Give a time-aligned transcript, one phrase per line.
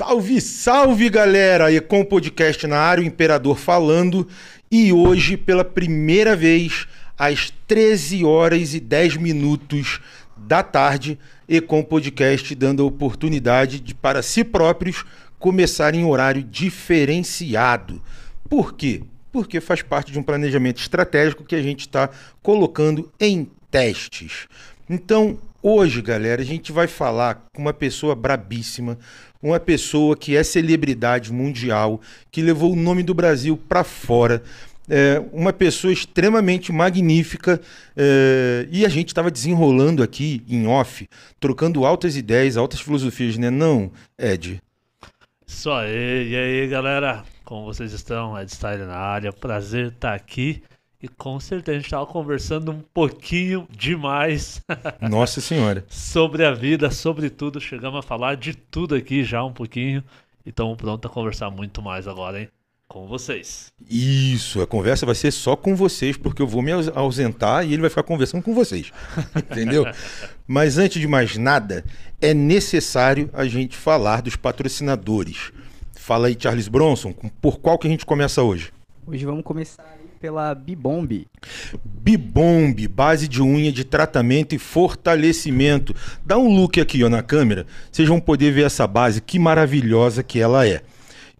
[0.00, 1.70] Salve, salve galera!
[1.70, 4.26] Ecom Podcast na área, o Imperador falando.
[4.70, 6.88] E hoje, pela primeira vez,
[7.18, 10.00] às 13 horas e 10 minutos
[10.38, 15.04] da tarde, Ecom Podcast dando a oportunidade de, para si próprios,
[15.38, 18.02] começarem em horário diferenciado.
[18.48, 19.02] Por quê?
[19.30, 22.08] Porque faz parte de um planejamento estratégico que a gente está
[22.42, 24.48] colocando em testes.
[24.88, 28.98] Então, hoje, galera, a gente vai falar com uma pessoa brabíssima,
[29.42, 32.00] uma pessoa que é celebridade mundial,
[32.30, 34.42] que levou o nome do Brasil para fora.
[34.88, 37.60] É, uma pessoa extremamente magnífica
[37.96, 43.50] é, e a gente estava desenrolando aqui em off, trocando altas ideias, altas filosofias, né?
[43.50, 44.60] Não, Ed?
[45.46, 48.36] Isso aí, e aí galera, como vocês estão?
[48.40, 50.62] Ed Style na área, prazer estar aqui.
[51.02, 54.60] E com certeza a gente estava conversando um pouquinho demais.
[55.00, 55.82] Nossa Senhora.
[55.88, 57.58] sobre a vida, sobre tudo.
[57.58, 60.04] Chegamos a falar de tudo aqui já um pouquinho.
[60.44, 62.48] E estamos prontos a conversar muito mais agora, hein?
[62.86, 63.72] Com vocês.
[63.88, 67.80] Isso, a conversa vai ser só com vocês, porque eu vou me ausentar e ele
[67.80, 68.92] vai ficar conversando com vocês.
[69.34, 69.86] Entendeu?
[70.46, 71.82] Mas antes de mais nada,
[72.20, 75.50] é necessário a gente falar dos patrocinadores.
[75.94, 78.70] Fala aí, Charles Bronson, por qual que a gente começa hoje?
[79.06, 81.26] Hoje vamos começar pela Bibomb.
[81.82, 85.96] Bibomb, base de unha de tratamento e fortalecimento.
[86.24, 90.22] Dá um look aqui ó, na câmera, vocês vão poder ver essa base, que maravilhosa
[90.22, 90.82] que ela é.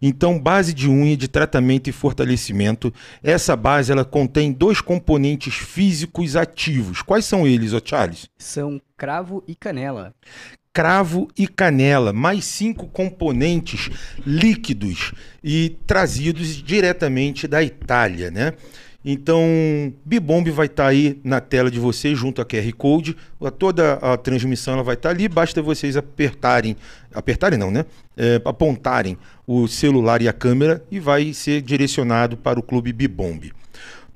[0.01, 2.91] Então, base de unha de tratamento e fortalecimento.
[3.21, 7.03] Essa base ela contém dois componentes físicos ativos.
[7.03, 8.27] Quais são eles, ô Charles?
[8.39, 10.15] São cravo e canela
[10.73, 13.89] cravo e canela, mais cinco componentes
[14.25, 18.53] líquidos e trazidos diretamente da Itália, né?
[19.03, 19.41] Então,
[20.05, 23.17] Bibomb vai estar tá aí na tela de vocês junto a QR Code.
[23.57, 25.27] Toda a transmissão ela vai estar tá ali.
[25.27, 26.77] Basta vocês apertarem,
[27.13, 27.83] apertarem não, né?
[28.15, 33.51] É, apontarem o celular e a câmera e vai ser direcionado para o Clube Bibomb.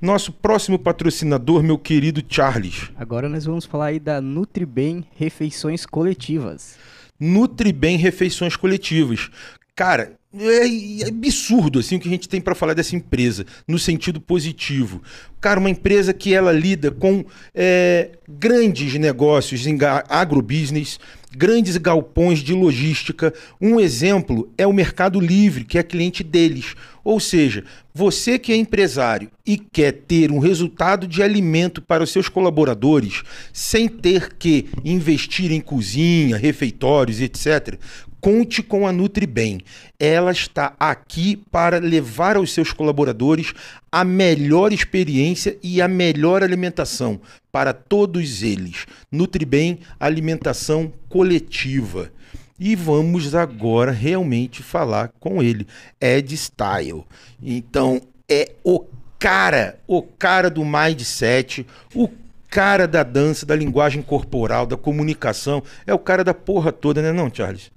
[0.00, 2.90] Nosso próximo patrocinador, meu querido Charles.
[2.96, 6.76] Agora nós vamos falar aí da Nutribem Refeições Coletivas.
[7.18, 9.30] Nutribem Refeições Coletivas.
[9.74, 13.78] Cara, é, é absurdo assim o que a gente tem para falar dessa empresa no
[13.78, 15.02] sentido positivo.
[15.40, 17.24] Cara, uma empresa que ela lida com
[17.54, 20.98] é, grandes negócios em agrobusiness,
[21.36, 23.32] grandes galpões de logística.
[23.60, 26.74] Um exemplo é o Mercado Livre, que é cliente deles.
[27.04, 27.62] Ou seja,
[27.94, 33.22] você que é empresário e quer ter um resultado de alimento para os seus colaboradores
[33.52, 37.78] sem ter que investir em cozinha, refeitórios, etc.,
[38.26, 39.60] conte com a Nutribem.
[40.00, 43.54] Ela está aqui para levar aos seus colaboradores
[43.92, 47.20] a melhor experiência e a melhor alimentação
[47.52, 48.84] para todos eles.
[49.12, 52.10] Nutribem, alimentação coletiva.
[52.58, 55.64] E vamos agora realmente falar com ele,
[56.00, 57.04] Ed Style.
[57.40, 58.84] Então, é o
[59.20, 61.64] cara, o cara do mindset,
[61.94, 62.08] o
[62.50, 67.12] cara da dança, da linguagem corporal, da comunicação, é o cara da porra toda, né
[67.12, 67.75] não, Charles?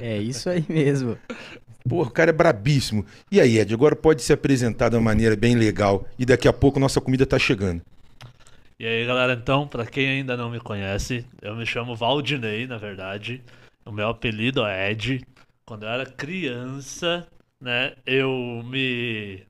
[0.00, 1.18] É isso aí mesmo.
[1.88, 3.06] Pô, o cara é brabíssimo.
[3.30, 6.52] E aí, Ed, agora pode se apresentar de uma maneira bem legal e daqui a
[6.52, 7.82] pouco nossa comida tá chegando.
[8.78, 12.76] E aí, galera, então, para quem ainda não me conhece, eu me chamo Valdinei, na
[12.76, 13.42] verdade.
[13.84, 15.24] O meu apelido é Ed.
[15.64, 17.26] Quando eu era criança,
[17.60, 19.42] né, eu me.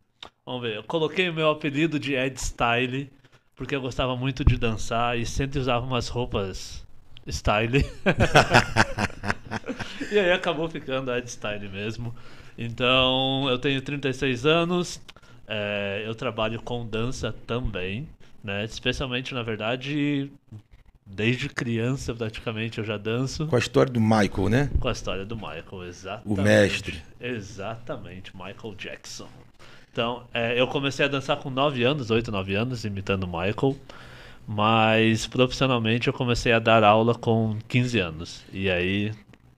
[0.44, 3.10] Vamos ver, eu coloquei o meu apelido de Ed Style,
[3.56, 6.86] porque eu gostava muito de dançar e sempre usava umas roupas
[7.28, 7.84] style.
[10.12, 12.14] e aí acabou ficando Ed Style mesmo.
[12.58, 15.00] Então, eu tenho 36 anos,
[15.46, 18.08] é, eu trabalho com dança também
[18.46, 18.64] né?
[18.64, 20.30] Especialmente, na verdade,
[21.04, 23.46] desde criança praticamente eu já danço.
[23.48, 24.70] Com a história do Michael, né?
[24.78, 26.40] Com a história do Michael, exatamente.
[26.40, 27.02] O mestre.
[27.20, 29.28] Exatamente, Michael Jackson.
[29.92, 33.76] Então, é, eu comecei a dançar com 9 anos, 8, 9 anos, imitando Michael.
[34.46, 38.44] Mas profissionalmente eu comecei a dar aula com 15 anos.
[38.52, 39.12] E aí,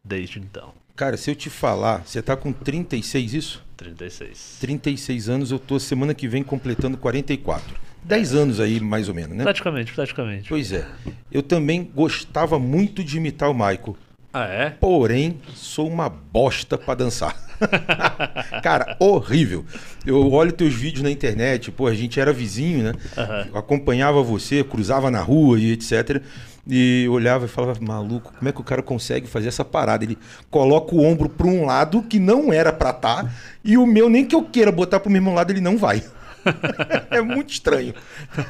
[0.08, 0.72] desde então.
[0.96, 3.64] Cara, se eu te falar, você tá com 36 isso?
[3.76, 4.56] 36.
[4.60, 7.76] 36 anos, eu tô semana que vem completando 44.
[8.02, 9.44] 10 anos aí, mais ou menos, né?
[9.44, 10.48] Praticamente, praticamente.
[10.48, 10.86] Pois é.
[11.30, 13.96] Eu também gostava muito de imitar o Michael.
[14.32, 14.70] Ah, é?
[14.70, 17.34] Porém, sou uma bosta para dançar.
[18.62, 19.64] Cara, horrível.
[20.04, 22.92] Eu olho teus vídeos na internet, pô, a gente era vizinho, né?
[23.16, 23.58] Uhum.
[23.58, 26.22] Acompanhava você, cruzava na rua e etc.
[26.68, 30.04] E olhava e falava, maluco, como é que o cara consegue fazer essa parada?
[30.04, 30.18] Ele
[30.50, 33.30] coloca o ombro para um lado que não era para estar, tá,
[33.64, 36.02] e o meu, nem que eu queira botar para o mesmo lado, ele não vai.
[37.10, 37.94] é muito estranho,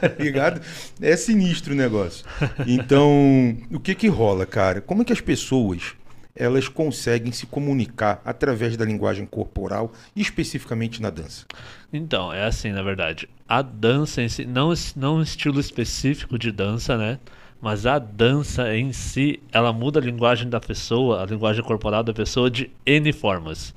[0.00, 0.61] tá ligado?
[1.00, 2.25] É sinistro o negócio.
[2.67, 4.81] Então, o que que rola, cara?
[4.81, 5.94] Como é que as pessoas
[6.35, 11.44] elas conseguem se comunicar através da linguagem corporal, especificamente na dança?
[11.93, 13.29] Então, é assim, na verdade.
[13.49, 17.19] A dança em si, não, não um estilo específico de dança, né?
[17.60, 22.12] Mas a dança em si, ela muda a linguagem da pessoa, a linguagem corporal da
[22.12, 23.75] pessoa de N formas.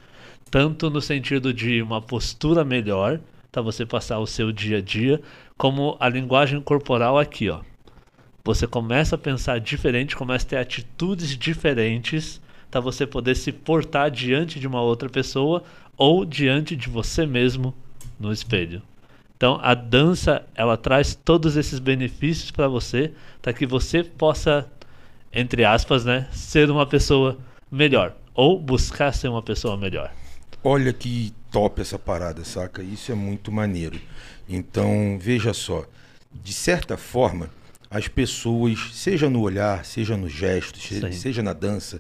[0.51, 3.19] Tanto no sentido de uma postura melhor,
[3.51, 5.21] para você passar o seu dia a dia,
[5.57, 7.61] como a linguagem corporal aqui, ó.
[8.43, 12.41] Você começa a pensar diferente, começa a ter atitudes diferentes
[12.71, 15.63] para você poder se portar diante de uma outra pessoa
[15.97, 17.75] ou diante de você mesmo
[18.19, 18.81] no espelho.
[19.41, 23.11] Então, a dança, ela traz todos esses benefícios para você,
[23.41, 24.71] para que você possa,
[25.33, 27.39] entre aspas, né, ser uma pessoa
[27.71, 30.13] melhor ou buscar ser uma pessoa melhor.
[30.63, 32.83] Olha que top essa parada, saca?
[32.83, 33.99] Isso é muito maneiro.
[34.47, 35.85] Então, veja só,
[36.31, 37.49] de certa forma,
[37.89, 41.11] as pessoas, seja no olhar, seja nos gestos, Sim.
[41.13, 41.99] seja na dança,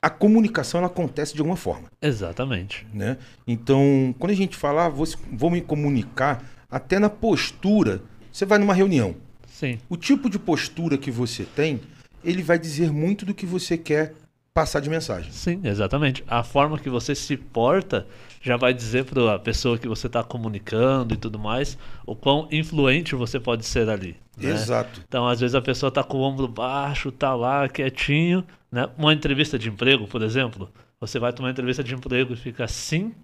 [0.00, 1.88] a comunicação ela acontece de alguma forma.
[2.00, 2.86] Exatamente.
[2.92, 3.16] Né?
[3.46, 8.02] Então, quando a gente fala, ah, vou, vou me comunicar, até na postura,
[8.32, 9.14] você vai numa reunião.
[9.46, 9.78] Sim.
[9.88, 11.80] O tipo de postura que você tem,
[12.24, 14.14] ele vai dizer muito do que você quer
[14.54, 15.32] passar de mensagem.
[15.32, 16.22] Sim, exatamente.
[16.28, 18.06] A forma que você se porta
[18.40, 21.76] já vai dizer para a pessoa que você está comunicando e tudo mais
[22.06, 24.16] o quão influente você pode ser ali.
[24.36, 24.50] Né?
[24.50, 25.02] Exato.
[25.08, 28.44] Então, às vezes a pessoa está com o ombro baixo, tá lá quietinho,
[28.74, 28.88] né?
[28.98, 30.68] Uma entrevista de emprego, por exemplo,
[30.98, 33.14] você vai tomar uma entrevista de emprego e fica assim,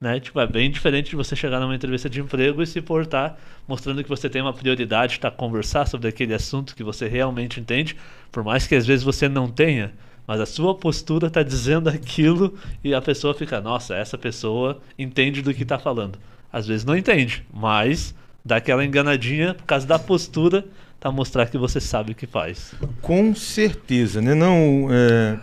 [0.00, 0.18] né?
[0.18, 3.36] Tipo, é bem diferente de você chegar numa entrevista de emprego e se portar
[3.68, 7.94] mostrando que você tem uma prioridade para conversar sobre aquele assunto que você realmente entende,
[8.32, 9.92] por mais que às vezes você não tenha,
[10.26, 15.42] mas a sua postura está dizendo aquilo e a pessoa fica, nossa, essa pessoa entende
[15.42, 16.18] do que está falando.
[16.50, 20.64] Às vezes não entende, mas dá aquela enganadinha por causa da postura
[20.98, 22.74] para mostrar que você sabe o que faz.
[23.02, 24.34] Com certeza, né?
[24.34, 25.38] Não, é...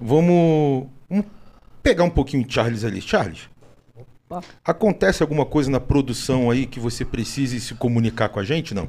[0.00, 1.26] vamos, vamos
[1.82, 3.00] pegar um pouquinho de Charles ali.
[3.00, 3.48] Charles,
[4.28, 4.42] Opa.
[4.64, 8.88] acontece alguma coisa na produção aí que você precise se comunicar com a gente, não?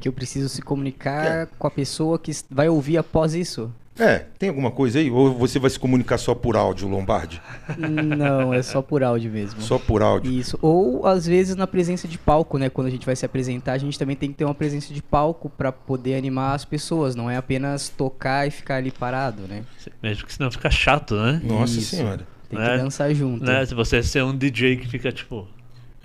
[0.00, 3.72] Que eu preciso se comunicar com a pessoa que vai ouvir após isso.
[3.98, 5.10] É, tem alguma coisa aí?
[5.10, 7.40] Ou você vai se comunicar só por áudio, Lombardi?
[7.78, 9.60] Não, é só por áudio mesmo.
[9.60, 10.30] Só por áudio.
[10.30, 10.58] Isso.
[10.60, 12.68] Ou às vezes na presença de palco, né?
[12.68, 15.02] Quando a gente vai se apresentar, a gente também tem que ter uma presença de
[15.02, 17.14] palco para poder animar as pessoas.
[17.14, 19.62] Não é apenas tocar e ficar ali parado, né?
[20.02, 21.40] Mesmo que senão fica chato, né?
[21.44, 21.96] Nossa Isso.
[21.96, 22.26] senhora.
[22.48, 22.70] Tem Né?
[22.76, 23.44] que dançar junto.
[23.44, 23.64] né?
[23.66, 25.48] Se você ser um DJ que fica tipo,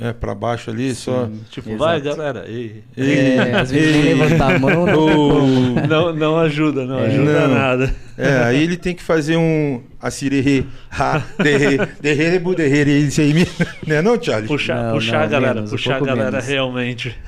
[0.04, 1.28] É, pra baixo ali, só.
[1.28, 1.84] Sim, tipo, exato.
[1.84, 2.46] vai galera.
[2.50, 2.82] E...
[2.98, 4.98] É, às vezes nem levantar a mão, não.
[5.08, 7.06] Ô, Não, não ajuda, não É.
[7.06, 7.54] ajuda Não.
[7.54, 7.96] nada.
[8.18, 13.54] É, aí ele tem que fazer um assirerê, ha, derre, derre, derre, isso aí mesmo.
[13.86, 14.48] Né não, Charles?
[14.48, 16.48] Puxar, Não, puxar não, a galera, menos, um puxar a pouco galera menos.
[16.48, 17.16] realmente.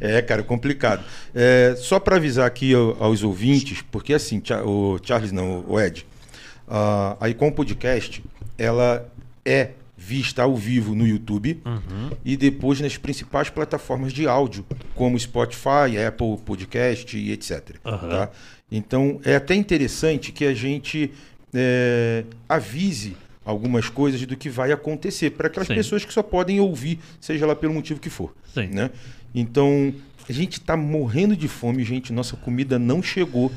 [0.00, 1.02] É, cara, complicado.
[1.34, 6.04] É, só para avisar aqui ao- aos ouvintes, porque assim, o Charles não, o Ed,
[6.68, 8.22] a a Icon Podcast,
[8.58, 9.06] ela
[9.44, 9.70] é
[10.04, 12.10] vista ao vivo no YouTube Uhum.
[12.24, 14.66] e depois nas principais plataformas de áudio,
[14.96, 17.76] como Spotify, Apple Podcast e etc.
[17.84, 18.08] Aham.
[18.08, 18.30] tá?
[18.70, 21.12] Então, é até interessante que a gente
[21.54, 25.74] é, avise algumas coisas do que vai acontecer para aquelas Sim.
[25.74, 28.66] pessoas que só podem ouvir, seja lá pelo motivo que for Sim.
[28.68, 28.90] né?
[29.34, 29.94] Então,
[30.28, 32.12] a gente tá morrendo de fome, gente.
[32.12, 33.50] Nossa comida não chegou,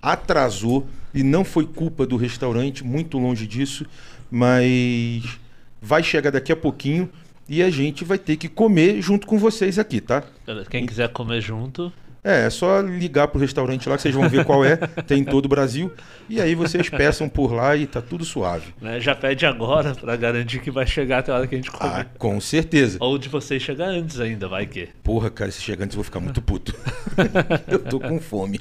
[0.00, 3.84] atrasou e não foi culpa do restaurante, muito longe disso,
[4.30, 5.38] mas
[5.80, 7.08] vai chegar daqui a pouquinho
[7.48, 10.22] e a gente vai ter que comer junto com vocês aqui, tá?
[10.70, 11.92] Quem quiser comer junto,
[12.22, 15.24] É, é só ligar pro restaurante lá que vocês vão ver qual é, tem em
[15.24, 15.90] todo o Brasil,
[16.28, 18.74] e aí vocês peçam por lá e tá tudo suave.
[18.82, 19.00] né?
[19.00, 21.78] Já pede agora pra garantir que vai chegar até a hora que a gente Ah,
[21.78, 22.08] comer.
[22.18, 22.98] com certeza.
[23.00, 24.88] Ou de vocês chegar antes ainda, vai que.
[25.02, 26.74] Porra, cara, se chegar antes eu vou ficar muito puto.
[27.68, 28.60] eu tô com fome.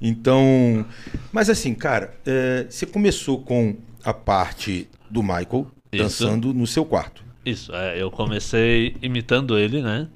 [0.00, 0.84] Então.
[1.30, 6.24] Mas assim, cara, é, você começou com a parte do Michael Isso.
[6.24, 7.22] dançando no seu quarto.
[7.44, 10.08] Isso, é, eu comecei imitando ele, né?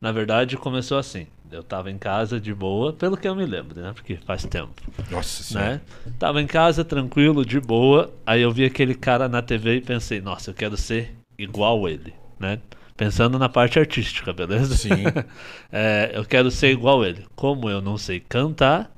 [0.00, 1.26] Na verdade, começou assim.
[1.50, 3.92] Eu tava em casa de boa, pelo que eu me lembro, né?
[3.94, 4.74] Porque faz tempo,
[5.10, 5.72] Nossa senhora.
[5.72, 5.80] né?
[6.18, 8.12] Tava em casa, tranquilo, de boa.
[8.26, 12.12] Aí eu vi aquele cara na TV e pensei, nossa, eu quero ser igual ele,
[12.38, 12.58] né?
[12.96, 14.76] Pensando na parte artística, beleza?
[14.76, 15.04] Sim.
[15.72, 17.24] É, eu quero ser igual ele.
[17.36, 18.90] Como eu não sei cantar,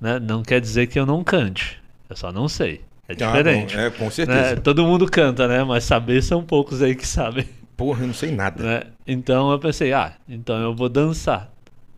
[0.00, 0.18] né?
[0.18, 1.80] Não quer dizer que eu não cante.
[2.08, 2.82] Eu só não sei.
[3.08, 3.74] É Ah, diferente.
[3.76, 4.10] bom, é, com né?
[4.10, 4.60] certeza.
[4.60, 5.62] Todo mundo canta, né?
[5.64, 7.46] Mas saber são poucos aí que sabem.
[7.76, 8.62] Porra, eu não sei nada.
[8.62, 8.82] né?
[9.06, 11.52] Então eu pensei, ah, então eu vou dançar.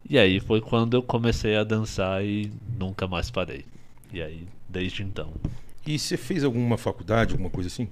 [0.08, 3.64] E aí foi quando eu comecei a dançar e nunca mais parei.
[4.12, 5.32] E aí, desde então.
[5.86, 7.88] E você fez alguma faculdade, alguma coisa assim?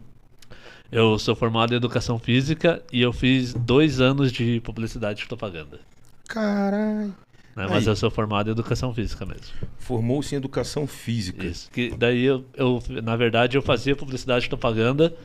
[0.90, 5.80] Eu sou formado em educação física e eu fiz dois anos de publicidade e propaganda.
[6.28, 7.14] Caralho.
[7.56, 7.66] Né?
[7.68, 7.92] Mas Aí.
[7.92, 9.46] eu sou formado em educação física mesmo.
[9.78, 11.46] Formou-se em educação física.
[11.46, 11.70] Isso.
[11.70, 15.16] Que daí eu, eu, na verdade, eu fazia publicidade e propaganda.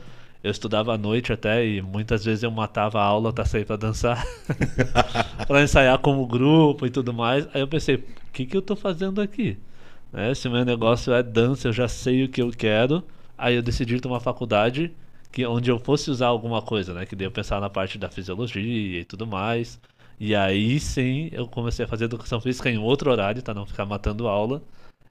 [0.42, 3.76] Eu estudava à noite até e muitas vezes eu matava a aula pra sair pra
[3.76, 4.26] dançar.
[5.46, 7.46] pra ensaiar como grupo e tudo mais.
[7.54, 9.58] Aí eu pensei, o que, que eu tô fazendo aqui?
[10.10, 10.34] Né?
[10.34, 13.04] Se o meu negócio é dança, eu já sei o que eu quero.
[13.36, 14.90] Aí eu decidi tomar faculdade
[15.30, 17.06] que onde eu fosse usar alguma coisa, né?
[17.06, 19.80] Que daí eu pensar na parte da fisiologia e tudo mais.
[20.24, 23.52] E aí sim eu comecei a fazer educação física em outro horário, tá?
[23.52, 24.62] Não ficar matando aula.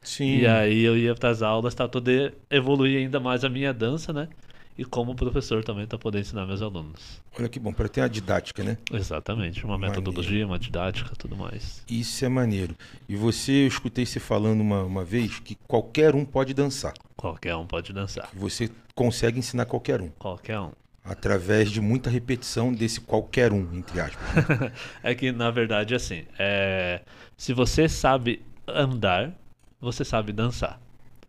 [0.01, 0.37] Sim.
[0.37, 4.29] E aí eu ia pras aulas para poder evoluir ainda mais a minha dança, né?
[4.77, 7.21] E como professor também para poder ensinar meus alunos.
[7.37, 8.77] Olha que bom, para ter uma didática, né?
[8.89, 10.01] Exatamente, uma Maneiro.
[10.01, 11.83] metodologia, uma didática, tudo mais.
[11.89, 12.73] Isso é maneiro.
[13.09, 16.93] E você, eu escutei você falando uma, uma vez que qualquer um pode dançar.
[17.17, 18.29] Qualquer um pode dançar.
[18.33, 20.07] Você consegue ensinar qualquer um.
[20.17, 20.71] Qualquer um.
[21.03, 24.21] Através de muita repetição desse qualquer um, entre aspas.
[25.03, 27.01] É que na verdade assim, é...
[27.35, 29.31] se você sabe andar,
[29.79, 30.79] você sabe dançar.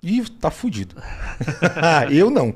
[0.02, 0.97] E tá fudido.
[2.11, 2.55] eu não.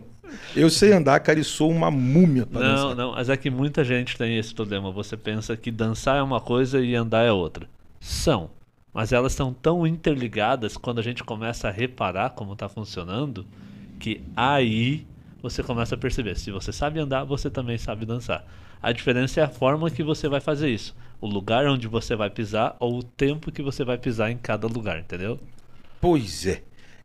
[0.54, 2.96] Eu sei andar, cara, e sou uma múmia pra Não, dançar.
[2.96, 4.90] não, mas é que muita gente tem esse problema.
[4.90, 7.68] Você pensa que dançar é uma coisa e andar é outra.
[8.00, 8.50] São.
[8.92, 13.46] Mas elas estão tão interligadas quando a gente começa a reparar como está funcionando,
[14.00, 15.06] que aí
[15.50, 16.36] você começa a perceber.
[16.36, 18.44] Se você sabe andar, você também sabe dançar.
[18.82, 20.94] A diferença é a forma que você vai fazer isso.
[21.20, 24.66] O lugar onde você vai pisar ou o tempo que você vai pisar em cada
[24.66, 25.38] lugar, entendeu?
[26.00, 26.62] Pois é.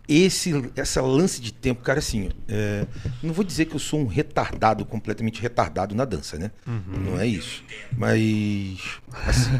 [0.09, 2.85] Esse, essa lance de tempo, cara, assim, é,
[3.21, 6.51] não vou dizer que eu sou um retardado, completamente retardado na dança, né?
[6.65, 7.63] Não é isso.
[7.95, 8.99] Mas.
[9.25, 9.51] Assim,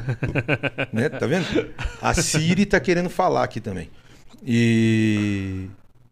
[0.91, 1.07] né?
[1.07, 1.45] Tá vendo?
[2.01, 3.89] A Siri tá querendo falar aqui também.
[4.45, 5.67] E.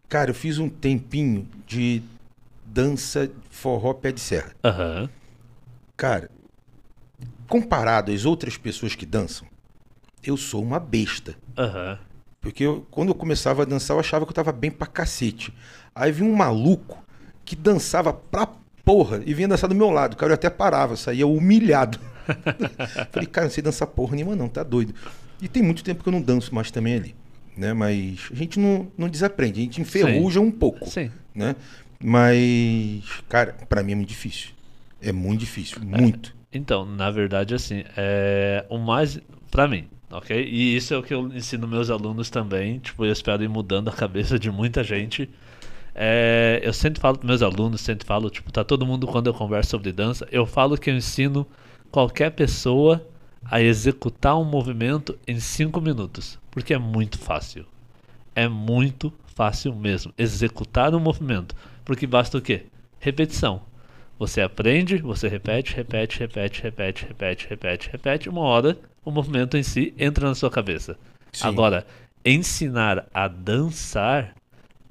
[0.07, 2.01] Cara, eu fiz um tempinho de
[2.71, 4.51] dança forró pé de serra.
[4.63, 5.09] Aham.
[5.97, 6.29] Cara,
[7.47, 9.47] comparado às outras pessoas que dançam,
[10.23, 11.35] eu sou uma besta.
[11.57, 11.97] Aham.
[12.41, 15.53] Porque eu- quando eu começava a dançar, eu achava que eu tava bem pra cacete.
[15.93, 17.03] Aí vinha um maluco
[17.43, 18.47] que dançava pra
[18.85, 20.15] porra e vinha dançar do meu lado.
[20.15, 21.99] Cara, eu até parava, saía humilhado.
[23.11, 24.93] Falei, cara, não sei dançar porra nenhuma não, tá doido.
[25.41, 27.15] E tem muito tempo que eu não danço mais também ali.
[27.57, 27.73] Né?
[27.73, 30.89] Mas a gente não, não desaprende, a gente enferruja um pouco.
[30.89, 31.11] Sim.
[31.35, 31.55] Né?
[32.03, 34.51] Mas, cara, pra mim é muito difícil.
[35.01, 36.35] É muito difícil, muito.
[36.51, 39.19] Então, na verdade, assim, é o mais
[39.51, 40.43] pra mim, ok?
[40.43, 42.79] E isso é o que eu ensino meus alunos também.
[42.79, 45.29] Tipo, eu espero ir mudando a cabeça de muita gente.
[45.93, 49.33] É, eu sempre falo para meus alunos, sempre falo, tipo, tá todo mundo quando eu
[49.33, 51.45] converso sobre dança, eu falo que eu ensino
[51.91, 53.05] qualquer pessoa
[53.43, 57.65] a executar um movimento em 5 minutos, porque é muito fácil.
[58.35, 61.55] É muito fácil mesmo executar um movimento,
[61.89, 62.67] porque basta o quê?
[62.99, 63.63] Repetição.
[64.19, 69.63] Você aprende, você repete, repete, repete, repete, repete, repete, repete, uma hora o movimento em
[69.63, 70.95] si entra na sua cabeça.
[71.33, 71.47] Sim.
[71.47, 71.87] Agora,
[72.23, 74.35] ensinar a dançar,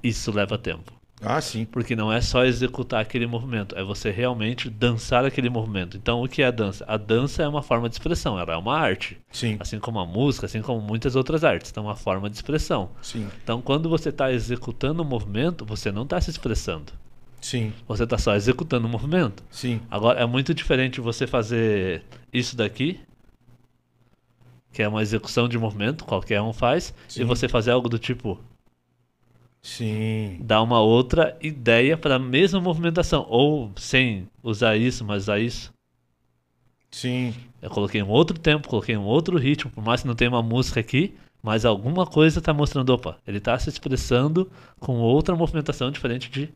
[0.03, 0.91] isso leva tempo.
[1.21, 1.65] Ah, sim.
[1.65, 5.97] Porque não é só executar aquele movimento, é você realmente dançar aquele movimento.
[5.97, 6.85] Então, o que é a dança?
[6.87, 9.17] A dança é uma forma de expressão, ela é uma arte.
[9.31, 12.37] Sim, Assim como a música, assim como muitas outras artes, então é uma forma de
[12.37, 12.89] expressão.
[13.01, 16.93] sim, Então, quando você está executando um movimento, você não está se expressando,
[17.41, 19.43] sim, você está só executando o movimento.
[19.51, 19.81] sim.
[19.91, 22.97] Agora, é muito diferente você fazer isso daqui,
[24.71, 27.21] que é uma execução de movimento, qualquer um faz, Sim.
[27.21, 28.39] e você fazer algo do tipo,
[29.61, 30.37] Sim.
[30.41, 35.73] dar uma outra ideia para a mesma movimentação, ou sem usar isso, mas usar isso.
[36.91, 37.33] Sim.
[37.61, 40.41] Eu coloquei um outro tempo, coloquei um outro ritmo, por mais que não tenha uma
[40.41, 41.13] música aqui,
[41.43, 44.49] mas alguma coisa está mostrando, opa, ele está se expressando
[44.79, 46.49] com outra movimentação diferente de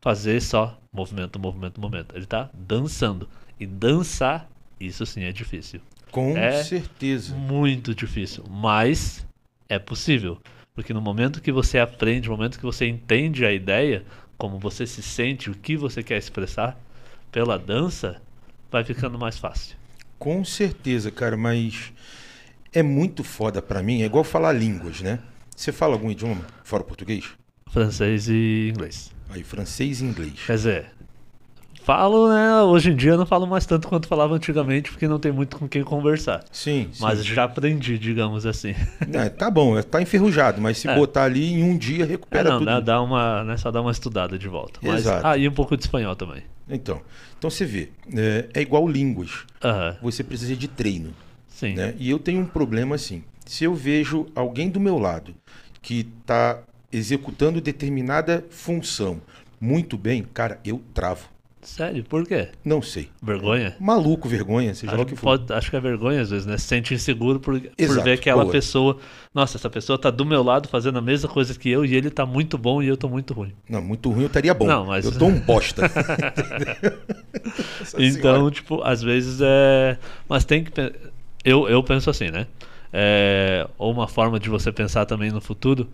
[0.00, 2.14] fazer só movimento, movimento, movimento.
[2.14, 3.28] Ele está dançando.
[3.58, 5.80] E dançar, isso sim é difícil.
[6.10, 6.62] Com É.
[6.62, 7.34] certeza.
[7.34, 9.26] Muito difícil, mas
[9.68, 10.38] é possível.
[10.80, 14.02] Porque no momento que você aprende, no momento que você entende a ideia,
[14.38, 16.74] como você se sente, o que você quer expressar
[17.30, 18.18] pela dança,
[18.70, 19.76] vai ficando mais fácil.
[20.18, 21.92] Com certeza, cara, mas
[22.72, 24.00] é muito foda pra mim.
[24.00, 25.18] É igual falar línguas, né?
[25.54, 27.28] Você fala algum idioma fora o português?
[27.70, 29.12] Francês e inglês.
[29.28, 30.46] Aí, francês e inglês.
[30.46, 30.92] Quer dizer,
[31.84, 32.62] falo, né?
[32.62, 35.56] Hoje em dia eu não falo mais tanto quanto falava antigamente, porque não tem muito
[35.58, 36.44] com quem conversar.
[36.52, 37.02] Sim, sim.
[37.02, 38.74] Mas já aprendi, digamos assim.
[39.12, 40.94] É, tá bom, tá enferrujado, mas se É.
[40.94, 42.66] botar ali em um dia É, recupera não, tudo.
[42.66, 44.78] dá, dá uma, né, só dá uma estudada de volta.
[44.82, 45.26] Mas, Exato.
[45.26, 46.42] ah, e um pouco de espanhol também.
[46.68, 47.00] Então,
[47.38, 49.44] então você vê, é, é igual línguas.
[49.64, 51.10] Aham, Você precisa de treino,
[51.48, 51.74] sim.
[51.74, 51.94] né?
[51.98, 53.24] E eu tenho um problema assim.
[53.44, 55.34] Se eu vejo alguém do meu lado
[55.82, 56.60] que tá
[56.92, 59.20] executando determinada função
[59.60, 61.28] muito bem, cara, eu travo.
[61.62, 62.48] Sério, por quê?
[62.64, 63.10] Não sei.
[63.22, 63.76] Vergonha?
[63.78, 65.38] Maluco, vergonha, seja lá o Acho que que, for.
[65.38, 66.56] pode- acho que é vergonha às vezes, né?
[66.56, 68.52] Se sente inseguro por, por Exato, ver aquela boa.
[68.52, 68.96] pessoa.
[69.34, 72.08] Nossa, essa pessoa tá do meu lado fazendo a mesma coisa que eu e ele
[72.10, 73.52] tá muito bom e eu tô muito ruim.
[73.68, 74.66] Não, muito ruim eu estaria bom.
[74.66, 75.82] Não, mas- Eu tô um bosta.
[77.98, 78.50] Então, Senhora.
[78.50, 79.98] tipo, às vezes é.
[80.28, 80.70] Mas tem que.
[81.44, 82.46] Eu, eu penso assim, né?
[82.92, 83.66] É...
[83.78, 85.88] Ou uma forma de você pensar também no futuro.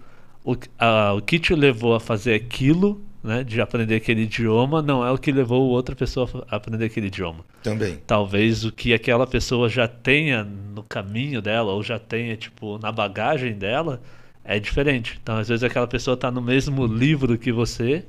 [0.44, 3.42] O, a- o que te levou a fazer aquilo, né?
[3.42, 7.44] De aprender aquele idioma, não é o que levou outra pessoa a aprender aquele idioma.
[7.62, 7.98] Também.
[8.06, 12.92] talvez o que aquela pessoa já tenha no caminho dela ou já tenha tipo na
[12.92, 14.00] bagagem dela
[14.44, 15.18] é diferente.
[15.20, 18.04] Então às vezes aquela pessoa está no mesmo livro que você,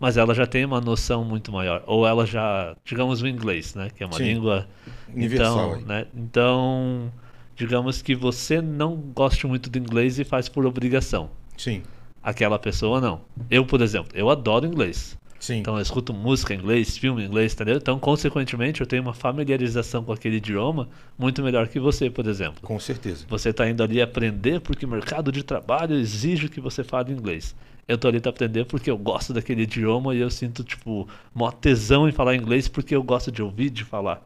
[0.00, 1.82] mas ela já tem uma noção muito maior.
[1.86, 4.24] Ou ela já, digamos o inglês, né, que é uma Sim.
[4.24, 4.66] língua
[5.14, 6.06] Universal então, né?
[6.16, 7.12] Então,
[7.54, 11.28] digamos que você não goste muito do inglês e faz por obrigação.
[11.58, 11.82] Sim,
[12.22, 13.20] Aquela pessoa não.
[13.50, 15.18] Eu, por exemplo, eu adoro inglês.
[15.40, 15.56] sim.
[15.58, 17.76] Então eu escuto música em inglês, filme em inglês, entendeu?
[17.76, 20.88] Então, consequentemente, eu tenho uma familiarização com aquele idioma
[21.18, 22.60] muito melhor que você, por exemplo.
[22.62, 23.24] Com certeza.
[23.28, 27.56] Você está indo ali aprender porque o mercado de trabalho exige que você fale inglês.
[27.88, 31.50] Eu tô ali para aprender porque eu gosto daquele idioma e eu sinto, tipo, mó
[31.50, 34.22] tesão em falar inglês porque eu gosto de ouvir, de falar.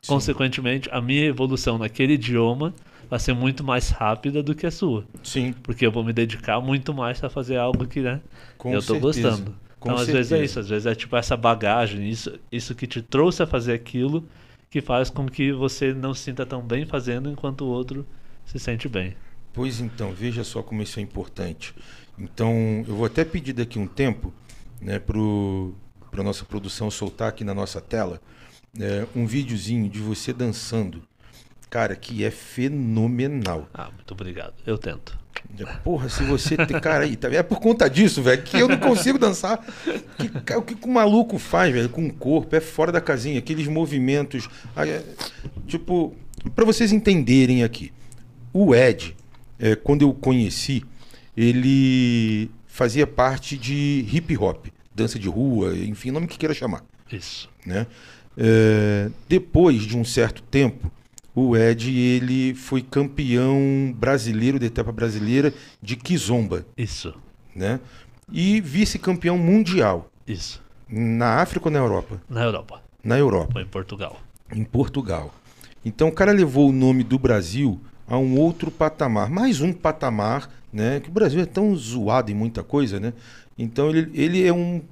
[0.00, 0.12] Sim.
[0.14, 2.72] Consequentemente, a minha evolução naquele idioma
[3.10, 5.04] vai ser muito mais rápida do que a sua.
[5.22, 8.22] Sim, Porque eu vou me dedicar muito mais para fazer algo que, né,
[8.56, 9.30] com eu tô certeza.
[9.30, 9.56] gostando.
[9.78, 10.44] Com então, às vezes é certeza.
[10.44, 14.28] isso, às vezes é tipo essa bagagem, isso, isso que te trouxe a fazer aquilo,
[14.70, 18.06] que faz com que você não se sinta tão bem fazendo enquanto o outro
[18.44, 19.16] se sente bem.
[19.52, 21.74] Pois então, veja só como isso é importante.
[22.18, 24.32] Então, eu vou até pedir daqui um tempo,
[24.80, 25.18] né, para
[26.20, 28.20] a nossa produção soltar aqui na nossa tela,
[28.72, 31.02] né, um videozinho de você dançando.
[31.70, 33.68] Cara, que é fenomenal.
[33.72, 34.52] Ah, muito obrigado.
[34.66, 35.18] Eu tento.
[35.82, 36.78] Porra, se você tem.
[36.80, 39.64] Cara, aí, tá- é por conta disso, velho, que eu não consigo dançar.
[40.44, 43.66] Que, o que o maluco faz, velho, com o corpo, é fora da casinha, aqueles
[43.66, 44.48] movimentos.
[44.76, 45.02] é,
[45.66, 46.14] tipo,
[46.54, 47.92] pra vocês entenderem aqui,
[48.52, 49.16] o Ed,
[49.58, 50.82] é, quando eu conheci,
[51.36, 57.48] ele fazia parte de hip hop, dança de rua, enfim, nome que queira chamar Isso.
[57.64, 57.86] né?
[58.36, 60.90] É, depois de um certo tempo,
[61.48, 67.14] o Ed ele foi campeão brasileiro da etapa brasileira de Kizomba, Isso.
[67.54, 67.80] né?
[68.32, 70.62] E vice-campeão mundial Isso.
[70.88, 72.20] na África ou na Europa?
[72.28, 72.82] Na Europa.
[73.02, 74.20] Na Europa, Foi em Portugal.
[74.54, 75.34] em Portugal.
[75.84, 80.50] Então o cara levou o nome do Brasil a um outro patamar, mais um patamar,
[80.72, 81.00] né?
[81.00, 83.12] Que o Brasil é tão zoado em muita coisa, né?
[83.58, 84.82] Então ele, ele é um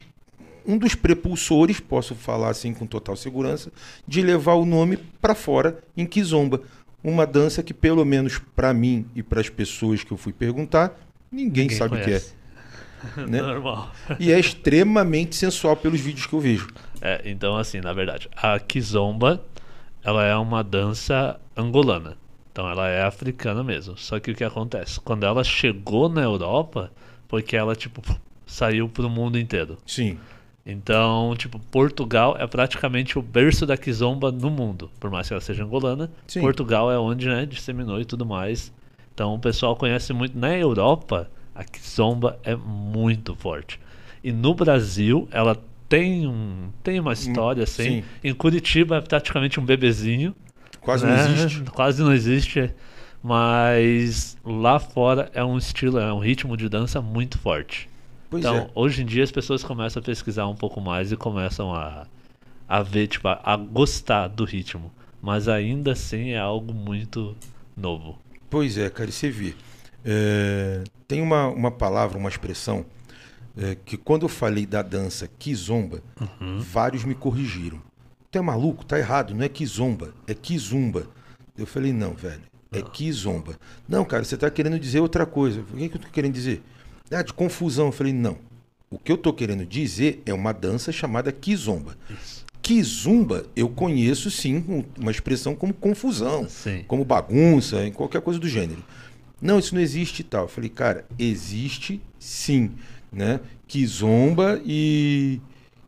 [0.69, 3.73] um dos prepulsores, posso falar assim com total segurança,
[4.07, 6.61] de levar o nome para fora em Kizomba,
[7.03, 10.95] uma dança que pelo menos para mim e para as pessoas que eu fui perguntar,
[11.33, 12.23] ninguém, Ninguém sabe o que é,
[13.27, 13.41] né?
[13.41, 13.91] Normal.
[14.21, 16.69] E é extremamente sensual pelos vídeos que eu vejo.
[17.01, 19.43] É, então assim, na verdade, a kizomba,
[20.05, 22.19] ela é uma dança angolana.
[22.53, 23.97] Então ela é africana mesmo.
[23.97, 25.01] Só que o que acontece?
[25.01, 26.91] Quando ela chegou na Europa,
[27.27, 28.03] foi que ela tipo
[28.45, 29.79] saiu pro mundo inteiro.
[29.87, 30.19] Sim,
[30.71, 34.91] Então, tipo, Portugal é praticamente o berço da kizomba no mundo.
[35.01, 36.43] Por mais que ela seja angolana, Sim.
[36.43, 38.71] Portugal é onde, né, disseminou e tudo mais.
[39.15, 40.39] Então, o pessoal conhece muito.
[40.39, 43.81] Na Europa, a kizomba é muito forte.
[44.23, 45.57] E no Brasil, ela
[45.89, 48.03] tem um tem uma história assim.
[48.03, 48.05] sim.
[48.23, 50.37] Em Curitiba é praticamente um bebezinho.
[50.83, 51.17] quase né?
[51.17, 51.63] não existe.
[51.73, 52.71] Quase não existe.
[53.23, 57.89] Mas lá fora é um estilo, é um ritmo de dança muito forte.
[58.31, 58.71] Pois Então, é.
[58.75, 62.07] hoje em dia as pessoas começam a pesquisar um pouco mais e começam a,
[62.69, 64.93] a ver, tipo, a, a gostar do ritmo.
[65.21, 67.37] Mas ainda assim é algo muito
[67.77, 68.19] novo.
[68.51, 69.55] Pois é, cara, e você vê.
[70.05, 72.85] É, tem uma, uma palavra, uma expressão,
[73.57, 76.59] é, que quando eu falei da dança kizomba, Uhum.
[76.61, 77.81] vários me corrigiram.
[78.31, 78.85] Tu é maluco?
[78.85, 81.07] Tá errado, não é kizomba, é kizumba.
[81.57, 83.57] Eu falei, não, velho, é kizomba.
[83.88, 85.61] Não, cara, você tá querendo dizer outra coisa.
[85.61, 86.62] O que, que eu tô querendo dizer?
[87.11, 87.87] Ah, de confusão.
[87.87, 88.37] Eu falei, não.
[88.90, 91.97] O que eu tô querendo dizer é uma dança chamada kizomba.
[92.11, 92.44] Isso.
[92.62, 96.85] Kizumba, eu conheço sim um- uma expressão como confusão Sim.
[96.87, 98.83] como bagunça, em qualquer coisa do gênero.
[99.40, 100.42] Não, isso não existe e tal.
[100.44, 102.73] Eu falei, cara, existe sim,
[103.12, 103.40] né?
[103.66, 105.40] Kizomba e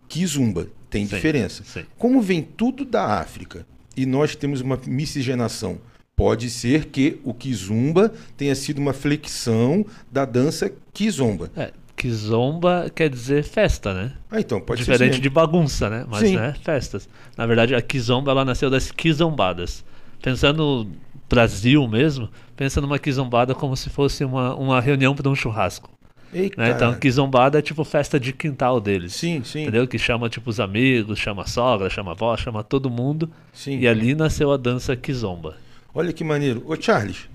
[0.09, 1.64] Kizumba tem Sim, diferença.
[1.64, 1.85] sim.
[1.98, 5.78] Como vem tudo da África e nós temos uma miscigenação,
[6.20, 11.50] pode ser que o Kizumba tenha sido uma flexão da dança Kizomba.
[11.56, 14.12] É, kizomba quer dizer festa, né?
[14.30, 15.22] Ah, então, pode Diferente ser.
[15.22, 16.04] de bagunça, né?
[16.06, 16.37] Mas, Sim.
[16.37, 17.09] né, festas.
[17.38, 19.83] Na verdade, a kizomba, ela nasceu das kizombadas.
[20.20, 20.90] Pensando no
[21.26, 25.90] Brasil mesmo, pensa numa kizombada como se fosse uma, uma reunião para um churrasco.
[26.35, 26.70] Né?
[26.70, 29.14] Então, quizombada é tipo festa de quintal deles.
[29.14, 29.62] Sim, sim.
[29.62, 29.88] Entendeu?
[29.88, 33.30] Que chama tipo os amigos, chama a sogra, chama a avó, chama todo mundo.
[33.54, 33.78] Sim.
[33.78, 35.56] E ali nasceu a dança kizomba.
[35.94, 36.62] Olha que maneiro.
[36.66, 37.29] Ô, Charles,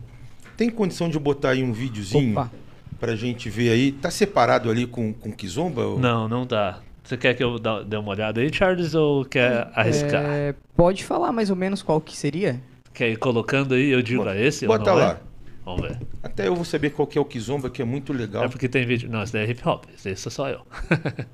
[0.57, 2.51] tem condição de botar aí um videozinho Opa.
[2.99, 3.91] pra gente ver aí?
[3.91, 5.85] Tá separado ali com, com Kizomba?
[5.85, 6.79] ou- Não, não dá.
[7.03, 10.23] Você quer que eu dê uma olhada aí, Charles, ou quer arriscar?
[10.25, 12.59] É, pode falar mais ou menos qual que seria?
[12.93, 15.11] Quer ir colocando aí, eu digo Bota- a esse bota lá.
[15.11, 15.19] é?
[15.63, 15.99] Vamos ver.
[16.23, 18.43] Até eu vou saber qual que é o Kizomba, que é muito legal.
[18.45, 19.09] É porque tem vídeo.
[19.09, 19.83] Não, esse daí é hip hop.
[19.93, 20.61] Esse sou só eu.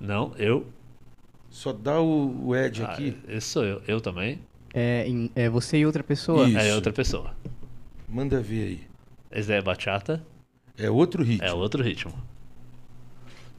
[0.00, 0.66] não, eu.
[1.50, 3.16] Só dá o, o Ed Ah, aqui.
[3.28, 3.82] esse sou eu.
[3.86, 4.40] Eu também.
[4.72, 6.48] É, em- é você e outra pessoa?
[6.48, 6.58] Isso.
[6.58, 7.34] É outra pessoa.
[8.08, 8.80] Manda ver aí.
[9.30, 10.24] Esse daí é bachata.
[10.78, 11.46] É outro ritmo.
[11.46, 12.12] É outro ritmo.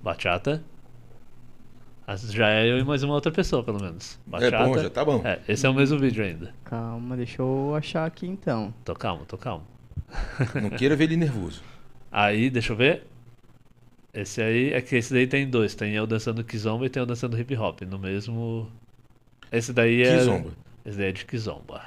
[0.01, 0.63] Bachata.
[2.07, 4.19] As- Já é eu e mais uma outra pessoa, pelo menos.
[4.25, 4.55] Bachata.
[4.55, 5.21] É bom, já tá bom.
[5.23, 6.53] É, esse é o mesmo vídeo ainda.
[6.65, 8.73] Calma, deixa eu achar aqui então.
[8.83, 9.65] Tô calmo, tô calmo.
[10.61, 11.61] Não queira ver ele nervoso.
[12.11, 13.07] Aí, deixa eu ver.
[14.13, 15.73] Esse aí, é que esse daí tem dois.
[15.73, 17.79] Tem eu dançando kizomba e tem eu dançando hip hop.
[17.83, 18.69] No mesmo.
[19.49, 20.17] Esse daí é.
[20.17, 20.49] Kizomba.
[20.85, 21.81] Esse daí é de kizomba.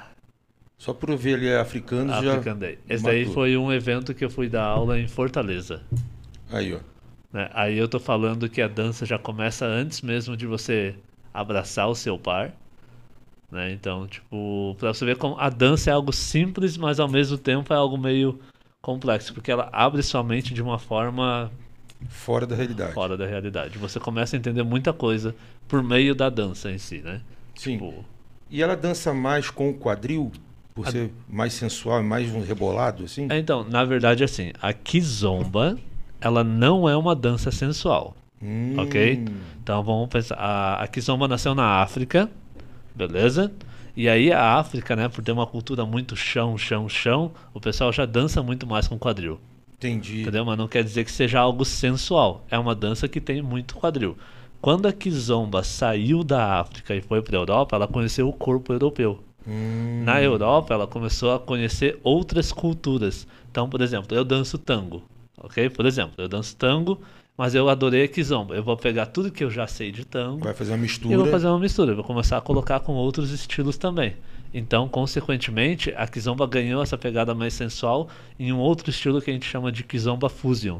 [0.77, 2.33] Só por eu ver ele é africano já.
[2.33, 2.77] African Day.
[2.87, 3.33] Esse daí matou.
[3.33, 5.81] foi um evento que eu fui dar aula em Fortaleza.
[6.51, 6.79] Aí, ó.
[7.31, 7.49] né?
[7.53, 10.95] Aí eu tô falando que a dança já começa antes mesmo de você
[11.33, 12.53] abraçar o seu par.
[13.51, 13.71] Né?
[13.71, 17.73] Então, tipo, pra você ver como a dança é algo simples, mas ao mesmo tempo
[17.73, 18.39] é algo meio
[18.81, 21.51] complexo, porque ela abre sua mente de uma forma
[22.09, 22.93] Fora da realidade.
[22.93, 23.77] fora da realidade.
[23.79, 25.33] Você começa a entender muita coisa
[25.67, 27.21] por meio da dança em si, né?
[27.55, 27.73] Sim.
[27.73, 28.05] Tipo,
[28.49, 30.31] E ela dança mais com o quadril,
[30.73, 33.27] por A- ser mais sensual mais um rebolado, assim?
[33.29, 35.77] é, então, na verdade, assim, a kizomba,
[36.21, 38.15] ela não é uma dança sensual.
[38.41, 39.23] Hum, Ok?
[39.63, 40.35] Então vamos pensar.
[40.35, 42.29] A, a Kizomba nasceu na África,
[42.93, 43.51] beleza?
[43.95, 47.91] E aí a África, né, por ter uma cultura muito chão, chão, chão, o pessoal
[47.93, 49.39] já dança muito mais com quadril.
[49.77, 50.21] Entendi.
[50.21, 50.45] Entendeu?
[50.45, 52.45] Mas não quer dizer que seja algo sensual.
[52.51, 54.17] É uma dança que tem muito quadril.
[54.65, 58.73] Quando a Kizomba saiu da África e foi para a Europa, ela conheceu o corpo
[58.73, 59.19] europeu.
[59.47, 63.27] Hum, Na Europa, ela começou a conhecer outras culturas.
[63.51, 65.03] Então, por exemplo, eu danço tango,
[65.37, 65.69] ok?
[65.69, 66.99] Por exemplo, eu danço tango,
[67.37, 68.55] mas eu adorei a kizomba.
[68.55, 71.13] Eu vou pegar tudo que eu já sei de tango Vai fazer uma e mistura.
[71.13, 71.91] eu vou fazer uma mistura.
[71.91, 74.15] Eu vou começar a colocar com outros estilos também.
[74.51, 79.33] Então, consequentemente, a kizomba ganhou essa pegada mais sensual em um outro estilo que a
[79.33, 80.79] gente chama de kizomba fusion.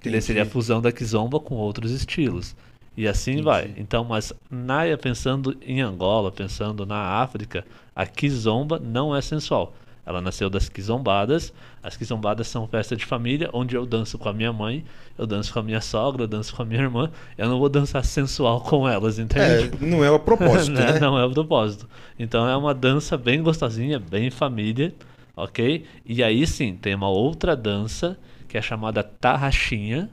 [0.00, 0.24] Que Entendi.
[0.24, 2.56] seria a fusão da kizomba com outros estilos.
[2.96, 3.74] E assim vai.
[3.76, 9.74] Então, mas Naya pensando em Angola, pensando na África, a kizomba não é sensual.
[10.06, 11.52] Ela nasceu das kizombadas.
[11.82, 14.84] As kizombadas são festa de família, onde eu danço com a minha mãe,
[15.18, 17.10] eu danço com a minha sogra, eu danço com a minha irmã.
[17.36, 19.70] Eu não vou dançar sensual com elas, entende?
[19.82, 20.92] É, não é o propósito, Né?
[20.92, 21.00] né?
[21.00, 21.88] Não é o propósito.
[22.18, 24.94] Então é uma dança bem gostosinha, bem família,
[25.36, 25.84] ok?
[26.04, 28.16] E aí sim, tem uma outra dança
[28.48, 30.08] que é chamada tarraxinha,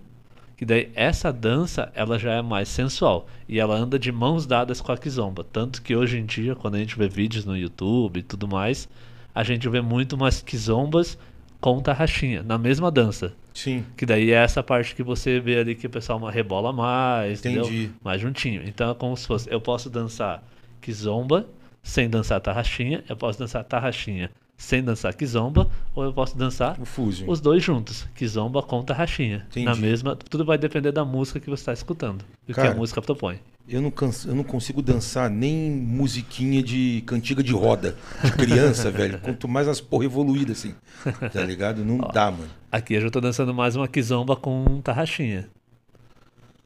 [0.64, 4.80] que daí essa dança ela já é mais sensual e ela anda de mãos dadas
[4.80, 5.44] com a kizomba.
[5.44, 8.88] Tanto que hoje em dia, quando a gente vê vídeos no YouTube e tudo mais,
[9.36, 11.18] a gente vê muito mais kizombas
[11.60, 13.34] com tarraxinha, na mesma dança.
[13.54, 13.84] Sim.
[13.98, 17.66] Que daí é essa parte que você vê ali que o pessoal rebola mais, entendeu?
[17.66, 17.92] Entendi.
[18.02, 18.64] Mais juntinho.
[18.66, 20.42] Então é como se fosse, eu posso dançar
[20.80, 21.46] kizomba
[21.82, 26.78] sem dançar tarraxinha, eu posso dançar tarraxinha sem dançar kizomba, ou eu posso dançar
[27.28, 29.46] os dois juntos, kizomba com tarraxinha.
[29.56, 29.82] Na Entendi.
[29.82, 33.02] mesma, tudo vai depender da música que você está escutando, do que Cara, a música
[33.02, 33.40] propõe.
[33.68, 38.92] Eu não, canso, eu não consigo dançar nem musiquinha de cantiga de roda de criança,
[38.92, 39.20] velho.
[39.20, 40.76] Quanto mais as porra evoluídas, assim.
[41.32, 41.84] Tá ligado?
[41.86, 42.50] Não dá, mano.
[42.70, 45.48] Aqui eu já tô dançando mais uma kizomba com tarraxinha.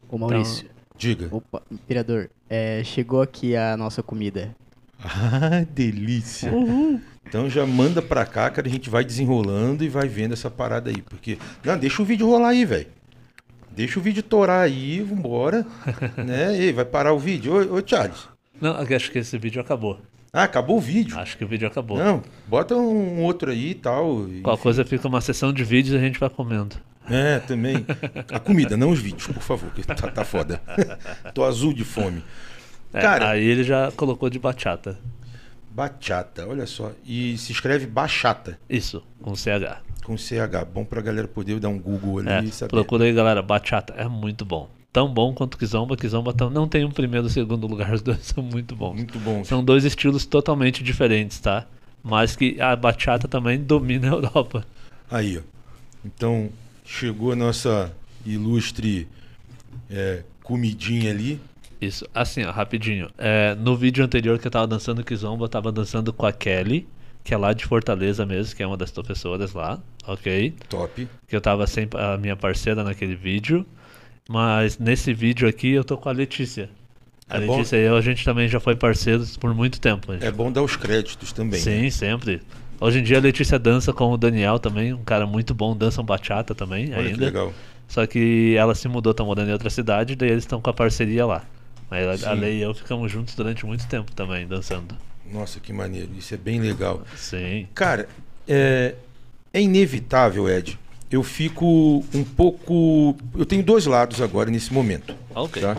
[0.09, 0.67] Ô Maurício.
[0.97, 1.27] Diga.
[1.31, 2.29] Opa, imperador.
[2.49, 4.55] é, chegou aqui a nossa comida.
[4.99, 6.51] Ah, delícia.
[7.27, 8.67] Então já manda pra cá, cara.
[8.67, 11.01] A gente vai desenrolando e vai vendo essa parada aí.
[11.01, 11.37] Porque.
[11.63, 12.87] Não, deixa o vídeo rolar aí, velho.
[13.71, 15.65] Deixa o vídeo torar aí, vambora.
[16.17, 16.59] né?
[16.59, 17.53] E vai parar o vídeo.
[17.53, 18.27] Ô, ô Charles.
[18.59, 19.99] Não, acho que esse vídeo acabou.
[20.33, 21.17] Ah, acabou o vídeo.
[21.17, 21.97] Acho que o vídeo acabou.
[21.97, 24.27] Não, bota um outro aí e tal.
[24.43, 26.75] Qual coisa fica uma sessão de vídeos e a gente vai comendo.
[27.09, 27.85] É, também.
[28.31, 30.61] A comida, não os vídeos, por favor, que tá, tá foda.
[31.33, 32.23] Tô azul de fome.
[32.93, 34.97] É, Cara- aí ele já colocou de bachata.
[35.81, 36.91] Bachata, olha só.
[37.05, 39.77] E se escreve bachata, Isso, com CH.
[40.03, 40.65] com CH.
[40.73, 42.71] Bom pra galera poder dar um Google ali É, e saber.
[42.71, 43.43] procura aí, galera.
[43.43, 44.67] Bachata é muito bom.
[44.91, 45.95] Tão bom quanto Kizomba.
[45.95, 48.95] Kizomba tão- não tem um primeiro e segundo lugar, os dois são muito bons.
[48.95, 49.43] Muito bom.
[49.43, 51.67] São dois estilos totalmente diferentes, tá?
[52.01, 54.65] Mas que a bachata também domina a Europa.
[55.11, 55.41] Aí, ó.
[56.03, 56.49] Então,
[56.83, 57.93] chegou a nossa
[58.25, 59.07] ilustre
[59.91, 61.39] é, comidinha ali.
[61.79, 63.09] Isso, assim, ó, rapidinho.
[63.17, 66.87] É, no vídeo anterior que eu tava dançando Kizomba, eu tava dançando com a Kelly,
[67.23, 70.53] que é lá de Fortaleza mesmo, que é uma das professoras lá, ok?
[70.69, 71.07] Top.
[71.27, 73.65] Que eu tava sempre a minha parceira naquele vídeo.
[74.29, 76.69] Mas nesse vídeo aqui eu tô com a Letícia.
[77.29, 77.57] A É bom?
[77.57, 80.13] Letícia e eu, a gente também já foi parceiros por muito tempo.
[80.13, 81.59] É bom dar os créditos também.
[81.59, 81.89] Sim, né?
[81.89, 82.41] sempre.
[82.79, 86.01] Hoje em dia a Letícia dança com o Daniel também, um cara muito bom, dança
[86.01, 87.25] um bachata também Olha que ainda.
[87.25, 87.53] legal.
[87.87, 90.73] Só que ela se mudou, tá morando em outra cidade, daí eles estão com a
[90.73, 91.43] parceria lá.
[91.89, 92.33] Mas a- a.
[92.33, 94.95] Lei e eu ficamos juntos durante muito tempo também, dançando.
[95.31, 96.09] Nossa, que maneiro.
[96.17, 97.03] Isso é bem legal.
[97.15, 97.67] Sim.
[97.75, 98.07] Cara,
[98.47, 98.95] é,
[99.53, 100.77] é inevitável, Ed.
[101.09, 103.15] Eu fico um pouco.
[103.35, 105.15] Eu tenho dois lados agora nesse momento.
[105.33, 105.61] Ok.
[105.61, 105.77] Tá?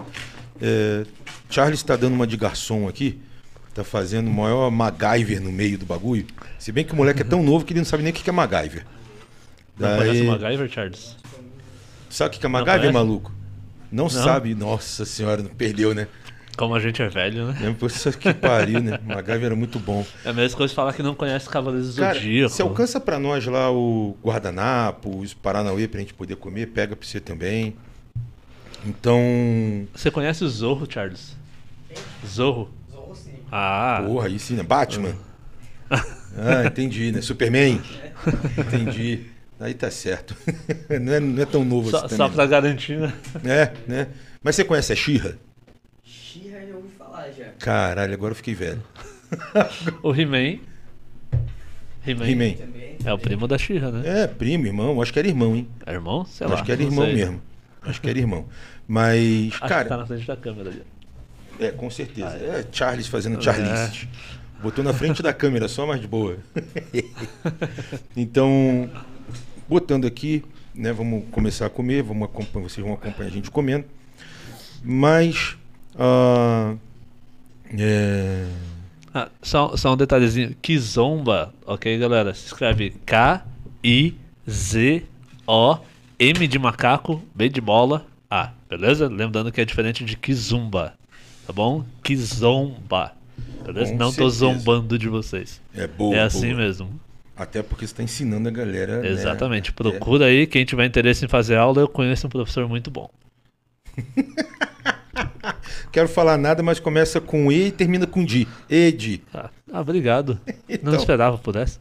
[0.60, 1.04] É,
[1.50, 3.20] Charles está dando uma de garçom aqui.
[3.74, 6.26] Tá fazendo o maior MacGyver no meio do bagulho.
[6.58, 8.28] Se bem que o moleque é tão novo que ele não sabe nem o que
[8.28, 8.84] é MacGyver.
[9.78, 11.16] Não Daí- conhece o MacGyver, Charles?
[12.10, 13.32] Sabe o que é Não MacGyver, maluco?
[13.90, 14.54] Não, sabe?
[14.54, 16.06] Nossa senhora, não perdeu, né?
[16.56, 17.76] Como a gente é velho, né?
[17.78, 18.98] Poxa, que pariu, né?
[19.04, 20.04] MacGyver era muito bom.
[20.24, 22.52] É a mesma coisa falar que não conhece Cavaleiros do Zodíaco.
[22.52, 27.06] você alcança pra nós lá o guardanapo, os Paranauê pra gente poder comer, pega pra
[27.06, 27.76] você também.
[28.84, 31.36] Então, Você conhece o Zorro, Charles?
[32.26, 32.70] Zorro?
[33.50, 34.62] Ah, porra, aí sim, né?
[34.62, 35.14] Batman.
[35.90, 37.20] Ah, entendi, né?
[37.22, 37.80] Superman.
[38.58, 39.26] Entendi.
[39.60, 40.36] Aí tá certo.
[41.00, 43.12] Não é, não é tão novo só, assim só pra garantir, né?
[43.44, 44.08] É, né?
[44.42, 45.36] Mas você conhece a Xirra?
[46.04, 47.46] Xirra já ouvi falar já.
[47.58, 48.82] Caralho, agora eu fiquei velho.
[50.02, 50.60] O He-Man.
[52.06, 52.54] He-Man.
[53.04, 54.22] É o primo da Xirra, né?
[54.22, 55.02] É, primo, irmão.
[55.02, 55.68] Acho que era irmão, hein?
[55.84, 56.24] É irmão?
[56.24, 56.54] Sei lá.
[56.54, 57.14] Acho que era irmão sei.
[57.14, 57.42] mesmo.
[57.82, 58.46] Acho que era irmão.
[58.86, 60.82] Mas, Acho que cara, tá na frente da câmera ali.
[61.60, 62.28] É, com certeza.
[62.28, 64.08] É Charles fazendo Charlize.
[64.62, 66.38] Botou na frente da câmera só, mais de boa.
[68.16, 68.90] então,
[69.68, 70.92] botando aqui, né?
[70.92, 73.84] Vamos começar a comer, vamos acompanhar, vocês vão acompanhar a gente comendo.
[74.82, 75.56] Mas.
[75.98, 76.74] ah,
[77.76, 78.46] é,
[79.12, 80.54] Ah, só, só um detalhezinho.
[80.62, 82.32] Kizomba, ok, galera?
[82.34, 84.18] Se escreve K-I-Z-O-M
[86.48, 89.08] de macaco, B de bola, A, beleza?
[89.08, 90.94] Lembrando que é diferente de Kizumba,
[91.46, 91.84] tá bom?
[92.02, 93.12] Kizomba,
[93.64, 93.92] beleza?
[93.92, 94.36] Com Não tô certeza.
[94.38, 95.60] zombando de vocês.
[95.74, 96.14] é boa.
[96.16, 96.58] é assim boa.
[96.62, 97.00] mesmo.
[97.38, 99.00] Até porque você está ensinando a galera.
[99.00, 99.70] né, Exatamente.
[99.70, 99.72] é.
[99.72, 103.08] Procura aí, quem tiver interesse em fazer aula, eu conheço um professor muito bom.
[105.92, 108.46] Quero falar nada, mas começa com E e termina com D.
[108.68, 109.22] Ed.
[109.32, 110.38] Ah, ah, obrigado.
[110.68, 110.92] Então.
[110.92, 111.80] Não esperava por essa.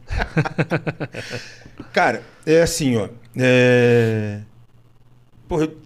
[1.92, 3.08] Cara, é assim, ó.
[3.36, 4.40] É...
[5.46, 5.76] Porra, eu-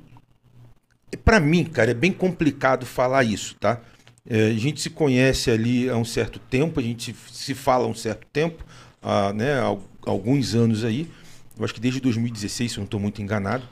[1.25, 3.81] pra mim, cara, é bem complicado falar isso, tá?
[4.29, 7.85] É, a gente se conhece ali há um certo tempo, a gente se, se fala
[7.85, 8.65] há um certo tempo,
[9.03, 11.09] há né, há al- alguns anos aí.
[11.59, 13.65] Eu acho que desde 2016, se eu não estou muito enganado.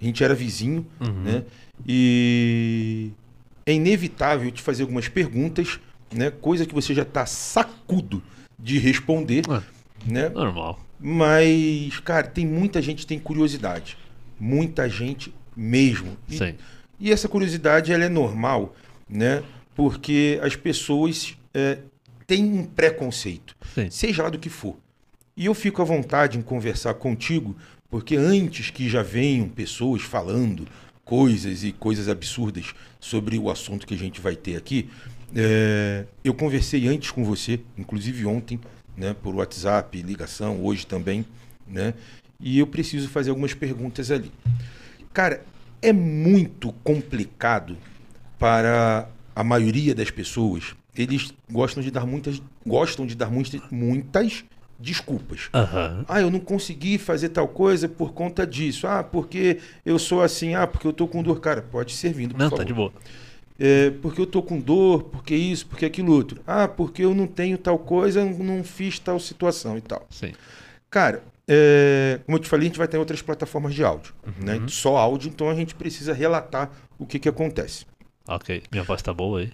[0.00, 0.84] A gente era vizinho,
[1.24, 1.44] né?
[1.86, 3.10] E
[3.64, 5.78] é inevitável te fazer algumas perguntas,
[6.12, 6.30] né?
[6.30, 8.20] Coisa que você já tá sacudo
[8.58, 9.62] de responder, Ah.
[10.04, 10.28] né?
[10.28, 10.80] Normal.
[10.98, 13.96] Mas, cara, tem muita gente que tem curiosidade.
[14.40, 16.16] Muita gente mesmo.
[16.28, 16.54] E, Sim.
[16.98, 18.74] e essa curiosidade, ela é normal,
[19.08, 19.42] né?
[19.74, 21.78] Porque as pessoas é,
[22.26, 23.90] têm um preconceito, Sim.
[23.90, 24.76] seja lá do que for.
[25.36, 27.56] E eu fico à vontade em conversar contigo,
[27.90, 30.66] porque antes que já venham pessoas falando
[31.04, 34.88] coisas e coisas absurdas sobre o assunto que a gente vai ter aqui,
[35.34, 38.60] é, eu conversei antes com você, inclusive ontem,
[38.96, 41.24] né, por WhatsApp, ligação, hoje também,
[41.66, 41.94] né?
[42.38, 44.30] E eu preciso fazer algumas perguntas ali.
[45.12, 45.42] Cara,
[45.80, 47.76] é muito complicado
[48.38, 50.74] para a maioria das pessoas.
[50.96, 54.44] Eles gostam de dar muitas, gostam de dar muitas, muitas
[54.78, 55.48] desculpas.
[55.54, 56.04] Aham.
[56.08, 58.86] Ah, eu não consegui fazer tal coisa por conta disso.
[58.86, 60.54] Ah, porque eu sou assim.
[60.54, 61.40] Ah, porque eu tô com dor.
[61.40, 62.58] Cara, pode ser vindo, por Não, favor.
[62.58, 62.92] tá de boa.
[63.58, 66.40] É, porque eu tô com dor, porque isso, porque aquilo outro.
[66.46, 70.04] Ah, porque eu não tenho tal coisa, não fiz tal situação e tal.
[70.10, 70.32] Sim.
[70.90, 74.12] Cara, é, como eu te falei, a gente vai ter outras plataformas de áudio.
[74.26, 74.44] Uhum.
[74.44, 74.62] Né?
[74.68, 77.86] Só áudio, então a gente precisa relatar o que, que acontece.
[78.26, 78.62] Ok.
[78.70, 79.52] Minha voz tá boa aí.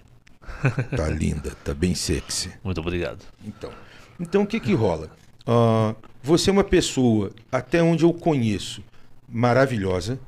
[0.95, 2.51] Tá linda, tá bem sexy.
[2.63, 3.23] Muito obrigado.
[3.45, 3.71] Então,
[4.19, 5.09] então o que que rola?
[5.47, 8.83] Ah, você é uma pessoa, até onde eu conheço,
[9.27, 10.19] maravilhosa,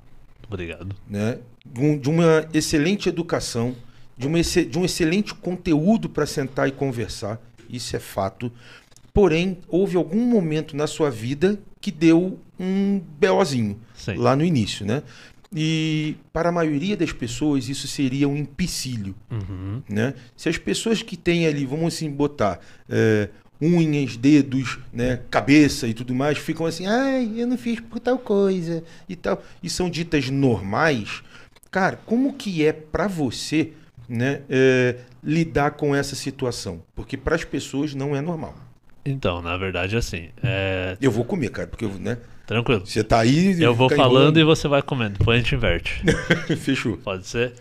[0.47, 0.95] Obrigado.
[1.07, 1.39] né?
[1.65, 3.75] de um- uma excelente educação,
[4.17, 8.51] de, uma exce- de um excelente conteúdo para sentar e conversar, isso é fato.
[9.13, 14.15] Porém, houve algum momento na sua vida que deu um BOzinho Sim.
[14.15, 15.03] lá no início, né?
[15.53, 19.81] E para a maioria das pessoas isso seria um empecilho, Uhum.
[19.89, 20.13] né?
[20.35, 22.59] Se as pessoas que têm ali, vamos assim botar,
[22.89, 23.27] é,
[23.61, 28.17] unhas, dedos, né, cabeça e tudo mais, ficam assim, ai, eu não fiz por tal
[28.17, 31.21] coisa e tal, e são ditas normais,
[31.69, 33.71] cara, como que é para você,
[34.09, 36.81] né, é, lidar com essa situação?
[36.95, 38.55] Porque para as pessoas não é normal.
[39.05, 40.95] Então, na verdade, assim, é...
[41.01, 42.17] Eu vou comer, cara, porque, eu, né?
[42.51, 42.85] Tranquilo.
[42.85, 43.61] Você tá aí.
[43.61, 46.01] Eu vou falando e você vai comendo, depois a gente inverte.
[46.57, 46.97] Fechou.
[46.97, 47.53] Pode ser?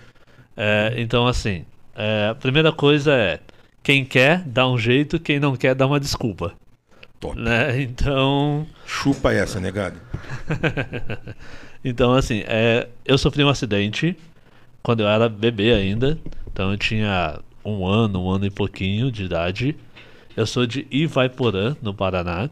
[0.57, 3.39] É, então, assim, é, a primeira coisa é:
[3.83, 6.53] quem quer, dá um jeito, quem não quer, dá uma desculpa.
[7.21, 7.39] Top.
[7.39, 7.83] Né?
[7.83, 8.67] Então.
[8.85, 10.01] Chupa essa, negado.
[11.85, 14.17] então, assim, é, eu sofri um acidente
[14.83, 16.19] quando eu era bebê ainda.
[16.53, 19.77] Então, eu tinha um ano, um ano e pouquinho de idade.
[20.37, 22.51] Eu sou de Ivaiporã, no Paraná.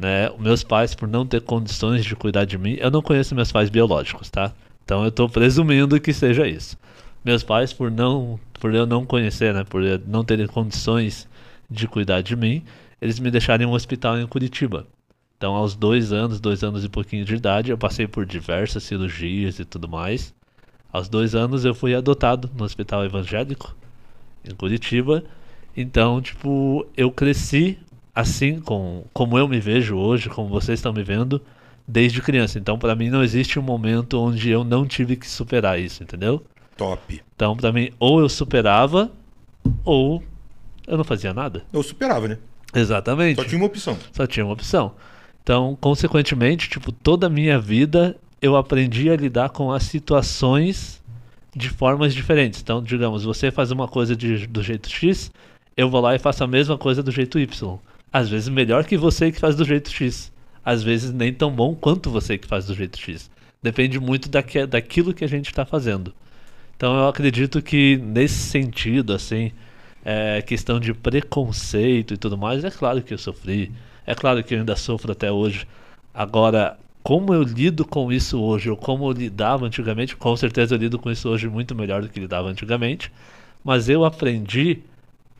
[0.00, 0.30] Né?
[0.38, 3.68] Meus pais, por não ter condições de cuidar de mim, eu não conheço meus pais
[3.68, 4.50] biológicos, tá?
[4.82, 6.78] Então, eu tô presumindo que seja isso.
[7.22, 11.28] Meus pais, por não, por eu não conhecer, né, por não terem condições
[11.70, 12.64] de cuidar de mim,
[12.98, 14.86] eles me deixaram em um hospital em Curitiba.
[15.36, 19.58] Então, aos dois anos, dois anos e pouquinho de idade, eu passei por diversas cirurgias
[19.58, 20.34] e tudo mais.
[20.90, 23.76] Aos dois anos, eu fui adotado no hospital evangélico
[24.48, 25.22] em Curitiba.
[25.76, 27.78] Então, tipo, eu cresci
[28.14, 31.40] assim com como eu me vejo hoje, como vocês estão me vendo,
[31.86, 32.58] desde criança.
[32.58, 36.42] Então, pra mim, não existe um momento onde eu não tive que superar isso, entendeu?
[36.76, 37.22] Top.
[37.34, 39.10] Então, pra mim, ou eu superava,
[39.84, 40.22] ou
[40.86, 41.64] eu não fazia nada.
[41.72, 42.38] Eu superava, né?
[42.74, 43.36] Exatamente.
[43.40, 43.98] Só tinha uma opção.
[44.12, 44.92] Só tinha uma opção.
[45.42, 51.02] Então, consequentemente, tipo, toda a minha vida eu aprendi a lidar com as situações
[51.54, 52.60] de formas diferentes.
[52.60, 55.30] Então, digamos, você faz uma coisa de- do jeito X,
[55.76, 57.78] eu vou lá e faço a mesma coisa do jeito Y.
[58.12, 60.32] Às vezes melhor que você que faz do jeito X.
[60.64, 63.30] Às vezes nem tão bom quanto você que faz do jeito X.
[63.62, 66.12] Depende muito daque- daquilo que a gente está fazendo.
[66.76, 69.52] Então eu acredito que nesse sentido, assim,
[70.04, 73.70] é, questão de preconceito e tudo mais, é claro que eu sofri.
[74.06, 75.66] É claro que eu ainda sofro até hoje.
[76.12, 80.78] Agora, como eu lido com isso hoje, ou como eu lidava antigamente, com certeza eu
[80.78, 83.12] lido com isso hoje muito melhor do que lidava antigamente.
[83.62, 84.78] Mas eu aprendi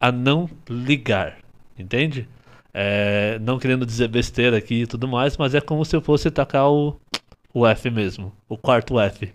[0.00, 1.38] a não ligar,
[1.78, 2.28] entende?
[2.72, 6.30] É, não querendo dizer besteira aqui e tudo mais, mas é como se eu fosse
[6.30, 7.00] tacar o,
[7.52, 9.33] o F mesmo, o quarto F.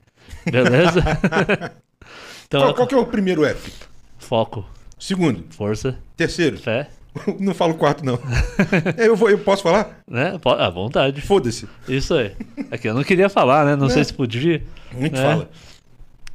[0.49, 1.01] Beleza?
[2.47, 3.71] então, Qual, qual que é o primeiro F?
[4.17, 4.65] foco,
[4.97, 5.43] Segundo.
[5.51, 6.57] força, Terceiro.
[6.57, 6.89] fé,
[7.39, 8.19] Não falo quarto, não.
[8.97, 9.99] eu, vou, eu posso falar?
[10.09, 10.33] né?
[10.59, 11.21] À vontade.
[11.21, 11.65] Foda-se.
[11.87, 12.35] Isso aí.
[12.69, 13.75] É que eu não queria falar, né?
[13.77, 13.89] Não É.
[13.89, 14.61] sei se podia.
[14.91, 15.21] A gente É.
[15.21, 15.49] fala.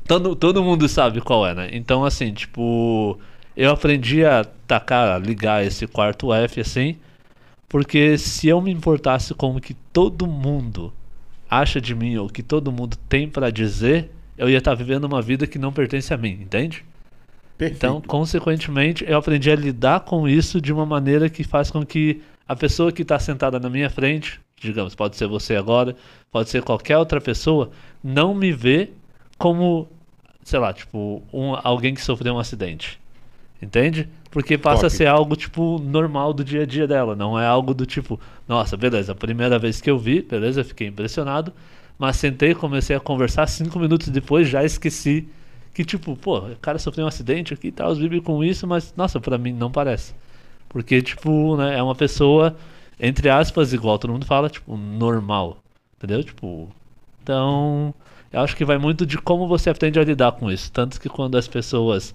[0.08, 1.68] Todo, todo mundo sabe qual é, né?
[1.72, 3.18] Então, assim, tipo,
[3.56, 6.96] eu aprendi a tacar, a ligar esse quarto F assim,
[7.68, 10.92] porque se eu me importasse com o que todo mundo
[11.48, 15.04] acha de mim ou o que todo mundo tem pra dizer, eu ia estar vivendo
[15.04, 16.84] uma vida que não pertence a mim, entende?
[17.58, 17.76] Perfeito.
[17.76, 22.22] Então, consequentemente, eu aprendi a lidar com isso de uma maneira que faz com que
[22.48, 25.94] a pessoa que está sentada na minha frente, digamos, pode ser você agora,
[26.30, 27.70] pode ser qualquer outra pessoa,
[28.02, 28.90] não me vê
[29.38, 29.88] como,
[30.42, 32.99] sei lá, tipo, um, alguém que sofreu um acidente.
[33.62, 34.08] Entende?
[34.30, 34.96] Porque passa a Top.
[34.96, 37.14] ser algo, tipo, normal do dia a dia dela.
[37.14, 38.18] Não é algo do tipo,
[38.48, 41.52] nossa, beleza, a primeira vez que eu vi, beleza, fiquei impressionado.
[41.98, 45.28] Mas sentei, comecei a conversar, cinco minutos depois já esqueci
[45.74, 48.94] que, tipo, pô, o cara sofreu um acidente aqui e tal, vive com isso, mas,
[48.96, 50.14] nossa, pra mim não parece.
[50.68, 52.56] Porque, tipo, né, é uma pessoa,
[52.98, 55.58] entre aspas, igual todo mundo fala, tipo, normal.
[55.96, 56.24] Entendeu?
[56.24, 56.68] Tipo.
[57.22, 57.94] Então,
[58.32, 60.72] eu acho que vai muito de como você aprende a lidar com isso.
[60.72, 62.14] Tanto que quando as pessoas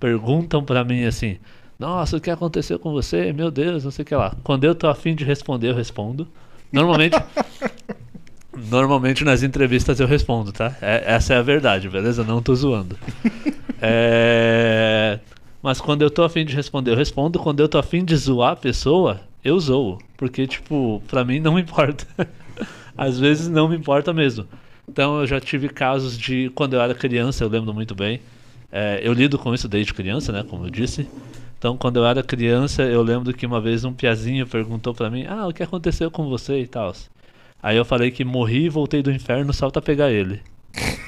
[0.00, 1.38] perguntam pra mim assim,
[1.78, 3.32] nossa, o que aconteceu com você?
[3.32, 4.34] Meu Deus, não sei o que lá.
[4.42, 6.26] Quando eu tô afim de responder, eu respondo.
[6.72, 7.16] Normalmente.
[8.70, 10.74] Normalmente nas entrevistas eu respondo, tá?
[10.80, 12.24] É- essa é a verdade, beleza?
[12.24, 12.96] Não tô zoando.
[13.82, 15.18] É,
[15.62, 17.38] Mas quando eu tô afim de responder, eu respondo.
[17.38, 19.98] Quando eu tô afim de zoar a pessoa, eu zoo.
[20.16, 22.06] Porque, tipo, pra mim não importa.
[22.96, 24.46] Às vezes não me importa mesmo.
[24.88, 26.50] Então eu já tive casos de.
[26.54, 28.20] Quando eu era criança, eu lembro muito bem.
[28.70, 30.44] É, eu lido com isso desde criança, né?
[30.48, 31.08] Como eu disse.
[31.58, 35.24] Então, quando eu era criança, eu lembro que uma vez um piazinho perguntou pra mim:
[35.28, 36.94] Ah, o que aconteceu com você e tal?
[37.62, 40.40] Aí eu falei que morri e voltei do inferno só pra pegar ele.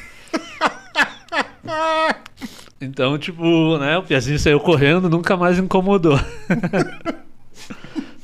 [2.80, 6.16] Então, tipo, né, o Piazinho saiu correndo, nunca mais incomodou.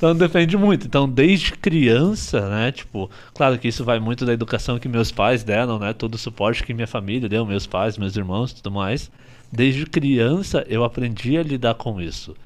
[0.05, 0.87] então depende muito.
[0.87, 5.43] Então, desde criança, né, tipo, claro que isso vai muito da educação que meus pais
[5.43, 9.11] deram, né, todo o suporte que minha família deu, meus pais, meus irmãos, tudo mais.
[9.51, 12.37] Desde criança eu aprendi a lidar com isso.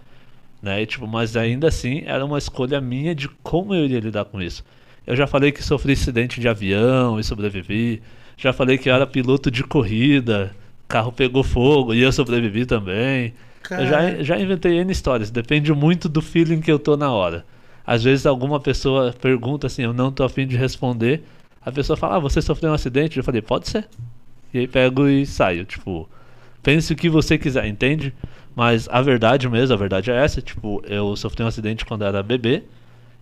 [0.62, 0.83] Né?
[0.83, 4.40] E, tipo, mas ainda assim era uma escolha minha de como eu iria lidar com
[4.40, 4.65] isso.
[5.04, 8.00] Eu já falei que sofri acidente de avião e sobrevivi.
[8.37, 10.54] Já falei que eu era piloto de corrida,
[10.87, 13.35] carro pegou fogo e eu sobrevivi também.
[13.71, 17.44] Eu já, já inventei N histórias, depende muito do feeling que eu tô na hora.
[17.87, 21.23] Às vezes alguma pessoa pergunta assim, eu não tô afim de responder.
[21.65, 23.17] A pessoa fala, ah, você sofreu um acidente?
[23.17, 23.88] Eu falei, pode ser.
[24.52, 26.09] E aí pego e saio, tipo,
[26.63, 28.15] pense o que você quiser, entende?
[28.54, 30.42] Mas a verdade mesmo, a verdade é essa.
[30.42, 32.65] Tipo, eu sofri um acidente quando era bebê.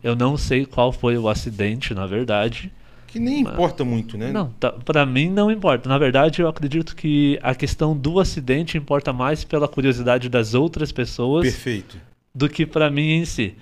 [0.02, 2.72] Eu não sei qual foi o acidente, na verdade.
[3.16, 4.30] Que nem importa muito, né?
[4.30, 5.88] Não, tá, pra mim não importa.
[5.88, 10.92] Na verdade, eu acredito que a questão do acidente importa mais pela curiosidade das outras
[10.92, 11.96] pessoas Perfeito.
[12.34, 13.54] do que pra mim em si.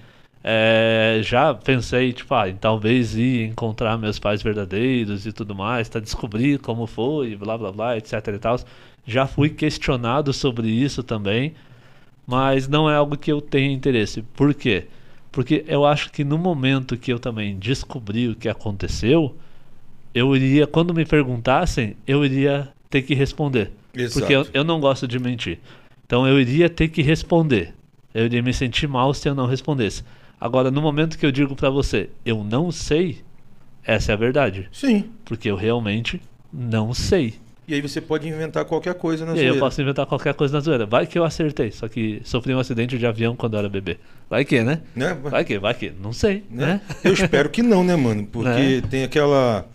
[0.43, 6.01] É, já pensei, tipo, ah, talvez ir encontrar meus pais verdadeiros e tudo mais, tá
[6.01, 8.59] descobrir como foi, blá blá blá, etc e tal.
[9.07, 11.55] Já fui questionado sobre isso também,
[12.27, 14.21] mas não é algo que eu tenha interesse.
[14.21, 14.89] Por quê?
[15.31, 19.37] Porque eu acho que no momento que eu também descobri o que aconteceu,
[20.15, 23.71] eu iria, quando me perguntassem, eu iria ter que responder.
[23.95, 24.19] Exato.
[24.21, 25.59] Porque eu, eu não gosto de mentir.
[26.07, 27.73] Então eu iria ter que responder.
[28.13, 30.03] Eu iria me sentir mal se eu não respondesse.
[30.41, 33.19] Agora, no momento que eu digo pra você, eu não sei,
[33.85, 34.69] essa é a verdade.
[34.73, 35.07] Sim.
[35.25, 36.21] Porque eu realmente
[36.53, 37.35] não sei.
[37.67, 39.61] E aí você pode inventar qualquer coisa na E aí eu zoeira.
[39.67, 40.85] posso inventar qualquer coisa na zoeira.
[40.85, 43.97] Vai que eu acertei, só que sofri um acidente de avião quando eu era bebê.
[44.29, 44.81] Vai que, né?
[44.95, 45.15] Né?
[45.15, 45.91] Vai que, vai que.
[45.99, 46.67] Não sei, Né?
[46.67, 46.81] né?
[47.03, 48.27] Eu espero que não, né, mano?
[48.31, 48.83] Porque Né?
[48.83, 49.67] tem aquela.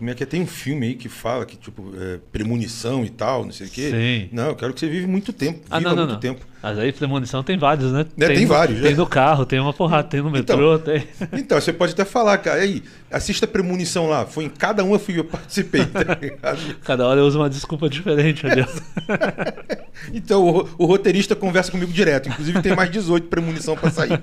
[0.00, 0.26] Como é que é?
[0.26, 3.70] Tem um filme aí que fala que, tipo, é, premonição e tal, não sei o
[3.70, 3.90] quê.
[3.90, 4.28] Sim.
[4.34, 5.60] Não, eu quero que você vive muito tempo.
[5.68, 6.20] Ah, viva não, não, muito não.
[6.20, 6.46] tempo.
[6.62, 8.06] Mas aí premonição tem vários, né?
[8.18, 8.94] É, tem no- vários, Tem é.
[8.96, 10.56] no carro, tem uma porrada, tem no Então.
[10.56, 11.06] metrô, tem.
[11.34, 14.24] Então, você pode até falar, cara, aí, assista a premonição lá.
[14.24, 16.76] Foi em cada uma que eu participei, tá ligado?
[16.82, 18.70] Cada hora eu uso uma desculpa diferente, meu Deus.
[20.14, 22.28] Então, o, o roteirista conversa comigo direto.
[22.30, 24.18] Inclusive, tem mais 18 premonição pra sair.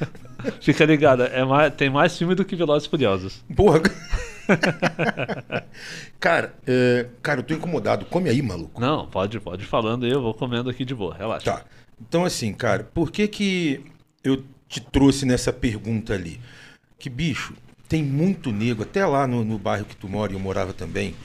[0.60, 3.44] Fica ligado, é mais, tem mais filme do que Velozes e Furiosos.
[3.56, 3.82] Porra.
[6.20, 8.06] cara, é, cara, eu tô incomodado.
[8.06, 8.80] Come aí, maluco.
[8.80, 11.52] Não, pode, pode ir falando aí, eu vou comendo aqui de boa, relaxa.
[11.52, 11.66] Tá.
[12.02, 13.86] Então, assim, cara, por que que
[14.24, 16.40] eu te trouxe nessa pergunta ali?
[17.00, 17.54] Que, bicho,
[17.88, 21.16] tem muito nego, até lá no, no bairro que tu mora, e eu morava também.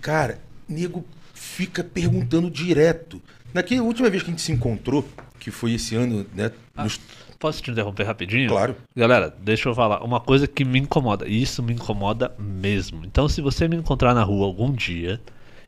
[0.00, 3.20] Cara, nego fica perguntando direto.
[3.52, 5.06] Naquela última vez que a gente se encontrou,
[5.38, 6.50] que foi esse ano, né?
[6.76, 7.00] nos-
[7.44, 8.48] Posso te interromper rapidinho?
[8.48, 8.74] Claro.
[8.96, 10.02] Galera, deixa eu falar.
[10.02, 13.04] Uma coisa que me incomoda, e isso me incomoda mesmo.
[13.04, 15.20] Então, se você me encontrar na rua algum dia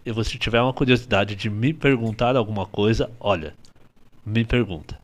[0.03, 3.53] e você tiver uma curiosidade de me perguntar alguma coisa, olha,
[4.25, 4.99] me pergunta.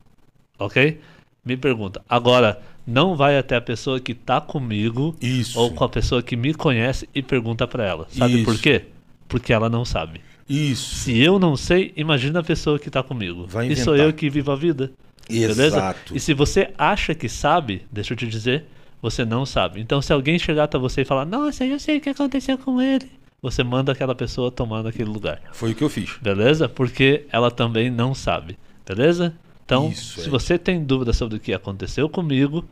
[0.58, 0.98] Ok?
[1.44, 2.00] Me pergunta.
[2.08, 5.60] Agora, não vai até a pessoa que tá comigo Isso.
[5.60, 8.06] ou com a pessoa que me conhece e pergunta pra ela.
[8.08, 8.62] Sabe por Isso.
[8.62, 8.86] quê?
[9.28, 10.22] Porque ela não sabe.
[10.48, 10.94] Isso.
[10.94, 13.46] Se eu não sei, imagina a pessoa que tá comigo.
[13.46, 14.06] Vai e sou inventar.
[14.08, 14.90] eu que vivo a vida.
[15.28, 15.64] Beleza?
[15.64, 16.16] Exato.
[16.16, 18.64] E se você acha que sabe, deixa eu te dizer,
[19.00, 19.80] você não sabe.
[19.80, 22.80] Então, se alguém chegar até você e falar, nossa, eu sei o que aconteceu com
[22.80, 23.10] ele,
[23.42, 25.40] você manda aquela pessoa tomar naquele lugar.
[25.52, 26.16] Foi o que eu fiz.
[26.22, 26.68] Beleza?
[26.68, 28.56] Porque ela também não sabe.
[28.86, 29.34] Beleza?
[29.64, 30.30] Então, Isso, se é.
[30.30, 32.64] você tem dúvida sobre o que aconteceu comigo,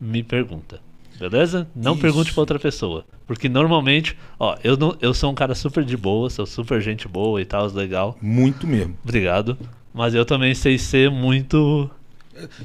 [0.00, 0.80] me pergunta.
[1.18, 1.68] Beleza?
[1.76, 2.00] Não Isso.
[2.00, 3.04] pergunte pra outra pessoa.
[3.26, 7.06] Porque normalmente, ó, eu, não, eu sou um cara super de boa, sou super gente
[7.06, 8.16] boa e tal, legal.
[8.20, 8.96] Muito mesmo.
[9.04, 9.56] Obrigado.
[9.92, 11.90] Mas eu também sei ser muito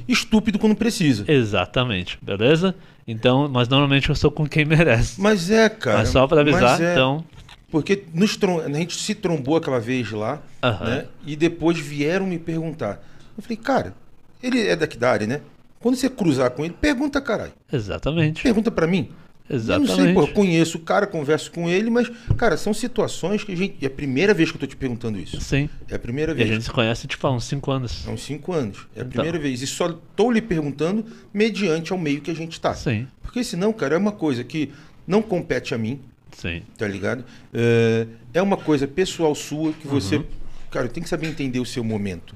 [0.08, 1.24] Estúpido quando precisa.
[1.30, 2.74] Exatamente, beleza?
[3.06, 5.20] Então, mas normalmente eu sou com quem merece.
[5.20, 5.98] Mas é, cara.
[5.98, 7.24] Mas só pra avisar, é, então.
[7.70, 10.84] Porque nos trom- a gente se trombou aquela vez lá, Aham.
[10.84, 11.04] né?
[11.26, 13.02] E depois vieram me perguntar.
[13.36, 13.94] Eu falei, cara,
[14.42, 15.40] ele é daqui da área, né?
[15.80, 17.52] Quando você cruzar com ele, pergunta, caralho.
[17.72, 18.42] Exatamente.
[18.42, 19.10] Pergunta pra mim.
[19.48, 19.88] Eu Exatamente.
[19.88, 23.52] não sei, pô, eu conheço o cara, converso com ele, mas, cara, são situações que
[23.52, 23.76] a gente.
[23.80, 25.40] É a primeira vez que eu tô te perguntando isso.
[25.40, 25.68] Sim.
[25.88, 26.48] É a primeira E a vez.
[26.48, 28.04] gente se conhece, tipo, há uns 5 anos.
[28.06, 28.78] Há uns cinco anos.
[28.94, 29.10] É a Então.
[29.10, 29.62] primeira vez.
[29.62, 32.74] E só tô lhe perguntando mediante ao meio que a gente tá.
[32.74, 34.72] Sim, Porque senão, cara, é uma coisa que
[35.06, 36.00] não compete a mim,
[36.36, 36.62] sim.
[36.76, 37.24] tá ligado?
[37.54, 40.24] É, é uma coisa pessoal sua que você, Uhum.
[40.70, 42.34] cara, tem que saber entender o seu momento,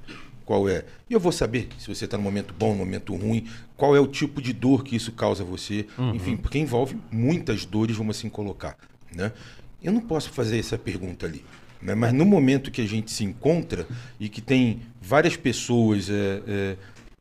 [0.50, 0.84] qual é.
[1.08, 3.46] E eu vou saber se você está no momento bom, no momento ruim,
[3.76, 6.12] qual é o tipo de dor que isso causa a você, Uhum.
[6.16, 8.76] enfim, porque envolve muitas dores, vamos assim colocar,
[9.14, 9.30] né?
[9.80, 11.44] Eu não posso fazer essa pergunta ali.
[11.80, 11.94] né?
[11.94, 13.86] Mas no momento que a gente se encontra
[14.18, 16.76] e que tem várias pessoas é, é,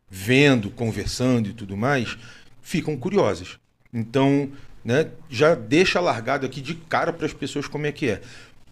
[0.09, 2.17] vendo, conversando e tudo mais,
[2.63, 3.59] ficam curiosas.
[3.93, 4.49] Então,
[4.83, 8.21] né, já deixa largado aqui de cara para as pessoas como é que é.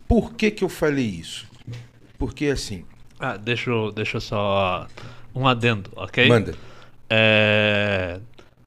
[0.07, 1.45] Por que, que eu falei isso?
[2.17, 2.83] Porque assim,
[3.19, 4.87] Ah, deixa eu, deixa eu só.
[5.35, 6.27] Um adendo, ok?
[6.27, 6.53] manda.
[7.09, 8.19] É...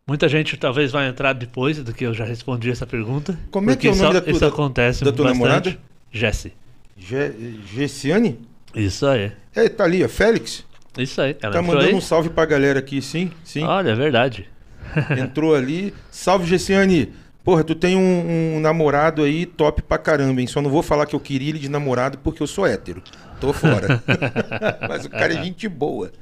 [0.07, 3.39] Muita gente talvez vai entrar depois do que eu já respondi essa pergunta.
[3.51, 5.43] Como é que é o nome isso, da tua- isso da- acontece da tua bastante.
[5.43, 5.79] namorada?
[6.11, 6.53] Jessie.
[6.97, 8.41] Ge- Gessiane?
[8.75, 9.31] Isso aí.
[9.55, 10.65] É, tá ali, ó, Félix.
[10.99, 11.37] Isso aí.
[11.41, 11.95] Ela Tá mandando aí?
[11.95, 13.63] um salve pra galera aqui, sim, sim.
[13.63, 14.49] Olha, é verdade.
[15.17, 15.95] Entrou ali.
[16.11, 17.13] Salve, Gessiane.
[17.45, 20.47] Porra, tu tem um, um namorado aí top pra caramba, hein?
[20.47, 23.03] Só não vou falar que eu queria ele de namorado porque eu sou hétero.
[23.41, 24.03] Tô fora.
[24.89, 26.13] Mas o cara é gente boa.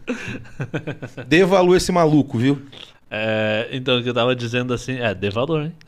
[1.26, 2.62] Dê valor esse maluco, viu?
[3.10, 5.72] É, então, o que eu tava dizendo assim, é, dê valor, hein?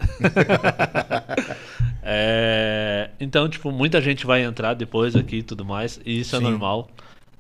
[2.03, 6.39] É, então, tipo, muita gente vai entrar depois aqui e tudo mais, e isso é
[6.39, 6.45] Sim.
[6.45, 6.89] normal.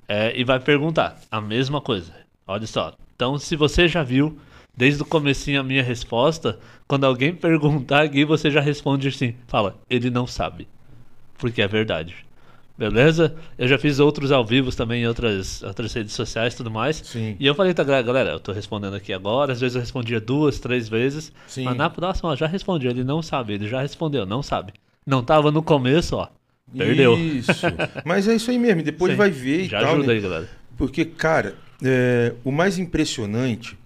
[0.06, 2.12] É, e vai perguntar a mesma coisa.
[2.46, 2.94] Olha só.
[3.16, 4.38] Então, se você já viu
[4.76, 9.34] desde o comecinho a minha resposta, quando alguém perguntar aqui, você já responde assim.
[9.46, 10.68] Fala, ele não sabe.
[11.38, 12.14] Porque é verdade.
[12.80, 13.36] Beleza?
[13.58, 16.96] Eu já fiz outros ao vivo também em outras, outras redes sociais e tudo mais.
[16.96, 17.36] Sim.
[17.38, 19.52] E eu falei pra galera, galera, eu tô respondendo aqui agora.
[19.52, 21.30] Às vezes eu respondia duas, três vezes.
[21.46, 21.64] Sim.
[21.64, 22.88] Mas na próxima, ó, já respondi.
[22.88, 24.72] Ele não sabe, ele já respondeu, não sabe.
[25.06, 26.28] Não tava no começo, ó.
[26.74, 27.18] Perdeu.
[27.18, 27.66] Isso.
[28.02, 28.82] Mas é isso aí mesmo.
[28.82, 29.18] Depois Sim.
[29.18, 29.92] vai ver e Já tal.
[29.92, 30.14] ajuda né?
[30.14, 30.48] aí, galera.
[30.78, 33.76] Porque, cara, é, o mais impressionante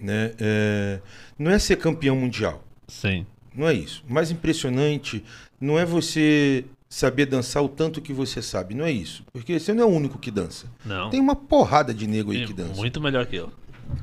[0.00, 1.00] né, é,
[1.36, 2.62] não é ser campeão mundial.
[2.86, 3.26] Sim.
[3.52, 4.04] Não é isso.
[4.08, 5.24] O mais impressionante
[5.60, 6.64] não é você
[6.94, 8.72] saber dançar o tanto que você sabe.
[8.72, 9.24] Não é isso.
[9.32, 10.66] Porque você não é o único que dança.
[10.84, 11.10] Não.
[11.10, 12.74] Tem uma porrada de nego aí E que dança.
[12.74, 13.52] muito melhor que eu.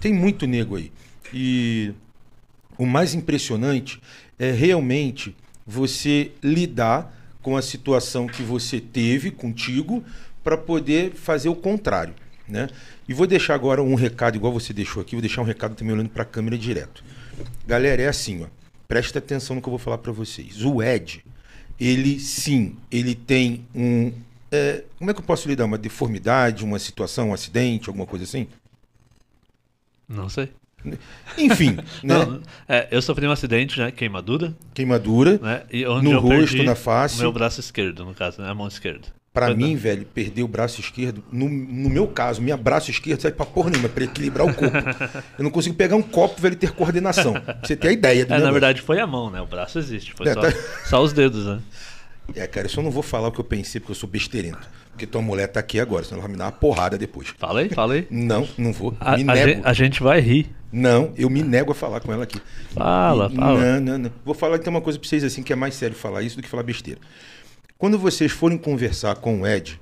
[0.01, 0.91] Tem muito nego aí.
[1.33, 1.93] E
[2.77, 4.01] o mais impressionante
[4.37, 5.33] é realmente
[5.65, 10.03] você lidar com a situação que você teve contigo
[10.43, 12.13] para poder fazer o contrário,
[12.45, 12.67] né?
[13.07, 15.93] E vou deixar agora um recado igual você deixou aqui, vou deixar um recado também
[15.93, 17.01] olhando para a câmera direto.
[17.65, 18.47] Galera, é assim, ó.
[18.85, 20.61] Presta atenção no que eu vou falar para vocês.
[20.65, 21.23] O Ed,
[21.87, 24.11] ele sim, ele tem um
[24.51, 25.63] é, como é que eu posso lidar?
[25.63, 28.47] Uma deformidade, uma situação, um acidente, alguma coisa assim?
[30.07, 30.51] Não sei.
[31.37, 32.25] Enfim, né?
[32.25, 33.91] Não, é, eu sofri um acidente, né?
[33.91, 35.37] Queimadura, Queimadura.
[35.37, 35.63] né?
[36.01, 37.19] No eu rosto, na face.
[37.19, 38.49] O meu braço esquerdo, no caso, né?
[38.49, 39.07] A mão esquerda.
[39.33, 39.65] Pra Perdão.
[39.65, 43.45] mim, velho, perder o braço esquerdo, no, no meu caso, minha braço esquerdo serve pra
[43.45, 44.75] porra nenhuma, pra equilibrar o corpo.
[45.39, 47.33] Eu não consigo pegar um copo, velho, e ter coordenação.
[47.39, 49.39] Pra você ter a ideia do É, na verdade foi a mão, né?
[49.41, 50.13] O braço existe.
[50.13, 50.53] Foi É, só, tá-
[50.85, 51.59] só os dedos, né?
[52.35, 54.67] É, cara, eu só não vou falar o que eu pensei, porque eu sou besteirento.
[54.91, 57.29] Porque tua mulher tá aqui agora, senão ela vai me dar uma porrada depois.
[57.37, 58.07] Fala aí, fala aí.
[58.11, 58.93] Não, não vou.
[58.99, 59.47] A, me nego.
[59.49, 60.49] gente, a gente vai rir.
[60.73, 62.41] Não, eu me nego a falar com ela aqui.
[62.73, 63.59] Fala, E- fala.
[63.59, 64.11] Não, não, não.
[64.25, 66.43] Vou falar então uma coisa pra vocês assim, que é mais sério falar isso do
[66.43, 66.99] que falar besteira.
[67.81, 69.81] Quando vocês forem conversar com o Ed,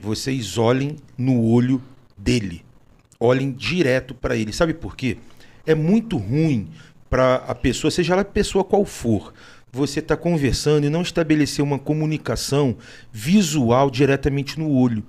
[0.00, 1.82] vocês olhem no olho
[2.16, 2.64] dele.
[3.20, 4.54] Olhem direto pra ele.
[4.54, 5.18] Sabe por quê?
[5.66, 6.70] É muito ruim
[7.10, 9.34] pra a pessoa, seja ela pessoa qual for,
[9.70, 12.74] você tá conversando e não estabelecer uma comunicação
[13.12, 15.04] visual diretamente no olho.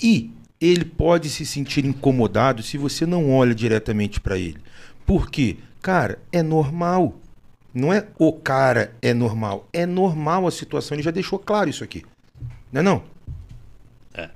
[0.00, 0.30] E
[0.60, 4.58] ele pode se sentir incomodado se você não olha diretamente para ele.
[5.04, 5.56] Por quê?
[5.82, 7.18] Cara, é normal.
[7.72, 9.68] Não é o cara é normal.
[9.72, 10.94] É normal a situação.
[10.94, 12.04] Ele já deixou claro isso aqui.
[12.72, 13.02] Não é não?
[14.14, 14.30] É.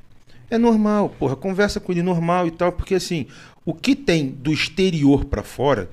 [0.51, 1.37] É normal, porra.
[1.37, 3.26] Conversa com ele normal e tal, porque assim,
[3.64, 5.89] o que tem do exterior para fora,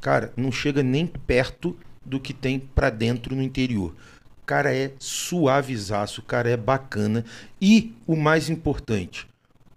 [0.00, 3.94] cara, não chega nem perto do que tem para dentro no interior.
[4.42, 7.24] O cara é suavizaço, o cara é bacana
[7.60, 9.26] e o mais importante,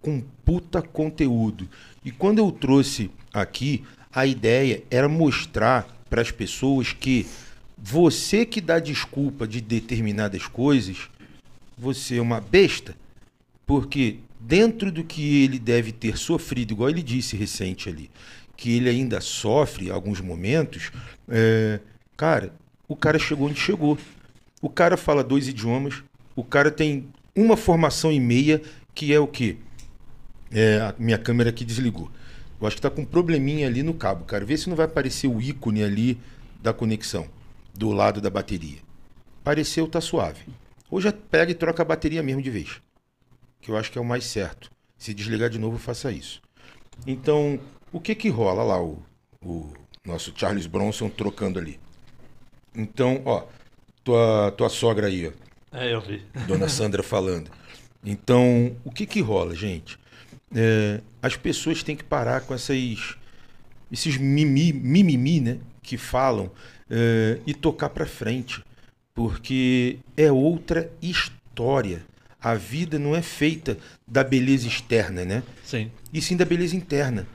[0.02, 1.68] com puta conteúdo.
[2.04, 7.26] E quando eu trouxe aqui, a ideia era mostrar para as pessoas que
[7.76, 11.08] você que dá desculpa de determinadas coisas,
[11.76, 12.96] você é uma besta.
[13.66, 18.10] Porque dentro do que ele deve ter sofrido, igual ele disse recente ali,
[18.56, 20.90] que ele ainda sofre alguns momentos,
[21.28, 21.80] é,
[22.16, 22.52] cara,
[22.88, 23.98] o cara chegou onde chegou.
[24.62, 26.02] O cara fala dois idiomas,
[26.34, 28.62] o cara tem uma formação e meia,
[28.94, 29.56] que é o quê?
[30.50, 32.10] É, a minha câmera aqui desligou.
[32.60, 34.44] Eu acho que tá com um probleminha ali no cabo, cara.
[34.44, 36.18] Vê se não vai aparecer o ícone ali
[36.62, 37.28] da conexão,
[37.74, 38.78] do lado da bateria.
[39.40, 40.44] Apareceu, tá suave.
[40.90, 42.80] Ou já pega e troca a bateria mesmo de vez.
[43.60, 44.70] Que eu acho que é o mais certo.
[44.96, 46.40] Se desligar de novo, faça isso.
[47.06, 47.60] Então,
[47.92, 49.02] o que que rola lá, o,
[49.42, 49.72] o
[50.04, 51.78] nosso Charles Bronson trocando ali?
[52.74, 53.44] Então, ó,
[54.02, 55.76] tua, tua sogra aí, ó.
[55.76, 56.24] É, eu vi.
[56.46, 57.50] Dona Sandra falando.
[58.04, 59.98] Então, o que que rola, gente?
[60.58, 63.14] É, as pessoas têm que parar com essas,
[63.92, 65.58] esses mimi, mimimi, né?
[65.82, 66.50] Que falam
[66.88, 68.64] é, e tocar pra frente.
[69.14, 72.02] Porque é outra história.
[72.40, 73.76] A vida não é feita
[74.06, 75.42] da beleza externa, né?
[75.62, 75.90] Sim.
[76.12, 77.26] e sim da beleza interna.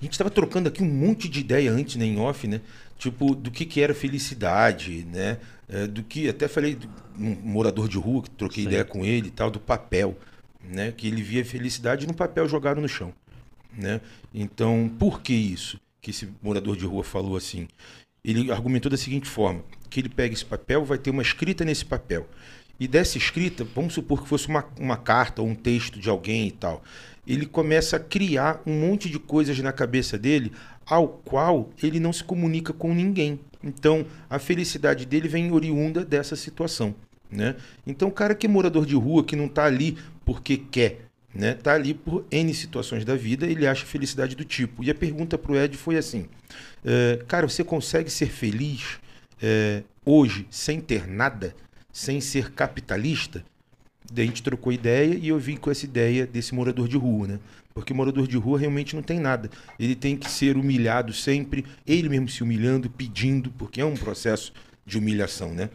[0.00, 2.62] A gente estava trocando aqui um monte de ideia antes, né, em off, né?
[2.98, 5.38] Tipo, do que, que era felicidade, né?
[5.68, 8.68] É, do que, até falei de um morador de rua, que troquei Sim.
[8.68, 10.16] ideia com ele e tal, do papel,
[10.62, 10.92] né?
[10.92, 13.12] Que ele via felicidade no papel jogado no chão,
[13.76, 14.00] né?
[14.32, 15.80] Então, por que isso?
[16.00, 17.68] Que esse morador de rua falou assim?
[18.24, 21.84] Ele argumentou da seguinte forma, que ele pega esse papel, vai ter uma escrita nesse
[21.84, 22.26] papel.
[22.78, 26.48] E dessa escrita, vamos supor que fosse uma, uma carta ou um texto de alguém
[26.48, 26.82] e tal.
[27.26, 30.52] Ele começa a criar um monte de coisas na cabeça dele,
[30.86, 33.38] ao qual ele não se comunica com ninguém.
[33.62, 36.94] Então, a felicidade dele vem oriunda dessa situação.
[37.30, 37.54] Né?
[37.86, 39.96] Então, o cara que é morador de rua, que não está ali
[40.30, 41.54] porque quer, né?
[41.54, 44.84] Tá ali por N situações da vida, ele acha felicidade do tipo.
[44.84, 46.26] E a pergunta para o Ed foi assim:
[46.84, 49.00] é, cara, você consegue ser feliz
[49.42, 51.52] é, hoje sem ter nada,
[51.92, 53.44] sem ser capitalista?
[54.12, 57.26] Daí a gente trocou ideia e eu vim com essa ideia desse morador de rua,
[57.26, 57.40] né?
[57.74, 59.50] Porque morador de rua realmente não tem nada.
[59.80, 64.52] Ele tem que ser humilhado sempre, ele mesmo se humilhando, pedindo, porque é um processo
[64.86, 65.70] de humilhação, né?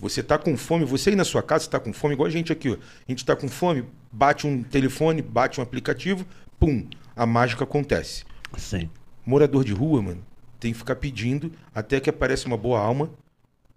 [0.00, 2.50] Você tá com fome, você aí na sua casa está com fome, igual a gente
[2.50, 2.74] aqui, ó.
[2.74, 6.26] A gente está com fome, bate um telefone, bate um aplicativo,
[6.58, 8.24] pum, a mágica acontece.
[8.56, 8.88] Sim.
[9.26, 10.24] Morador de rua, mano,
[10.58, 13.10] tem que ficar pedindo até que aparece uma boa alma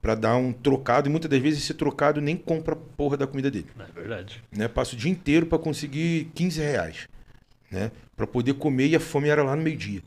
[0.02, 3.28] para dar um trocado e muitas das vezes esse trocado nem compra a porra da
[3.28, 3.68] comida dele.
[3.78, 4.42] É verdade.
[4.52, 4.68] Né?
[4.68, 7.08] Passa o dia inteiro para conseguir 15 reais,
[7.70, 7.92] né?
[8.16, 10.02] Para poder comer e a fome era lá no meio-dia,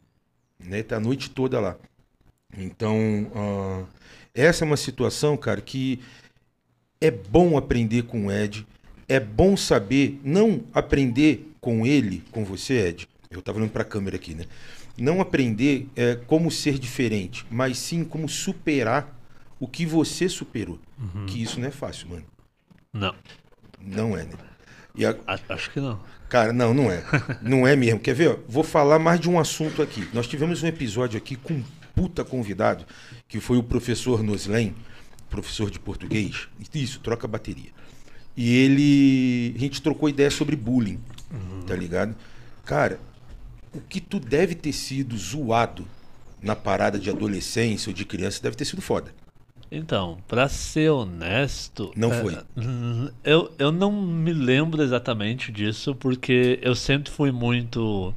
[0.59, 0.83] né?
[0.83, 1.77] Tá a noite toda lá.
[2.57, 3.85] Então, ah,
[4.37, 6.01] essa é uma situação, cara, que
[7.01, 8.67] é bom aprender com o Ed,
[9.09, 13.09] é bom saber não aprender com ele, com você, Ed.
[13.31, 14.45] Eu tava olhando para a câmera aqui, né?
[14.99, 19.15] Não aprender é, como ser diferente, mas sim como superar
[19.61, 20.79] o que você superou.
[21.27, 22.25] Que isso não é fácil, mano.
[22.93, 23.15] Não.
[23.81, 24.33] Não é, né?
[24.95, 25.15] E a-
[25.51, 26.01] Acho que não.
[26.29, 27.05] Cara, não, não é.
[27.43, 28.01] Não é mesmo.
[28.01, 28.39] Quer ver?
[28.49, 30.09] Vou falar mais de um assunto aqui.
[30.13, 31.63] Nós tivemos um episódio aqui com
[31.97, 32.85] puta convidado,
[33.27, 34.75] que foi o professor Noslen,
[35.29, 36.47] professor de português.
[36.73, 37.71] Isso, troca bateria.
[38.37, 39.55] E ele.
[39.57, 41.01] A gente trocou ideia sobre bullying,
[41.67, 42.15] tá ligado?
[42.65, 43.01] Cara,
[43.73, 45.87] o que tu deve ter sido zoado
[46.43, 49.13] na parada de adolescência ou de criança deve ter sido foda.
[49.71, 51.91] Então, pra ser honesto.
[51.97, 52.39] Não é, foi.
[52.57, 58.15] hum, Eu, eu não me lembro exatamente disso, porque eu sempre fui muito.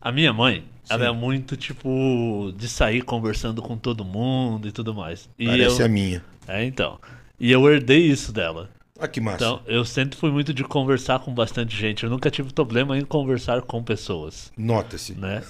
[0.00, 1.10] A minha mãe, ela Sim.
[1.10, 2.52] é muito tipo.
[2.56, 5.28] de sair conversando com todo mundo e tudo mais.
[5.38, 6.22] E Parece eu, a minha.
[6.46, 6.98] É, então.
[7.38, 8.70] E eu herdei isso dela.
[8.98, 9.36] Ah, que massa.
[9.36, 12.04] Então, eu sempre fui muito de conversar com bastante gente.
[12.04, 15.14] Eu nunca tive problema em conversar com pessoas, Nota-se.
[15.14, 15.42] né?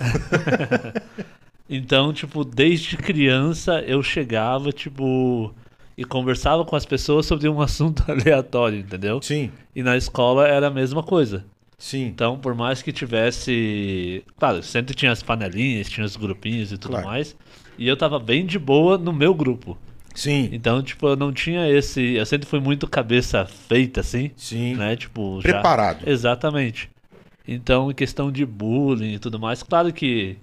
[1.68, 5.54] então, tipo, desde criança eu chegava, tipo,
[5.96, 9.20] e conversava com as pessoas sobre um assunto aleatório, entendeu?
[9.22, 11.44] Sim, E na escola era a mesma coisa.
[11.78, 12.06] Sim.
[12.06, 14.24] Então, por mais que tivesse.
[14.38, 17.06] Claro, sempre tinha as panelinhas, tinha os grupinhos e tudo Claro.
[17.06, 17.36] mais.
[17.78, 19.76] E eu tava bem de boa no meu grupo.
[20.14, 22.00] Sim, Então, tipo, eu não tinha esse.
[22.14, 24.30] Eu sempre fui muito cabeça feita, assim.
[24.34, 24.74] sim.
[24.74, 24.96] Né?
[24.96, 26.08] Tipo, já- Preparado.
[26.08, 26.88] Exatamente.
[27.46, 30.36] Então, em questão de bullying e tudo mais, claro que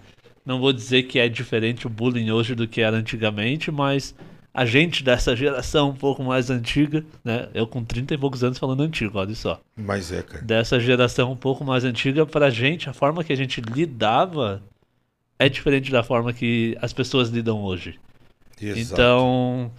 [0.45, 4.15] não vou dizer que é diferente o bullying hoje do que era antigamente, mas
[4.53, 7.49] a gente dessa geração um pouco mais antiga, né?
[7.53, 9.59] Eu com 30 e poucos anos falando antigo, olha só.
[9.75, 10.43] Mas é, cara.
[10.43, 14.61] Dessa geração um pouco mais antiga, pra gente, a forma que a gente lidava
[15.39, 17.99] é diferente da forma que as pessoas lidam hoje.
[18.61, 18.79] Exato.
[18.79, 19.71] Então,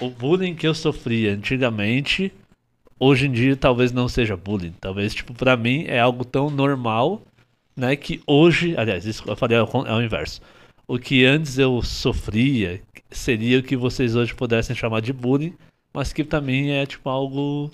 [0.00, 2.30] o bullying que eu sofria antigamente,
[2.98, 4.74] hoje em dia talvez não seja bullying.
[4.78, 7.22] Talvez, tipo, pra mim é algo tão normal,
[7.74, 10.42] né, que hoje, aliás, isso que eu falei é o, é o inverso.
[10.90, 12.80] O que antes eu sofria
[13.12, 15.54] seria o que vocês hoje pudessem chamar de bullying,
[15.94, 17.70] mas que pra mim é, tipo, algo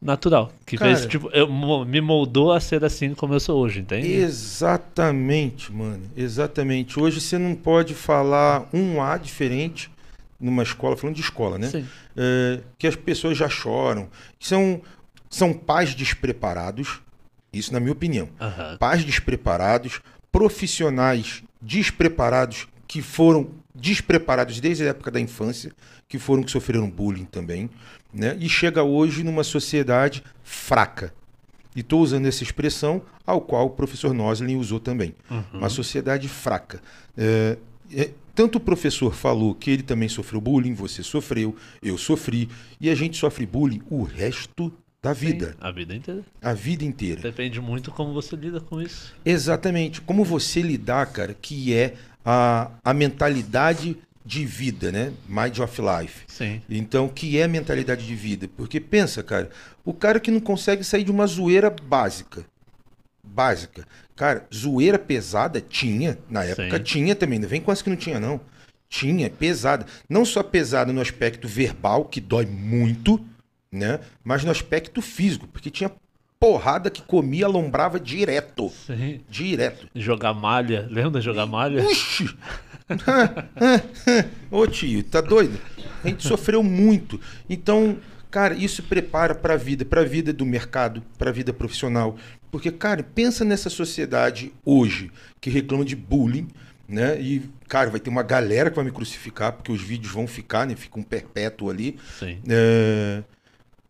[0.00, 0.50] natural.
[0.64, 1.10] Que fez, Cara.
[1.10, 1.46] tipo, eu,
[1.84, 4.10] me moldou a ser assim como eu sou hoje, entende?
[4.10, 6.04] Exatamente, mano.
[6.16, 6.98] Exatamente.
[6.98, 9.90] Hoje você não pode falar um A diferente
[10.40, 11.68] numa escola, falando de escola, né?
[11.68, 11.86] Sim.
[12.16, 14.08] É, que as pessoas já choram.
[14.40, 14.80] São,
[15.28, 17.02] são pais despreparados,
[17.52, 18.30] isso na minha opinião.
[18.40, 18.78] Aham.
[18.78, 20.00] Pais despreparados,
[20.32, 25.72] profissionais despreparados que foram despreparados desde a época da infância,
[26.08, 27.68] que foram que sofreram bullying também,
[28.12, 28.36] né?
[28.40, 31.12] E chega hoje numa sociedade fraca.
[31.74, 35.14] E estou usando essa expressão ao qual o professor Noslin usou também.
[35.52, 36.80] Uma sociedade fraca.
[37.16, 37.58] É,
[37.92, 42.48] é, tanto o professor falou que ele também sofreu bullying, você sofreu, eu sofri,
[42.80, 44.72] e a gente sofre bullying o resto
[45.06, 46.22] da vida, A vida inteira.
[46.42, 47.20] a vida inteira.
[47.22, 49.14] Depende muito como você lida com isso.
[49.24, 50.00] Exatamente.
[50.00, 51.94] Como você lidar, cara, que é
[52.24, 55.12] a, a mentalidade de vida, né?
[55.28, 56.24] Mind of life.
[56.26, 56.60] Sim.
[56.68, 58.48] Então, que é a mentalidade de vida?
[58.56, 59.48] Porque pensa, cara,
[59.84, 62.44] o cara que não consegue sair de uma zoeira básica.
[63.22, 63.86] Básica.
[64.16, 66.82] Cara, zoeira pesada tinha, na época Sim.
[66.82, 68.40] tinha também, não vem com essa que não tinha, não.
[68.88, 69.86] Tinha, pesada.
[70.08, 73.24] Não só pesada no aspecto verbal, que dói muito,
[73.76, 74.00] né?
[74.24, 75.90] Mas no aspecto físico, porque tinha
[76.38, 78.70] porrada que comia, alombrava direto.
[78.86, 79.20] Sim.
[79.28, 79.88] Direto.
[79.94, 80.86] Jogar malha.
[80.90, 81.82] Lembra jogar malha?
[81.82, 82.36] Puxa!
[84.50, 85.58] Ô tio, tá doido?
[86.04, 87.20] A gente sofreu muito.
[87.48, 87.98] Então,
[88.30, 92.16] cara, isso prepara para a vida, para a vida do mercado, para a vida profissional.
[92.50, 95.10] Porque, cara, pensa nessa sociedade hoje
[95.40, 96.48] que reclama de bullying,
[96.88, 97.20] né?
[97.20, 100.66] E, cara, vai ter uma galera que vai me crucificar, porque os vídeos vão ficar,
[100.66, 100.76] né?
[100.76, 101.96] Fica um perpétuo ali.
[102.18, 102.38] Sim.
[102.48, 103.22] É,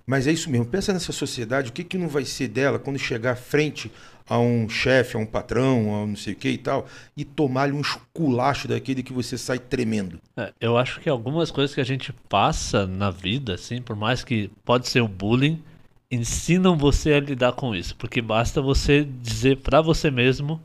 [0.06, 0.66] Mas é isso mesmo.
[0.66, 3.90] Pensa nessa sociedade, o que, que não vai ser dela quando chegar frente
[4.28, 6.86] a um chefe, a um patrão, a um não sei o que e tal,
[7.16, 10.20] e tomar-lhe um esculacho daquele que você sai tremendo.
[10.36, 14.22] É, eu acho que algumas coisas que a gente passa na vida, assim, por mais
[14.24, 15.62] que pode ser o bullying,
[16.10, 20.60] ensinam você a lidar com isso, porque basta você dizer pra você mesmo,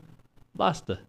[0.54, 1.00] basta,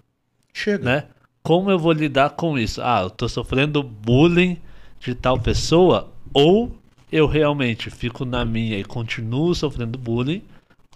[0.51, 0.83] Chega.
[0.83, 1.07] né?
[1.41, 2.81] Como eu vou lidar com isso?
[2.81, 4.59] Ah, eu tô sofrendo bullying
[4.99, 6.71] de tal pessoa ou
[7.13, 10.41] eu realmente fico na minha e continuo sofrendo bullying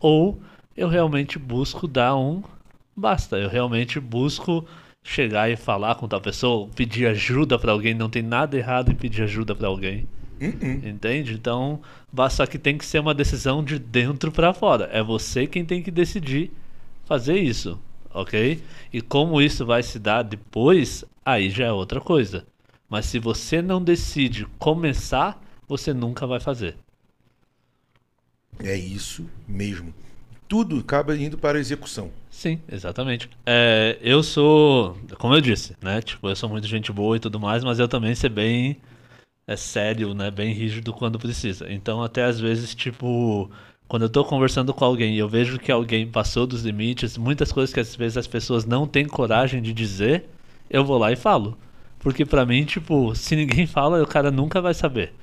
[0.02, 0.42] ou
[0.76, 2.42] eu realmente busco dar um
[2.96, 4.66] basta, eu realmente busco
[5.04, 8.96] chegar e falar com tal pessoa, pedir ajuda pra alguém, não tem nada errado em
[8.96, 10.08] pedir ajuda pra alguém.
[10.42, 10.90] Uh-uh.
[10.90, 11.34] Entende?
[11.34, 11.80] Então,
[12.32, 14.90] só que tem que ser uma decisão de dentro pra fora.
[14.92, 16.52] É você quem tem que decidir
[17.06, 17.80] fazer isso,
[18.12, 18.60] ok?
[18.92, 22.44] E como isso vai se dar depois, aí já é outra coisa.
[22.90, 26.76] Mas se você não decide começar, você nunca vai fazer.
[28.60, 29.94] É isso mesmo.
[30.48, 32.10] Tudo acaba indo para a execução.
[32.32, 33.30] Sim, exatamente.
[33.46, 36.02] É, eu sou, como eu disse, né?
[36.02, 38.78] Tipo, eu sou muito gente boa e tudo mais, mas eu também ser bem
[39.48, 40.30] é sério, né?
[40.30, 41.72] Bem rígido quando precisa.
[41.72, 43.50] Então, até às vezes, tipo,
[43.88, 47.52] quando eu tô conversando com alguém e eu vejo que alguém passou dos limites, muitas
[47.52, 50.26] coisas que às vezes as pessoas não têm coragem de dizer,
[50.70, 51.58] eu vou lá e falo.
[52.00, 55.14] Porque pra mim, tipo, se ninguém fala, o cara nunca vai saber.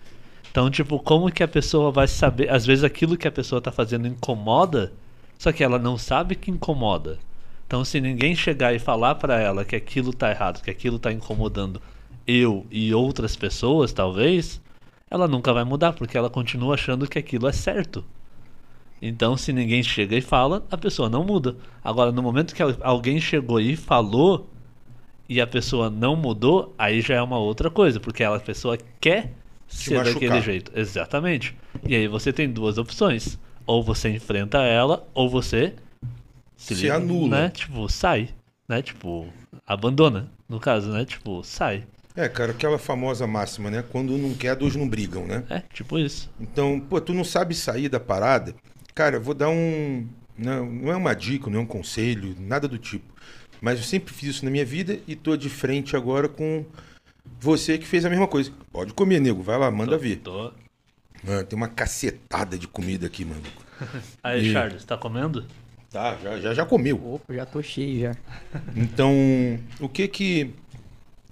[0.55, 2.49] Então, tipo, como que a pessoa vai saber?
[2.49, 4.93] Às vezes aquilo que a pessoa tá fazendo incomoda,
[5.37, 7.19] só que ela não sabe que incomoda.
[7.67, 11.11] Então, se ninguém chegar e falar pra ela que aquilo tá errado, que aquilo tá
[11.11, 11.83] incomodando
[12.25, 14.61] eu e outras pessoas, talvez,
[15.11, 18.05] ela nunca vai mudar, porque ela continua achando que aquilo é certo.
[19.03, 21.57] Então, se ninguém chega e fala, a pessoa não muda.
[21.83, 24.49] Agora, no momento que al- alguém chegou e falou
[25.29, 29.35] e a pessoa não mudou, aí já é uma outra coisa, porque a pessoa quer
[29.69, 30.15] ser machucar.
[30.15, 30.73] daquele jeito.
[30.75, 31.55] Exatamente.
[31.87, 33.39] E aí você tem duas opções.
[33.67, 35.75] Ou você enfrenta ela, ou você
[36.57, 37.29] Se li- anula.
[37.43, 37.49] Né?
[37.51, 38.29] Tipo, sai.
[38.69, 38.83] Né?
[38.83, 39.27] Tipo,
[39.67, 40.31] abandona.
[40.49, 41.05] No caso, né?
[41.05, 41.85] Tipo, sai.
[42.17, 43.83] É, cara, aquela famosa máxima, né?
[43.91, 45.43] Quando um não quer, dois não brigam, né?
[45.51, 46.31] É, tipo isso.
[46.39, 48.55] Então, pô, tu não sabe sair da parada.
[48.95, 50.07] Cara, eu vou dar um.
[50.39, 53.13] Não, não é uma dica, não é um conselho, nada do tipo.
[53.61, 56.65] Mas eu sempre fiz isso na minha vida e tô de frente agora com
[57.41, 58.53] você que fez a mesma coisa.
[58.73, 59.43] Pode comer, nego.
[59.43, 60.17] Vai lá, manda ver.
[60.17, 60.53] Tô-
[61.23, 63.43] Mano, tem uma cacetada de comida aqui, mano.
[64.23, 65.47] Aí, E- Charles, tá comendo?
[65.91, 66.97] Tá, já, já, já comeu.
[67.15, 68.17] Opa, já tô cheio já.
[68.77, 69.13] Então,
[69.81, 70.51] o que que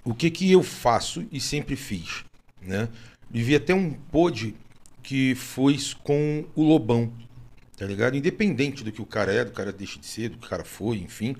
[0.04, 2.24] o que que eu faço e sempre fiz,
[2.60, 2.88] né?
[3.30, 4.54] Vivi até um pod
[5.02, 7.12] que foi com o Lobão,
[7.76, 8.16] tá ligado?
[8.16, 10.64] Independente do que o cara é, do cara deixa de ser, do que o cara
[10.64, 11.36] foi, enfim.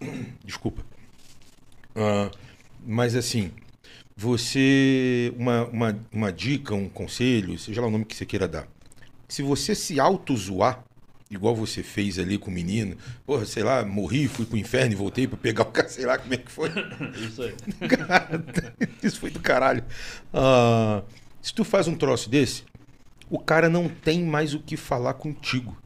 [0.44, 0.82] Desculpa.
[1.94, 2.30] Ah,
[2.86, 3.50] mas assim,
[4.16, 8.68] você uma, uma, uma dica, um conselho, seja lá o nome que você queira dar.
[9.28, 10.84] Se você se auto-zoar,
[11.30, 14.96] igual você fez ali com o menino, porra, sei lá, morri, fui pro inferno e
[14.96, 16.70] voltei pra pegar o cara, sei lá como é que foi.
[17.18, 17.54] Isso aí.
[17.88, 18.44] Cara,
[19.02, 19.84] isso foi do caralho.
[20.32, 21.02] Ah,
[21.42, 22.64] se tu faz um troço desse,
[23.28, 25.76] o cara não tem mais o que falar contigo.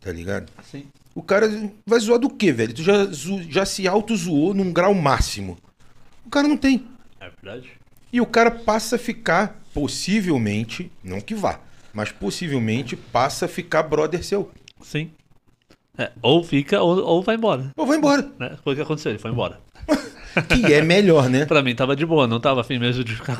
[0.00, 0.50] Tá ligado?
[0.62, 0.86] Sim.
[1.14, 1.48] O cara
[1.86, 2.72] vai zoar do quê, velho?
[2.72, 3.08] Tu já,
[3.48, 5.58] já se auto-zoou num grau máximo.
[6.28, 6.86] O cara não tem.
[7.18, 7.70] É verdade?
[8.12, 11.58] E o cara passa a ficar, possivelmente, não que vá,
[11.90, 14.50] mas possivelmente passa a ficar brother seu.
[14.82, 15.10] Sim.
[15.96, 17.72] É, ou fica ou, ou vai embora.
[17.74, 18.30] Ou vai embora.
[18.38, 18.58] Né?
[18.62, 19.58] Foi o que aconteceu, ele foi embora.
[20.46, 21.46] Que é melhor, né?
[21.46, 23.38] Pra mim tava de boa, não tava afim mesmo de ficar.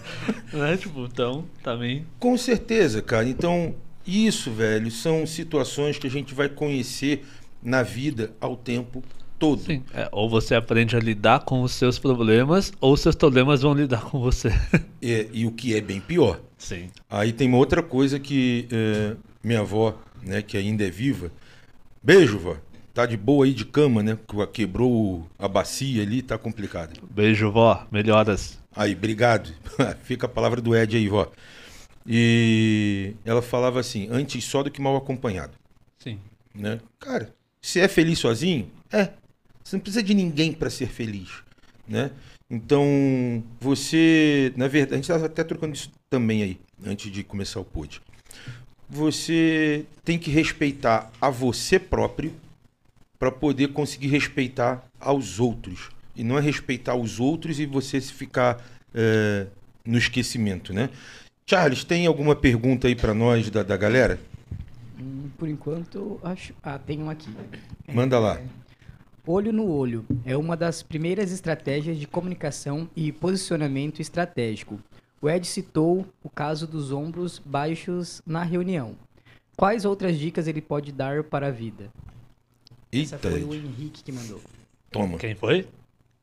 [0.50, 0.78] né?
[0.78, 2.06] Tipo, então, também.
[2.18, 3.28] Com certeza, cara.
[3.28, 3.74] Então,
[4.06, 7.24] isso, velho, são situações que a gente vai conhecer
[7.62, 9.04] na vida ao tempo
[9.40, 9.60] todo.
[9.62, 9.82] Sim.
[9.92, 14.02] É, ou você aprende a lidar com os seus problemas, ou seus problemas vão lidar
[14.02, 14.50] com você.
[15.02, 16.38] É, e o que é bem pior.
[16.58, 16.90] Sim.
[17.08, 21.32] Aí tem uma outra coisa que é, minha avó, né, que ainda é viva.
[22.02, 22.56] Beijo, vó.
[22.92, 24.18] Tá de boa aí de cama, né?
[24.28, 27.00] que Quebrou a bacia ali, tá complicado.
[27.10, 27.86] Beijo, vó.
[27.90, 28.58] Melhoras.
[28.76, 29.50] Aí, obrigado.
[30.04, 31.32] Fica a palavra do Ed aí, vó.
[32.06, 35.52] E ela falava assim: antes só do que mal acompanhado.
[35.98, 36.18] Sim.
[36.54, 36.78] né?
[36.98, 39.10] Cara, se é feliz sozinho, é.
[39.70, 41.28] Você não precisa de ninguém para ser feliz,
[41.86, 42.10] né?
[42.50, 42.84] Então,
[43.60, 47.64] você, na verdade, a gente estava até trocando isso também aí, antes de começar o
[47.64, 48.02] pod.
[48.88, 52.32] Você tem que respeitar a você próprio
[53.16, 55.90] para poder conseguir respeitar aos outros.
[56.16, 58.60] E não é respeitar os outros e você se ficar
[58.92, 59.46] é,
[59.86, 60.90] no esquecimento, né?
[61.46, 64.18] Charles, tem alguma pergunta aí para nós da, da galera?
[65.00, 66.52] Hum, Por enquanto, acho.
[66.60, 67.30] Ah, tem um aqui.
[67.86, 68.40] Manda lá.
[69.26, 74.80] Olho no olho é uma das primeiras estratégias de comunicação e posicionamento estratégico.
[75.20, 78.96] O Ed citou o caso dos ombros baixos na reunião.
[79.56, 81.90] Quais outras dicas ele pode dar para a vida?
[82.90, 83.54] Essa Eita, foi o.
[83.54, 84.40] Henrique que mandou.
[84.90, 85.18] toma.
[85.18, 85.68] Quem foi?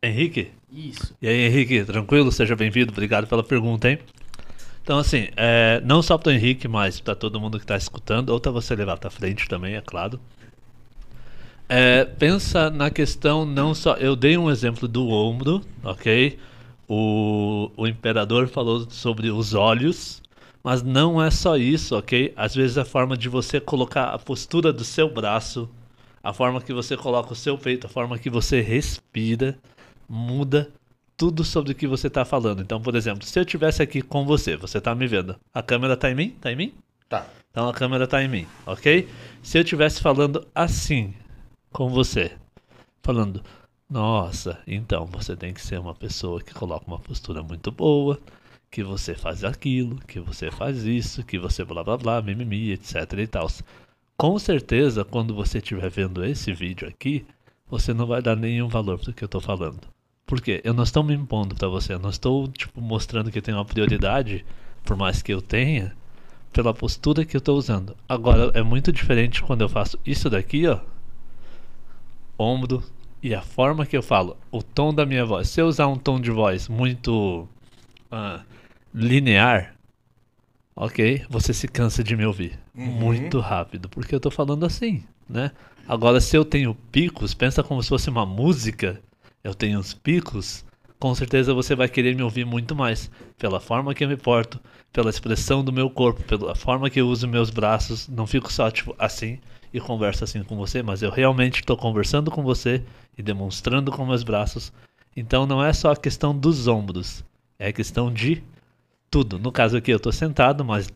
[0.02, 0.52] Henrique?
[0.72, 1.16] Isso.
[1.22, 2.32] E aí, Henrique, tranquilo?
[2.32, 2.92] Seja bem-vindo.
[2.92, 4.00] Obrigado pela pergunta, hein?
[4.82, 8.30] Então, assim, é, não só para o Henrique, mas para todo mundo que está escutando,
[8.30, 10.20] ou para você levar para frente também, é claro.
[11.70, 13.96] É, pensa na questão não só.
[13.96, 16.40] Eu dei um exemplo do ombro, ok?
[16.88, 20.22] O, o imperador falou sobre os olhos,
[20.64, 22.34] mas não é só isso, ok?
[22.38, 25.70] Às vezes a forma de você colocar a postura do seu braço,
[26.24, 29.58] a forma que você coloca o seu peito, a forma que você respira,
[30.08, 30.72] muda
[31.18, 32.62] tudo sobre o que você está falando.
[32.62, 35.96] Então, por exemplo, se eu estivesse aqui com você, você está me vendo, a câmera
[35.96, 36.34] está em mim?
[36.38, 36.74] Está em mim?
[37.10, 37.26] Tá.
[37.52, 39.10] Então a câmera está em mim, ok?
[39.42, 41.14] Se eu estivesse falando assim
[41.78, 42.32] com você,
[43.04, 43.44] falando,
[43.88, 48.20] nossa, então você tem que ser uma pessoa que coloca uma postura muito boa,
[48.72, 53.14] que você faz aquilo, que você faz isso, que você blá blá blá, mimimi, etc
[53.20, 53.48] e tal.
[54.18, 57.24] Com certeza, quando você estiver vendo esse vídeo aqui,
[57.70, 59.82] você não vai dar nenhum valor pro que eu tô falando.
[60.26, 60.60] Por quê?
[60.64, 63.58] Eu não estou me impondo para você, eu não estou tipo mostrando que eu tenho
[63.58, 64.44] uma prioridade,
[64.84, 65.96] por mais que eu tenha,
[66.52, 67.96] pela postura que eu estou usando.
[68.10, 70.80] Agora é muito diferente quando eu faço isso daqui, ó,
[72.38, 72.84] ombro
[73.22, 75.50] e a forma que eu falo, o tom da minha voz.
[75.50, 77.48] Se eu usar um tom de voz muito
[78.12, 78.42] ah,
[78.94, 79.74] linear,
[80.76, 82.86] ok, você se cansa de me ouvir Uhum.
[82.86, 85.52] muito rápido, porque eu tô falando assim, né?
[85.88, 89.02] Agora, se eu tenho picos, pensa como se fosse uma música,
[89.44, 90.64] eu tenho os picos,
[91.00, 94.60] com certeza você vai querer me ouvir muito mais, pela forma que eu me porto,
[94.94, 98.70] pela expressão do meu corpo, pela forma que eu uso meus braços, não fico só
[98.70, 99.40] tipo assim
[99.74, 102.84] e converso assim com você, mas eu realmente estou conversando com você
[103.18, 104.72] e demonstrando com meus braços.
[105.16, 107.24] Então não é só a questão dos ombros,
[107.60, 108.44] é a questão de
[109.10, 109.40] tudo.
[109.40, 110.90] No caso aqui eu estou sentado, mas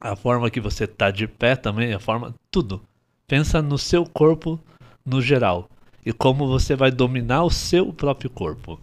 [0.00, 2.80] a forma que você tá de pé também, a forma, tudo.
[3.26, 4.58] Pensa no seu corpo
[5.04, 5.68] no geral
[6.04, 8.80] e como você vai dominar o seu próprio corpo.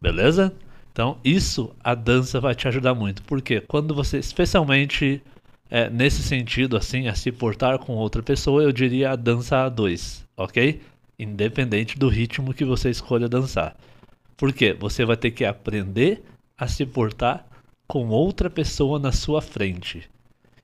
[0.00, 0.54] Beleza?
[0.92, 5.20] Então, isso a dança vai te ajudar muito, porque quando você, especialmente
[5.74, 9.68] é, nesse sentido, assim, a se portar com outra pessoa, eu diria a dança a
[9.68, 10.80] dois, ok?
[11.18, 13.74] Independente do ritmo que você escolha dançar.
[14.36, 16.22] Porque você vai ter que aprender
[16.56, 17.44] a se portar
[17.88, 20.08] com outra pessoa na sua frente.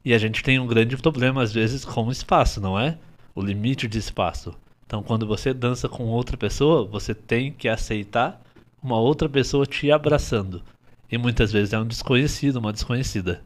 [0.04, 2.96] E a gente tem um grande problema, às vezes, com o espaço, não é?
[3.34, 4.54] O limite de espaço.
[4.86, 8.40] Então, quando você dança com outra pessoa, você tem que aceitar
[8.80, 10.62] uma outra pessoa te abraçando.
[11.10, 13.42] E muitas vezes é um desconhecido, uma desconhecida.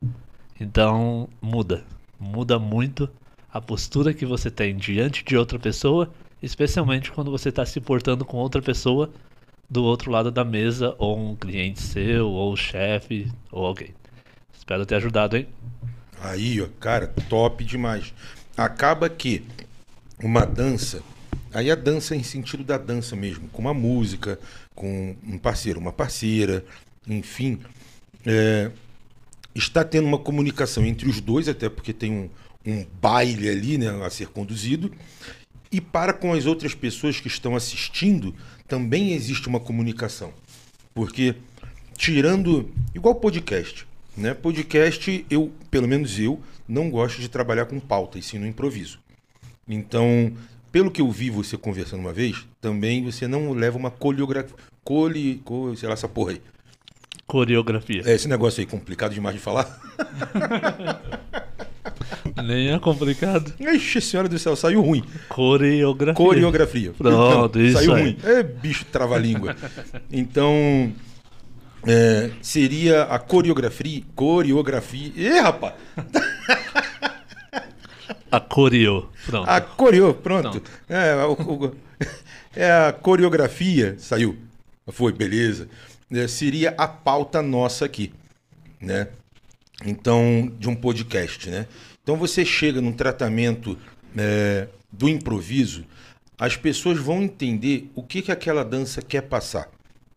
[0.61, 1.85] Então, muda.
[2.19, 3.09] Muda muito
[3.53, 8.25] a postura que você tem diante de outra pessoa, especialmente quando você está se portando
[8.25, 9.11] com outra pessoa
[9.69, 13.95] do outro lado da mesa, ou um cliente seu, ou o chefe, ou alguém.
[14.57, 15.49] Espero ter ajudado, hein?
[16.21, 18.13] Aí, ó, cara, top demais.
[18.57, 19.45] Acaba que
[20.23, 21.03] uma dança,
[21.53, 24.39] aí a dança em sentido da dança mesmo, com uma música,
[24.75, 26.65] com um parceiro, uma parceira,
[27.07, 27.61] enfim,
[28.25, 28.71] é,
[29.55, 32.31] está tendo uma comunicação entre os dois, até porque tem um,
[32.67, 34.91] um baile ali né, a ser conduzido,
[35.71, 38.35] e para com as outras pessoas que estão assistindo,
[38.69, 40.33] também existe uma comunicação.
[40.95, 41.35] Porque,
[41.97, 42.71] tirando.
[42.95, 43.87] igual podcast,
[44.17, 44.35] né?
[44.35, 49.01] Podcast, eu, pelo menos eu, não gosto de trabalhar com pauta, e sim no improviso.
[49.69, 50.33] Então,
[50.71, 54.55] pelo que eu vi você conversando uma vez, também você não leva uma coreografia.
[54.85, 56.43] Coli, co, sei lá, essa porra aí.
[57.27, 58.03] Coreografia.
[58.05, 59.81] É, esse negócio aí complicado demais de falar.
[62.45, 63.53] Nem é complicado.
[63.59, 65.03] Ixi, senhora do céu, saiu ruim.
[65.29, 66.15] Coreografia.
[66.15, 66.93] Coreografia.
[66.97, 68.03] Pronto, isso Saiu aí.
[68.03, 68.19] ruim.
[68.25, 69.57] É bicho trava-língua.
[70.13, 70.93] Então,
[71.87, 74.03] é, seria a coreografia.
[74.15, 75.13] Coreografia.
[75.17, 75.75] Ih, rapaz!
[78.31, 79.09] A coreo.
[79.27, 79.49] Pronto.
[79.49, 80.51] A coreo, pronto.
[80.51, 80.71] Pronto.
[80.89, 81.75] É, o- o-
[82.55, 83.95] é a coreografia.
[83.99, 84.37] Saiu.
[84.89, 85.69] Foi, beleza.
[86.15, 88.13] É, seria a pauta nossa aqui,
[88.81, 89.09] né?
[89.85, 91.67] Então, de um podcast, né?
[92.03, 93.77] Então você chega num tratamento
[94.17, 95.85] é, do improviso,
[96.39, 99.69] as pessoas vão entender o que, que aquela dança quer passar,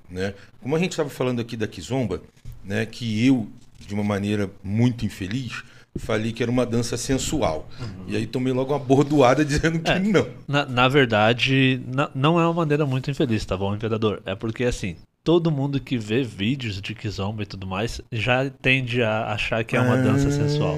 [0.09, 0.33] né?
[0.61, 2.21] Como a gente estava falando aqui da Kizomba,
[2.63, 2.85] né?
[2.85, 3.47] Que eu,
[3.79, 5.63] de uma maneira muito infeliz,
[5.97, 7.67] falei que era uma dança sensual.
[8.07, 9.97] E aí tomei logo uma bordoada dizendo que É.
[9.99, 10.27] não.
[10.47, 14.21] Na, na verdade, na- não é uma maneira muito infeliz, tá bom, imperador?
[14.25, 14.95] É porque assim,
[15.27, 19.75] todo mundo que vê vídeos de Kizomba e tudo mais já tende a achar que
[19.75, 20.77] é uma dança sensual.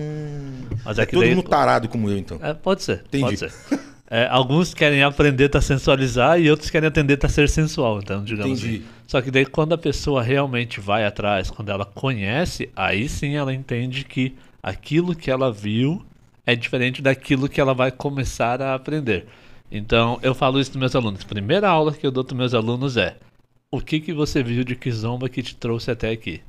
[0.83, 2.39] Mas é É todo daí- mundo tarado como eu, então.
[2.41, 3.25] É, pode ser, Entendi.
[3.25, 3.53] pode ser.
[4.09, 8.57] É, alguns querem aprender a sensualizar e outros querem aprender a ser sensual, então, digamos
[8.59, 8.77] Entendi.
[8.77, 8.85] assim.
[9.05, 13.53] Só que daí quando a pessoa realmente vai atrás, quando ela conhece, aí sim ela
[13.53, 14.33] entende que
[14.63, 16.03] aquilo que ela viu
[16.43, 19.27] é diferente daquilo que ela vai começar a aprender.
[19.71, 21.23] Então, eu falo isso dos meus alunos.
[21.23, 23.15] Primeira aula que eu dou para meus alunos é:
[23.71, 26.41] o que que você viu de Kizomba que te trouxe até aqui?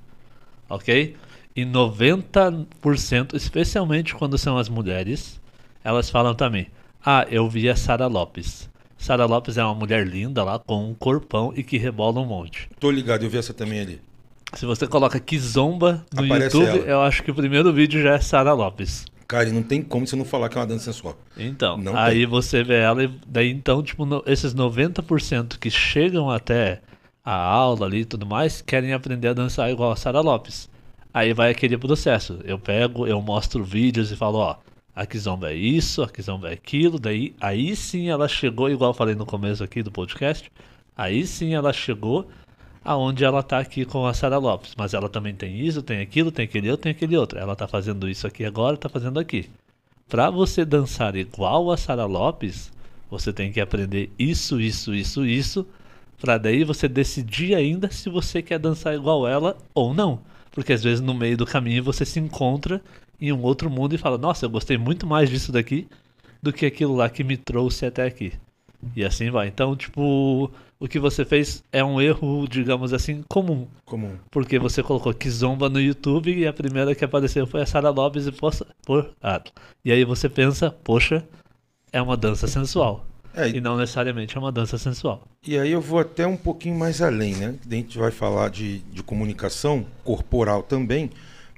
[0.68, 1.16] Ok?
[1.54, 5.40] E 90%, especialmente quando são as mulheres,
[5.84, 6.68] elas falam também:
[7.04, 8.70] Ah, eu vi a Sara Lopes.
[8.96, 12.68] Sara Lopes é uma mulher linda lá, com um corpão e que rebola um monte.
[12.78, 14.00] Tô ligado, eu vi essa também ali.
[14.54, 16.88] Se você coloca Kizomba no Aparece YouTube, ela.
[16.90, 19.04] eu acho que o primeiro vídeo já é Sara Lopes.
[19.26, 21.16] Cara, e não tem como você não falar que é uma dança sensual.
[21.36, 22.26] Então, Não aí tem.
[22.26, 26.80] você vê ela e daí então, tipo, no- esses 90% que chegam até
[27.24, 30.70] a aula ali e tudo mais, querem aprender a dançar igual a Sara Lopes.
[31.12, 32.38] Aí vai aquele processo.
[32.44, 34.56] Eu pego, eu mostro vídeos e falo, ó,
[34.94, 38.94] a Kizomba é isso, a Kizomba é aquilo, daí aí sim ela chegou, igual eu
[38.94, 40.50] falei no começo aqui do podcast,
[40.96, 42.28] aí sim ela chegou
[42.84, 44.74] aonde ela tá aqui com a Sara Lopes.
[44.76, 47.38] Mas ela também tem isso, tem aquilo, tem aquele outro, tem aquele outro.
[47.38, 49.48] Ela tá fazendo isso aqui agora, tá fazendo aqui.
[50.08, 52.72] Pra você dançar igual a Sara Lopes,
[53.10, 55.66] você tem que aprender isso, isso, isso, isso,
[56.20, 60.20] Pra daí você decidir ainda se você quer dançar igual ela ou não.
[60.52, 62.82] Porque às vezes no meio do caminho você se encontra
[63.20, 65.88] em um outro mundo e fala: "Nossa, eu gostei muito mais disso daqui
[66.42, 68.34] do que aquilo lá que me trouxe até aqui".
[68.94, 69.48] E assim vai.
[69.48, 73.66] Então, tipo, o que você fez é um erro, digamos assim, comum.
[73.84, 74.16] Comum.
[74.30, 78.26] Porque você colocou Kizomba no YouTube e a primeira que apareceu foi a Sara Lopes
[78.26, 79.42] e poxa, por, ah,
[79.84, 81.26] e aí você pensa, poxa,
[81.92, 83.06] é uma dança sensual.
[83.34, 85.22] É, E não necessariamente é uma dança sensual.
[85.46, 87.54] E aí eu vou até um pouquinho mais além, né?
[87.70, 91.10] A gente vai falar de, de comunicação corporal também,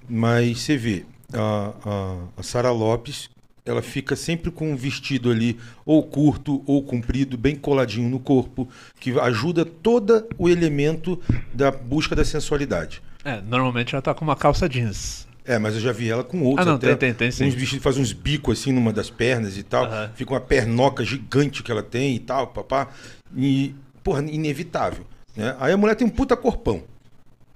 [0.09, 3.31] mas você vê, a, a, a Sara Lopes,
[3.65, 8.69] ela fica sempre com um vestido ali, ou curto ou comprido, bem coladinho no corpo,
[8.99, 11.21] que ajuda todo o elemento
[11.55, 13.01] da busca da sensualidade.
[13.25, 15.29] É, normalmente ela tá com uma calça jeans.
[15.45, 17.47] É, mas eu já vi ela com outros Ah, não, tem, tem, tem sim.
[17.47, 19.85] Uns vestidos faz uns bicos assim numa das pernas e tal.
[19.85, 20.11] Aham.
[20.15, 22.89] Fica uma pernoca gigante que ela tem e tal, papá.
[23.37, 23.75] E,
[24.05, 25.05] porra, inevitável.
[25.37, 25.57] Né?
[25.59, 26.85] Aí a mulher tem um puta corpão.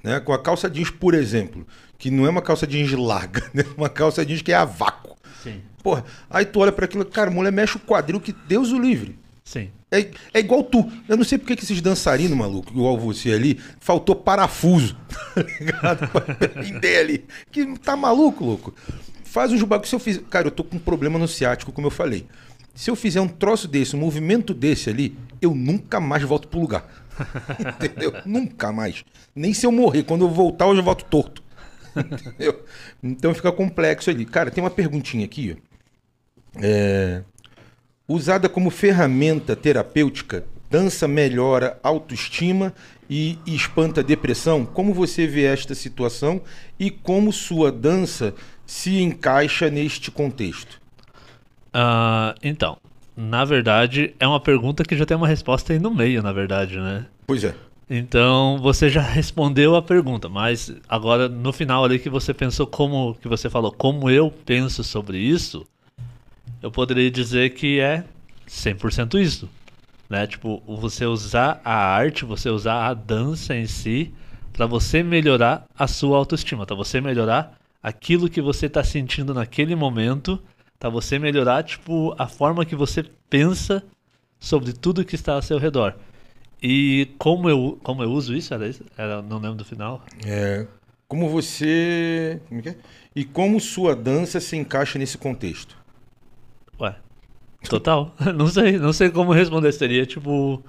[0.02, 0.18] Né?
[0.20, 1.66] Com a calça jeans, por exemplo,
[1.98, 3.64] que não é uma calça jeans larga, né?
[3.76, 5.16] Uma calça jeans que é a vácuo.
[5.42, 5.62] Sim.
[5.82, 8.78] Porra, aí tu olha pra aquilo, cara, a mulher mexe o quadril que Deus o
[8.78, 9.16] livre.
[9.46, 9.70] Sim.
[9.92, 10.90] É, é igual tu.
[11.08, 14.96] Eu não sei porque que esses dançarinos, maluco, igual você ali, faltou parafuso.
[15.36, 16.10] Tá ligado?
[17.00, 17.24] Ali.
[17.52, 18.74] Que tá maluco, louco.
[19.22, 19.88] Faz uns bagulho.
[19.88, 20.22] Se eu fizer.
[20.28, 22.26] Cara, eu tô com um problema no ciático, como eu falei.
[22.74, 26.58] Se eu fizer um troço desse, um movimento desse ali, eu nunca mais volto pro
[26.58, 26.84] lugar.
[27.60, 28.12] Entendeu?
[28.26, 29.04] nunca mais.
[29.34, 30.02] Nem se eu morrer.
[30.02, 31.42] Quando eu voltar, eu já volto torto.
[31.96, 32.64] Entendeu?
[33.00, 34.24] Então fica complexo ali.
[34.24, 35.56] Cara, tem uma perguntinha aqui.
[36.60, 37.22] É,
[38.08, 42.72] Usada como ferramenta terapêutica, dança melhora autoestima
[43.10, 44.64] e espanta depressão?
[44.64, 46.40] Como você vê esta situação
[46.78, 48.32] e como sua dança
[48.64, 50.80] se encaixa neste contexto?
[51.74, 52.78] Ah, então,
[53.16, 56.78] na verdade, é uma pergunta que já tem uma resposta aí no meio, na verdade,
[56.78, 57.06] né?
[57.26, 57.56] Pois é.
[57.90, 63.14] Então, você já respondeu a pergunta, mas agora no final ali que você pensou como
[63.14, 65.66] que você falou, como eu penso sobre isso,
[66.66, 68.02] eu poderia dizer que é
[68.48, 69.48] 100% isso,
[70.10, 70.26] né?
[70.26, 74.12] Tipo, você usar a arte, você usar a dança em si
[74.52, 79.76] para você melhorar a sua autoestima, para você melhorar aquilo que você tá sentindo naquele
[79.76, 80.42] momento,
[80.76, 83.80] para você melhorar tipo a forma que você pensa
[84.40, 85.94] sobre tudo que está ao seu redor.
[86.60, 88.52] E como eu, como eu uso isso?
[88.52, 88.84] Era isso?
[88.98, 90.04] Era, não lembro do final.
[90.26, 90.66] É,
[91.06, 92.40] como você.
[92.48, 92.74] Como é?
[93.14, 95.85] E como sua dança se encaixa nesse contexto?
[96.80, 96.94] Ué,
[97.68, 98.14] total.
[98.34, 99.72] não sei, não sei como responder.
[99.72, 100.62] Seria tipo,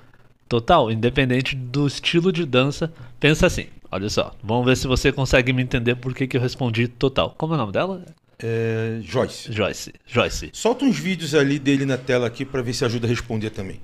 [0.47, 2.91] total, independente do estilo de dança.
[3.19, 4.33] Pensa assim, olha só.
[4.43, 7.33] Vamos ver se você consegue me entender por que, que eu respondi total.
[7.37, 8.03] Como é o nome dela?
[8.39, 9.51] É, Joyce.
[9.51, 9.93] Joyce.
[10.05, 10.49] Joyce.
[10.53, 13.79] Solta uns vídeos ali dele na tela aqui para ver se ajuda a responder também.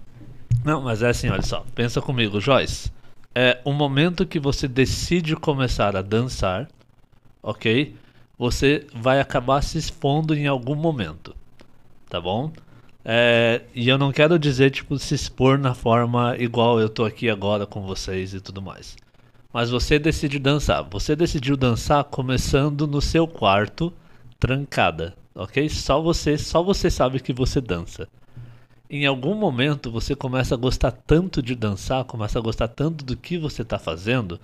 [0.63, 1.65] Não, mas é assim, olha só.
[1.74, 2.91] Pensa comigo, Joyce.
[3.36, 6.67] É o momento que você decide começar a dançar,
[7.41, 7.95] ok?
[8.38, 11.36] Você vai acabar se expondo em algum momento,
[12.14, 12.51] tá bom?
[13.03, 17.28] É, e eu não quero dizer, tipo, se expor na forma igual eu tô aqui
[17.28, 18.95] agora com vocês e tudo mais.
[19.51, 20.84] Mas você decide dançar.
[20.91, 23.91] Você decidiu dançar começando no seu quarto,
[24.39, 25.68] trancada, ok?
[25.70, 28.07] Só você, só você sabe que você dança
[28.91, 33.18] em algum momento você começa a gostar tanto de dançar, começa a gostar tanto do
[33.18, 34.39] que você está fazendo,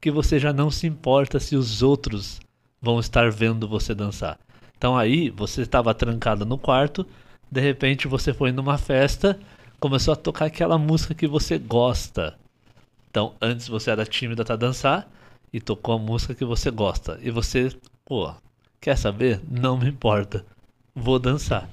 [0.00, 2.40] que você já não se importa se os outros
[2.80, 4.38] vão estar vendo você dançar.
[4.80, 7.06] Então aí você estava trancado no quarto,
[7.52, 9.38] de repente você foi numa festa,
[9.78, 12.34] começou a tocar aquela música que você gosta.
[13.10, 15.06] Então antes você era tímida para dançar
[15.52, 17.20] e tocou a música que você gosta.
[17.22, 17.70] E você,
[18.06, 18.32] pô,
[18.80, 19.38] quer saber?
[19.50, 20.46] Não me importa.
[20.94, 21.68] Vou dançar.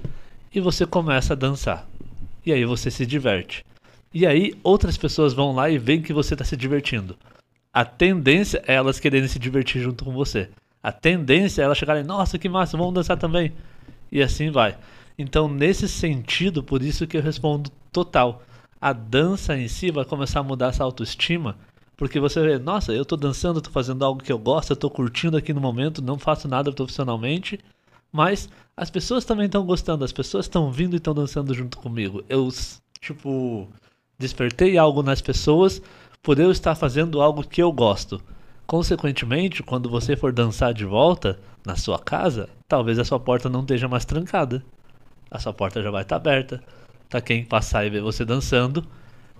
[0.54, 1.88] E você começa a dançar.
[2.44, 3.64] E aí você se diverte.
[4.12, 7.16] E aí outras pessoas vão lá e veem que você está se divertindo.
[7.72, 10.50] A tendência é elas quererem se divertir junto com você.
[10.88, 13.52] A tendência é ela chegar e, nossa, que massa, vamos dançar também.
[14.10, 14.74] E assim vai.
[15.18, 18.42] Então, nesse sentido, por isso que eu respondo total.
[18.80, 21.58] A dança em si vai começar a mudar essa autoestima,
[21.94, 24.88] porque você vê, nossa, eu tô dançando, tô fazendo algo que eu gosto, eu tô
[24.88, 27.60] curtindo aqui no momento, não faço nada profissionalmente,
[28.10, 32.24] mas as pessoas também estão gostando, as pessoas estão vindo e estão dançando junto comigo.
[32.30, 32.48] Eu,
[32.98, 33.68] tipo,
[34.18, 35.82] despertei algo nas pessoas
[36.22, 38.22] por eu estar fazendo algo que eu gosto.
[38.68, 43.62] Consequentemente, quando você for dançar de volta na sua casa, talvez a sua porta não
[43.62, 44.62] esteja mais trancada.
[45.30, 46.62] A sua porta já vai estar aberta.
[47.08, 48.84] Tá quem passar e ver você dançando,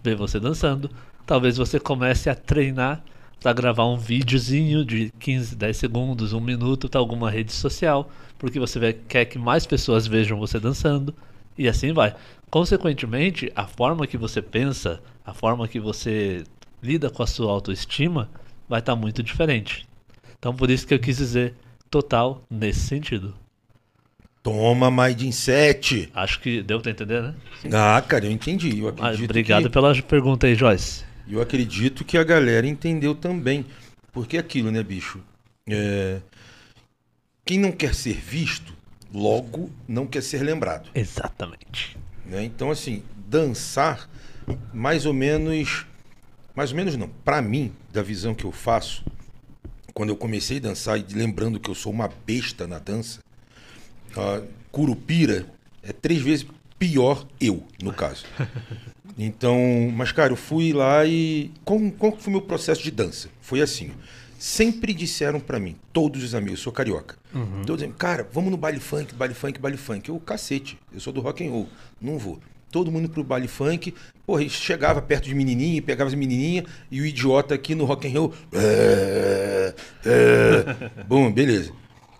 [0.02, 0.90] ver você dançando.
[1.26, 3.04] Talvez você comece a treinar
[3.38, 8.58] para gravar um videozinho de 15, 10 segundos, um minuto para alguma rede social, porque
[8.58, 11.14] você quer que mais pessoas vejam você dançando
[11.58, 12.14] e assim vai.
[12.48, 16.44] Consequentemente, a forma que você pensa, a forma que você
[16.82, 18.30] lida com a sua autoestima
[18.68, 19.88] vai estar tá muito diferente.
[20.38, 21.54] Então por isso que eu quis dizer
[21.90, 23.34] total nesse sentido.
[24.42, 26.10] Toma mais de 7.
[26.14, 27.34] Acho que deu pra entender, né?
[27.72, 28.78] Ah, cara, eu entendi.
[28.78, 29.68] Eu ah, obrigado que...
[29.68, 31.04] pela pergunta aí, Joyce.
[31.28, 33.66] Eu acredito que a galera entendeu também.
[34.12, 35.20] Porque é aquilo, né, bicho?
[35.68, 36.20] É...
[37.44, 38.72] Quem não quer ser visto,
[39.12, 40.88] logo não quer ser lembrado.
[40.94, 41.96] Exatamente.
[42.24, 42.44] Né?
[42.44, 44.08] Então, assim, dançar,
[44.72, 45.86] mais ou menos
[46.58, 47.08] mais ou menos não.
[47.24, 49.04] Para mim, da visão que eu faço,
[49.94, 53.20] quando eu comecei a dançar e lembrando que eu sou uma besta na dança,
[54.16, 54.42] a
[54.72, 55.46] Curupira
[55.84, 56.44] é três vezes
[56.76, 58.24] pior eu, no caso.
[59.20, 59.58] Então,
[59.96, 63.28] mas cara, eu fui lá e como, como foi o meu processo de dança?
[63.40, 63.90] Foi assim.
[64.38, 67.16] Sempre disseram para mim, todos os amigos, eu sou carioca.
[67.34, 67.64] Uhum.
[67.66, 70.08] Todos dizendo, cara, vamos no baile funk, baile funk, baile funk.
[70.08, 71.68] Eu, cacete, eu sou do rock and roll,
[72.00, 72.38] não vou
[72.70, 73.94] todo mundo pro baile funk.
[74.26, 78.18] Porra, chegava perto de menininha, pegava as menininhas e o idiota aqui no rock and
[78.18, 78.34] roll.
[78.52, 81.04] É, é.
[81.08, 81.72] Bom, beleza.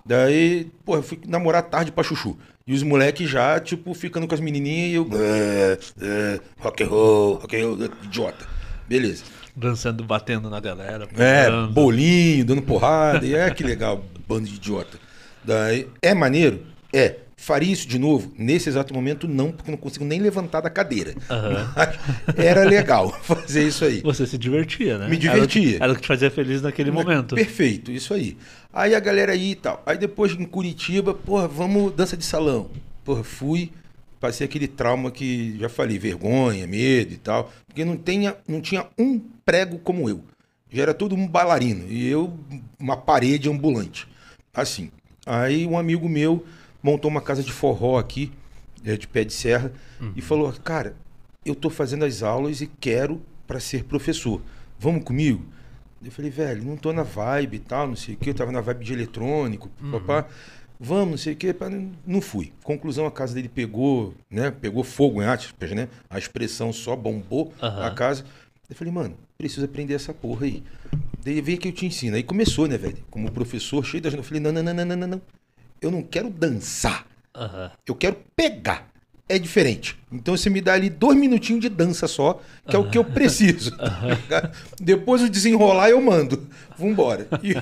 [0.05, 2.37] Daí, porra, fui namorar tarde pra chuchu.
[2.67, 5.09] E os moleques já, tipo, ficando com as menininhas e eu.
[5.13, 8.47] É, é, rock and roll, rock and roll, idiota.
[8.89, 9.25] Beleza.
[9.55, 11.09] Dançando, batendo na galera.
[11.17, 13.27] É, bolinho, dando porrada.
[13.27, 14.99] e é que legal, bando de idiota.
[15.45, 16.65] Daí, é maneiro?
[16.93, 17.17] É.
[17.41, 18.33] Faria isso de novo?
[18.37, 21.15] Nesse exato momento, não, porque não consigo nem levantar da cadeira.
[21.31, 22.35] Uhum.
[22.37, 24.01] era legal fazer isso aí.
[24.03, 25.09] Você se divertia, né?
[25.09, 25.79] Me divertia.
[25.81, 27.37] Era o que te fazia feliz naquele momento.
[27.37, 28.37] Perfeito, isso aí.
[28.73, 29.81] Aí a galera aí e tal.
[29.87, 32.71] Aí depois em Curitiba, porra, vamos dança de salão.
[33.05, 33.71] Porra, fui,
[34.19, 37.53] passei aquele trauma que já falei, vergonha, medo e tal.
[37.69, 40.25] Porque não, tenha, não tinha um prego como eu.
[40.73, 41.85] Já era todo um bailarino.
[41.89, 42.37] E eu,
[42.81, 44.09] uma parede ambulante.
[44.53, 44.91] Assim.
[45.25, 46.45] Aí um amigo meu
[46.83, 48.33] montou uma casa de forró aqui,
[48.85, 50.13] é, de pé de serra, uhum.
[50.17, 50.95] e falou: Cara,
[51.45, 54.43] eu tô fazendo as aulas e quero para ser professor.
[54.79, 55.45] Vamos comigo?
[56.05, 58.53] Eu falei, velho, não tô na vibe e tal, não sei o que, eu tava
[58.53, 59.93] na vibe de eletrônico, uhum.
[59.93, 60.29] papá.
[60.79, 61.53] Vamos, não sei o que,
[62.07, 62.53] não fui.
[62.63, 64.49] Conclusão, a casa dele pegou, né?
[64.53, 65.89] Pegou fogo em aspas, né?
[66.09, 67.83] A expressão só bombou uhum.
[67.83, 68.25] a casa.
[68.71, 70.63] Eu falei, mano, preciso aprender essa porra aí.
[71.25, 72.15] Daí vem que eu te ensino.
[72.15, 72.99] Aí começou, né, velho?
[73.11, 74.15] Como professor, cheio das.
[74.15, 75.23] Eu falei, não, não, não, não, não, não
[75.81, 77.07] eu não quero dançar.
[77.37, 77.71] Uhum.
[77.87, 78.89] Eu quero pegar.
[79.29, 79.95] É diferente.
[80.11, 83.05] Então você me dá ali dois minutinhos de dança só, que é o que eu
[83.05, 83.73] preciso.
[83.73, 84.51] Uhum.
[84.81, 86.49] Depois o desenrolar eu mando.
[86.79, 87.29] Vambora.
[87.43, 87.55] E...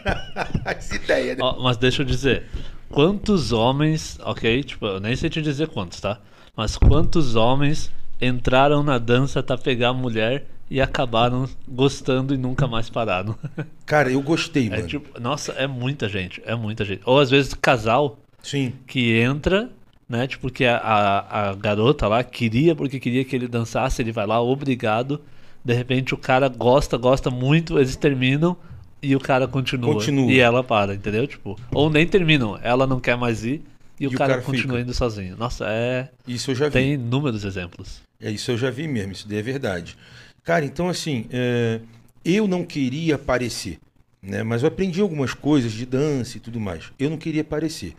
[0.64, 1.40] Essa ideia, né?
[1.42, 2.46] Oh, mas deixa eu dizer.
[2.88, 4.62] Quantos homens, ok?
[4.62, 6.18] Tipo, eu nem sei te dizer quantos, tá?
[6.56, 7.90] Mas quantos homens
[8.20, 13.36] entraram na dança para pegar a mulher e acabaram gostando e nunca mais pararam.
[13.84, 14.86] Cara, eu gostei, é mano.
[14.86, 17.02] Tipo, nossa, é muita gente, é muita gente.
[17.04, 18.72] Ou às vezes casal Sim.
[18.86, 19.68] que entra,
[20.08, 20.26] né?
[20.26, 24.26] Tipo, porque a, a, a garota lá queria, porque queria que ele dançasse, ele vai
[24.26, 25.20] lá, obrigado.
[25.62, 28.56] De repente o cara gosta, gosta muito, eles terminam
[29.02, 29.92] e o cara continua.
[29.92, 30.32] Continua.
[30.32, 31.26] E ela para, entendeu?
[31.26, 33.62] Tipo, ou nem terminam, ela não quer mais ir
[34.00, 34.80] e, e o, cara cara continua fica.
[34.80, 35.36] indo sozinho.
[35.36, 36.08] Nossa, é.
[36.26, 36.72] Isso eu já vi.
[36.72, 38.00] Tem inúmeros exemplos.
[38.18, 39.98] É, isso eu já vi mesmo, isso daí é verdade.
[40.44, 41.80] Cara, então assim, é,
[42.24, 43.78] eu não queria aparecer,
[44.20, 44.42] né?
[44.42, 46.92] Mas eu aprendi algumas coisas de dança e tudo mais.
[46.98, 47.94] Eu não queria aparecer.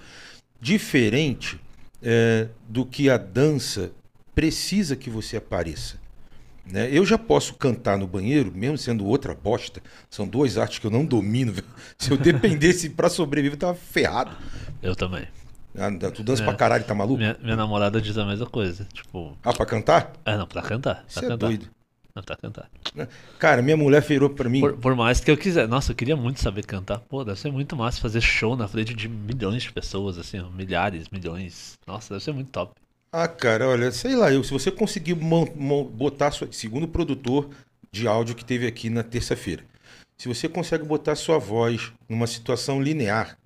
[0.59, 1.59] Diferente
[2.01, 3.91] é, do que a dança
[4.35, 6.01] precisa que você apareça.
[6.69, 6.89] Né?
[6.91, 9.81] Eu já posso cantar no banheiro, mesmo sendo outra bosta.
[10.09, 11.53] São duas artes que eu não domino.
[11.97, 14.35] Se eu dependesse para sobreviver, eu tava ferrado.
[14.81, 15.27] Eu também.
[15.77, 17.17] Ah, tu dança é, pra caralho, tá maluco?
[17.17, 18.87] Minha, minha, namorada diz a mesma coisa.
[18.93, 19.35] Tipo.
[19.43, 20.13] Ah, pra cantar?
[20.23, 21.03] É, não, pra cantar.
[21.07, 21.67] Você é doido.
[22.15, 22.69] Não, pra cantar.
[23.39, 24.59] Cara, minha mulher virou pra mim.
[24.59, 25.67] Por, por, mais que eu quiser.
[25.67, 26.99] Nossa, eu queria muito saber cantar.
[26.99, 31.09] Pô, deve ser muito massa fazer show na frente de milhões de pessoas, assim, milhares,
[31.09, 31.73] milhões.
[31.87, 32.71] Nossa, deve ser muito top.
[33.11, 37.49] Ah, cara, olha, sei lá, eu, se você conseguir botar, sua, segundo o produtor
[37.91, 39.63] de áudio que teve aqui na terça-feira,
[40.17, 43.37] Se você consegue botar sua voz numa situação linear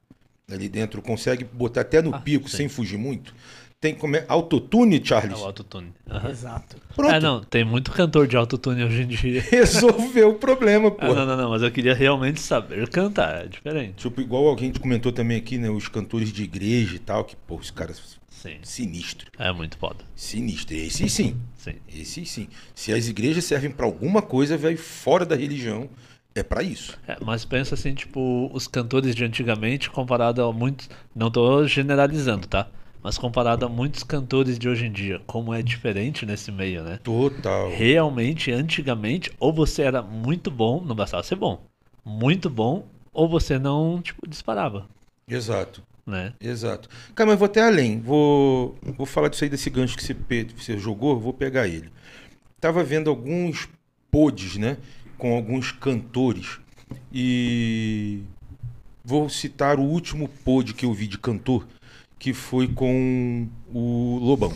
[0.50, 2.58] ali dentro, consegue botar até no Ah, pico sim.
[2.58, 3.34] sem fugir muito,
[3.80, 5.40] tem como é autotune, É Charles?
[5.40, 5.94] o autotune.
[6.10, 6.30] Aham.
[6.30, 6.78] Exato.
[6.96, 7.14] Pronto.
[7.14, 9.42] É, não, tem muito cantor de autotune hoje em dia.
[9.52, 11.06] Resolveu o problema, pô.
[11.06, 13.96] Ah, não, não, não, mas eu queria realmente saber cantar, é diferente.
[13.98, 15.70] Tipo, igual alguém te comentou também aqui, né?
[15.70, 19.30] Os cantores de igreja e tal, que, pô, os caras Sim, sinistro.
[19.38, 20.04] é muito foda.
[20.16, 20.76] Sinistro.
[20.76, 21.40] Esse sim.
[21.56, 21.76] Sim.
[21.94, 22.48] Esse sim.
[22.74, 25.88] Se as igrejas servem pra alguma coisa, velho, fora da religião,
[26.34, 26.98] é pra isso.
[27.08, 30.90] É, mas pensa assim, tipo, os cantores de antigamente comparado a muitos.
[31.16, 32.68] Não tô generalizando, tá?
[33.08, 37.00] Mas comparado a muitos cantores de hoje em dia, como é diferente nesse meio, né?
[37.02, 37.70] Total.
[37.70, 41.64] Realmente, antigamente, ou você era muito bom, não bastava ser bom,
[42.04, 44.90] muito bom, ou você não, tipo, disparava,
[45.26, 45.82] Exato.
[46.06, 46.34] né?
[46.42, 46.90] Exato.
[47.16, 48.02] Cara, mas vou até além.
[48.02, 50.14] Vou, vou falar disso aí desse gancho que você,
[50.58, 51.90] você jogou, vou pegar ele.
[52.60, 53.70] Tava vendo alguns
[54.12, 54.76] pods, né?
[55.18, 56.60] Com alguns cantores.
[57.14, 58.20] E
[59.02, 61.66] vou citar o último pod que eu vi de cantor,
[62.20, 64.54] que foi com o Lobão.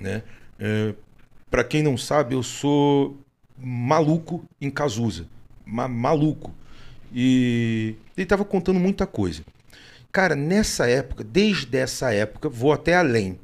[0.00, 0.22] Né?
[0.58, 0.94] É,
[1.50, 3.16] para quem não sabe, eu sou
[3.58, 5.26] maluco em Cazuza.
[5.66, 6.52] Ma- maluco.
[7.12, 9.42] E ele tava contando muita coisa.
[10.12, 13.38] Cara, nessa época, desde essa época, vou até além,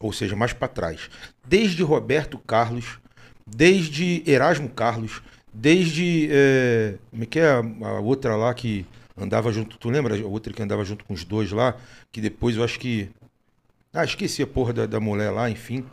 [0.00, 1.08] ou seja, mais para trás.
[1.46, 2.98] Desde Roberto Carlos,
[3.46, 5.22] desde Erasmo Carlos,
[5.52, 6.28] desde.
[6.30, 7.58] é, como é que é a,
[7.88, 8.84] a outra lá que
[9.22, 9.78] andava junto?
[9.78, 11.76] Tu lembra a outra que andava junto com os dois lá?
[12.10, 13.08] Que depois eu acho que.
[13.92, 15.84] Ah, esqueci a porra da, da mulher lá, enfim.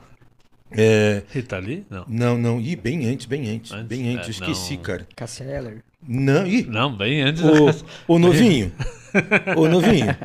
[0.72, 1.86] É, Rita Lee?
[1.90, 2.06] Não.
[2.08, 2.60] não, não.
[2.60, 3.72] Ih, bem antes, bem antes.
[3.72, 3.88] Antes?
[3.88, 4.84] bem antes, É, eu esqueci, não.
[4.84, 5.08] cara.
[5.16, 5.82] Cassia Eller.
[6.08, 7.41] Não, ih, Não, bem antes.
[7.41, 8.72] Ô, ô novinho.
[9.56, 10.16] Ô novinho.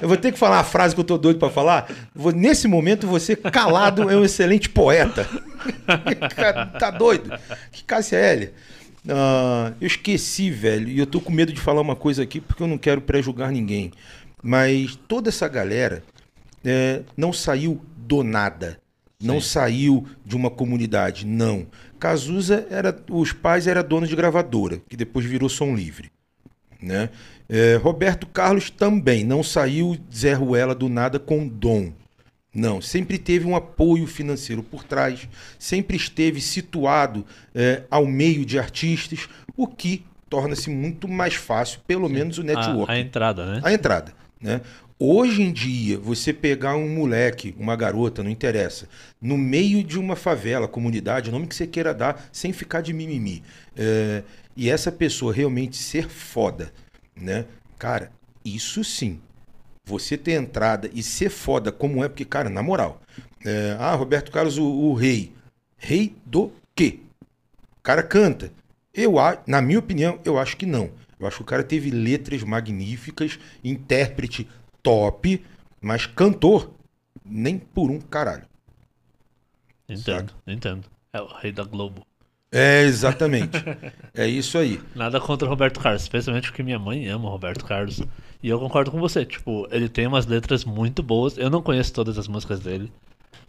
[0.00, 1.88] Eu vou ter que falar a frase que eu tô doido pra falar.
[2.14, 5.28] Vou- nesse momento, você calado é um excelente poeta.
[6.78, 7.30] Tá doido?
[7.72, 8.18] Que Cássia
[9.08, 10.88] Ah, eu esqueci, velho.
[10.88, 13.50] E eu tô com medo de falar uma coisa aqui porque eu não quero pré-julgar
[13.50, 13.92] ninguém.
[14.42, 16.02] Mas toda essa galera
[16.64, 18.78] é, não saiu do nada.
[19.22, 21.66] Não saiu de uma comunidade, não.
[21.98, 26.10] Cazuza era, os pais eram donos de gravadora, que depois virou som livre,
[26.82, 27.08] né?
[27.48, 31.92] É, Roberto Carlos também não saiu Zé Ruela do nada com dom.
[32.54, 35.28] Não, sempre teve um apoio financeiro por trás,
[35.58, 42.08] sempre esteve situado é, ao meio de artistas, o que torna-se muito mais fácil, pelo
[42.08, 43.60] menos o network A, a entrada, né?
[43.64, 44.60] a entrada, né?
[44.96, 48.88] Hoje em dia, você pegar um moleque, uma garota, não interessa,
[49.20, 52.92] no meio de uma favela, comunidade, o nome que você queira dar, sem ficar de
[52.92, 53.42] mimimi,
[53.76, 54.22] é,
[54.56, 56.72] e essa pessoa realmente ser foda,
[57.16, 57.44] né?
[57.76, 58.12] Cara,
[58.44, 59.20] isso sim.
[59.84, 63.00] Você ter entrada e ser foda como é, porque, cara, na moral,
[63.44, 65.32] é, ah, Roberto Carlos, o, o rei.
[65.76, 67.00] Rei do quê?
[67.78, 68.52] O cara canta.
[68.94, 70.90] Eu, a- na minha opinião, eu acho que não.
[71.18, 74.48] Eu acho que o cara teve letras magníficas, intérprete
[74.82, 75.44] top,
[75.80, 76.70] mas cantor,
[77.24, 78.46] nem por um caralho.
[79.88, 80.90] Entendo, entendo.
[81.12, 82.06] É o rei da Globo.
[82.54, 83.58] É, exatamente.
[84.14, 84.80] é isso aí.
[84.94, 88.00] Nada contra o Roberto Carlos, especialmente porque minha mãe ama o Roberto Carlos.
[88.40, 91.36] E eu concordo com você, tipo, ele tem umas letras muito boas.
[91.36, 92.92] Eu não conheço todas as músicas dele,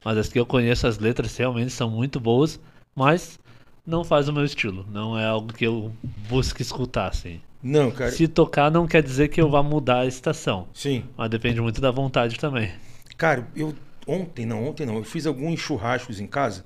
[0.04, 2.60] mas as que eu conheço, as letras realmente são muito boas,
[2.96, 3.38] mas
[3.86, 4.84] não faz o meu estilo.
[4.92, 5.94] Não é algo que eu
[6.28, 7.40] busque escutar, assim.
[7.62, 8.10] Não, cara.
[8.10, 11.04] Se tocar, não quer dizer que eu vá mudar a estação, Sim.
[11.16, 12.72] mas depende muito da vontade também.
[13.18, 13.76] Cara, eu
[14.08, 16.66] ontem não, ontem não, eu fiz alguns churrascos em casa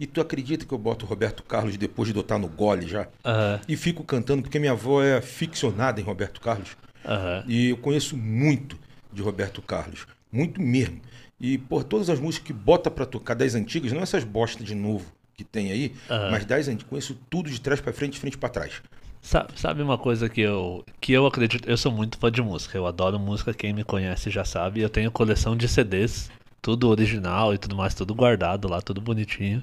[0.00, 3.06] e tu acredita que eu boto o Roberto Carlos depois de botar no gole já?
[3.24, 6.76] Aham, E fico cantando porque minha avó é ficcionada em Roberto Carlos.
[7.04, 7.44] aham.
[7.46, 8.78] E eu conheço muito
[9.12, 10.06] de Roberto Carlos.
[10.32, 11.00] Muito mesmo.
[11.38, 14.74] E, por todas as músicas que bota pra tocar das antigas, não essas bosta de
[14.74, 15.04] novo
[15.34, 16.30] que tem aí, Aham.
[16.30, 18.80] mas das antigas, conheço tudo de trás pra frente, de frente pra trás.
[19.22, 21.68] Sabe, sabe uma coisa que eu, que eu acredito?
[21.68, 22.78] Eu sou muito fã de música.
[22.78, 24.80] Eu adoro música, quem me conhece já sabe.
[24.80, 26.30] Eu tenho coleção de CDs,
[26.62, 29.62] tudo original e tudo mais, tudo guardado lá, tudo bonitinho.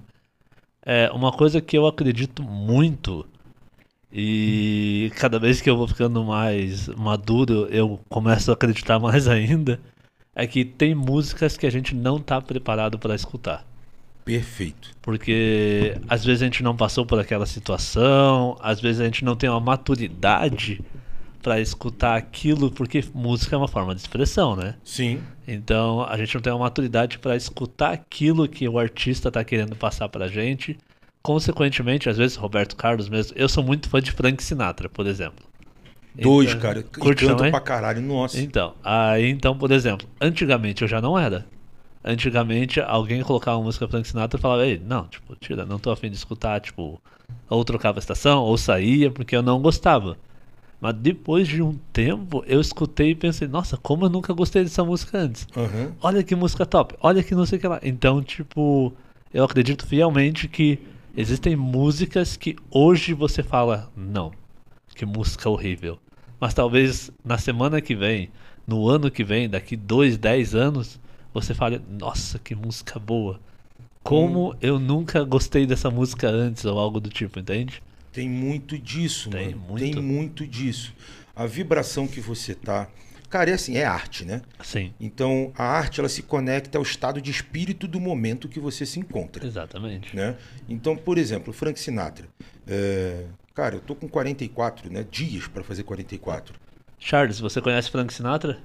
[0.90, 3.28] É uma coisa que eu acredito muito.
[4.10, 9.82] E cada vez que eu vou ficando mais maduro, eu começo a acreditar mais ainda.
[10.34, 13.66] É que tem músicas que a gente não tá preparado para escutar.
[14.24, 14.92] Perfeito.
[15.02, 19.36] Porque às vezes a gente não passou por aquela situação, às vezes a gente não
[19.36, 20.80] tem uma maturidade
[21.48, 24.76] pra escutar aquilo, porque música é uma forma de expressão, né?
[24.84, 25.22] Sim.
[25.48, 29.74] Então a gente não tem uma maturidade pra escutar aquilo que o artista tá querendo
[29.74, 30.78] passar pra gente.
[31.24, 35.46] Consequentemente, às vezes Roberto Carlos mesmo, eu sou muito fã de Frank Sinatra, por exemplo.
[36.14, 36.80] Dois, Então- cara.
[36.80, 37.52] E Curte canta também?
[37.52, 38.02] pra caralho.
[38.02, 38.38] Nossa.
[38.42, 41.46] Então, aí então, por exemplo, antigamente eu já não era.
[42.04, 45.92] antigamente alguém colocava uma música Frank Sinatra e falava, ei, não, tipo, tira, não tô
[45.92, 47.02] afim de escutar, tipo,
[47.50, 50.18] ou trocava a estação, ou saía, porque eu não gostava.
[50.80, 54.84] Mas depois de um tempo, eu escutei e pensei, nossa, como eu nunca gostei dessa
[54.84, 55.48] música antes.
[55.56, 55.94] Aham.
[56.02, 57.80] Olha que música top, olha que não sei o que lá.
[57.82, 58.94] Então, tipo,
[59.34, 60.80] eu acredito fielmente que
[61.16, 64.32] existem músicas que hoje você fala, não,
[64.94, 65.98] que música horrível.
[66.40, 68.30] Mas talvez na semana que vem,
[68.68, 71.00] no ano que vem, daqui dois, dez anos,
[71.34, 73.40] você fale, nossa, que música boa.
[74.04, 77.82] Como eu nunca gostei dessa música antes, ou algo do tipo, entende?
[78.18, 79.62] Tem muito disso, Tem mano.
[79.70, 79.80] muito.
[79.80, 80.92] Tem muito disso.
[81.36, 82.90] A vibração que você tá.
[83.30, 84.42] Cara, é assim, é arte, né?
[84.64, 88.88] Sim, Então, a arte ela se conecta ao estado de espírito do momento que você
[88.88, 90.16] se encontra, exatamente.
[90.16, 90.36] né?
[90.68, 92.28] Então, por exemplo, Frank Sinatra.
[92.66, 95.06] É, Cara, eu tô com 44, né?
[95.12, 96.56] Dias pra fazer 44.
[96.98, 98.58] Charles, você conhece Frank Sinatra?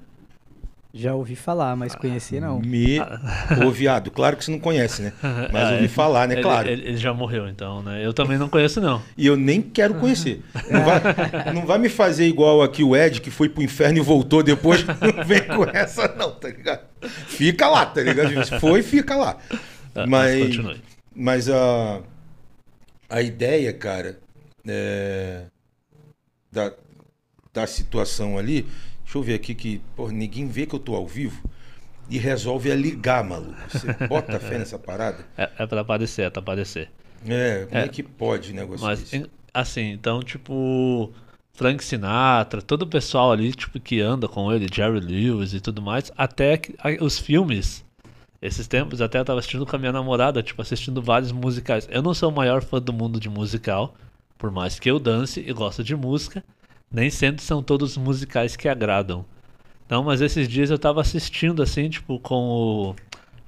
[0.94, 2.60] Já ouvi falar, mas conhecer não.
[2.60, 2.98] Me...
[3.66, 5.12] Ô, viado, claro que você não conhece, né?
[5.50, 6.34] Mas Ah, ouvi falar, né?
[6.34, 6.68] ele, Claro.
[6.68, 8.04] Ele, ele já morreu, então, né?
[8.04, 9.02] Eu também não conheço, não.
[9.16, 10.42] E eu nem quero conhecer.
[10.70, 14.00] Não vai, não vai me fazer igual aqui o Ed, que foi pro inferno e
[14.02, 14.84] voltou depois.
[15.00, 16.82] Não vem com essa, não, tá ligado?
[17.26, 18.44] Fica lá, tá ligado?
[18.44, 19.38] Se foi, fica lá.
[19.94, 20.80] Ah, Mas, continue.
[21.14, 22.00] mas a,
[23.08, 24.18] a ideia, cara,
[24.68, 25.44] é,
[26.50, 26.70] da,
[27.52, 28.66] da situação ali.
[29.12, 31.38] Deixa eu ver aqui que, pô, ninguém vê que eu tô ao vivo
[32.08, 33.54] e resolve a ligar, maluco.
[33.68, 35.18] Você bota fé nessa parada?
[35.36, 36.88] É, é pra aparecer, é pra aparecer.
[37.28, 37.88] É, como é, É.
[37.88, 39.26] que pode negócio Mas, desse?
[39.52, 41.12] assim, então, tipo,
[41.52, 45.82] Frank Sinatra, todo o pessoal ali, tipo, que anda com ele, Jerry Lewis e tudo
[45.82, 47.84] mais, até que, os filmes,
[48.40, 51.86] esses tempos, até eu tava assistindo com a minha namorada, tipo, assistindo vários musicais.
[51.90, 53.94] Eu não sou o maior fã do mundo de musical,
[54.38, 56.42] por mais que eu dance e gosto de música,
[56.92, 59.24] nem sempre são todos musicais que agradam.
[59.88, 62.96] Não, mas esses dias eu tava assistindo, assim, tipo, com o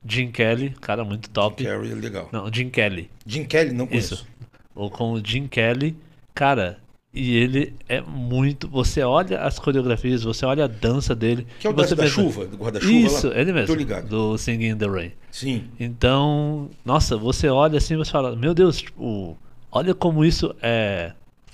[0.07, 1.65] Jim Kelly, cara muito top.
[1.65, 2.29] Carrie é legal.
[2.33, 3.11] Não, Jim Kelly.
[3.27, 4.15] Jim Kelly, não conheço.
[4.15, 4.27] Isso.
[4.75, 5.97] Ou com o Jim Kelly,
[6.35, 6.79] cara,
[7.15, 8.69] e ele é muito.
[8.69, 11.47] Você olha as coreografias, você olha a dança dele.
[11.61, 13.39] Que é o você da, chuva, do guarda-chuva Isso, lá?
[13.39, 13.69] ele mesmo.
[13.69, 14.09] Tô ligado.
[14.09, 15.13] Do Singing in the Rain.
[15.31, 15.65] Sim.
[15.79, 19.39] Então, nossa, você olha assim e você fala, meu Deus, tipo,
[19.71, 21.13] olha como isso é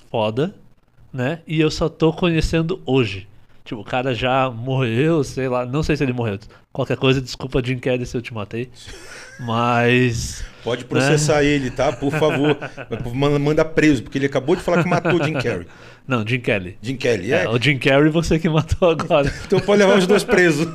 [0.09, 0.55] foda,
[1.13, 1.39] né?
[1.47, 3.27] E eu só tô conhecendo hoje.
[3.63, 6.39] Tipo, o cara já morreu, sei lá, não sei se ele morreu.
[6.73, 8.69] Qualquer coisa, desculpa Jim Kelly se eu te matei.
[9.39, 10.43] Mas.
[10.63, 11.45] Pode processar Né?
[11.45, 11.91] ele, tá?
[11.91, 12.57] Por favor.
[13.13, 15.65] Manda, preso, porque ele acabou de falar que matou o Jim Carrey.
[16.07, 16.77] Não, Jim Kelly.
[16.81, 17.43] Jim Kelly, é?
[17.43, 19.31] É, o Jim Carrey você que matou agora.
[19.45, 20.67] Então pode levar os dois presos.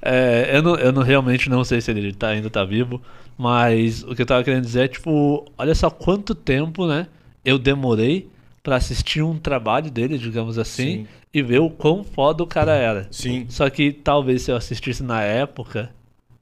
[0.00, 3.00] É, eu, não, eu não realmente não sei se ele tá, ainda tá vivo,
[3.38, 7.06] mas o que eu tava querendo dizer é, tipo, olha só quanto tempo, né,
[7.44, 8.28] eu demorei
[8.62, 11.06] pra assistir um trabalho dele, digamos assim, Sim.
[11.34, 13.08] e ver o quão foda o cara era.
[13.10, 13.46] Sim.
[13.48, 15.90] Só que talvez se eu assistisse na época,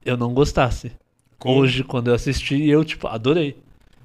[0.04, 0.92] eu não gostasse.
[1.38, 3.56] Com- Hoje, quando eu assisti, eu, tipo, adorei.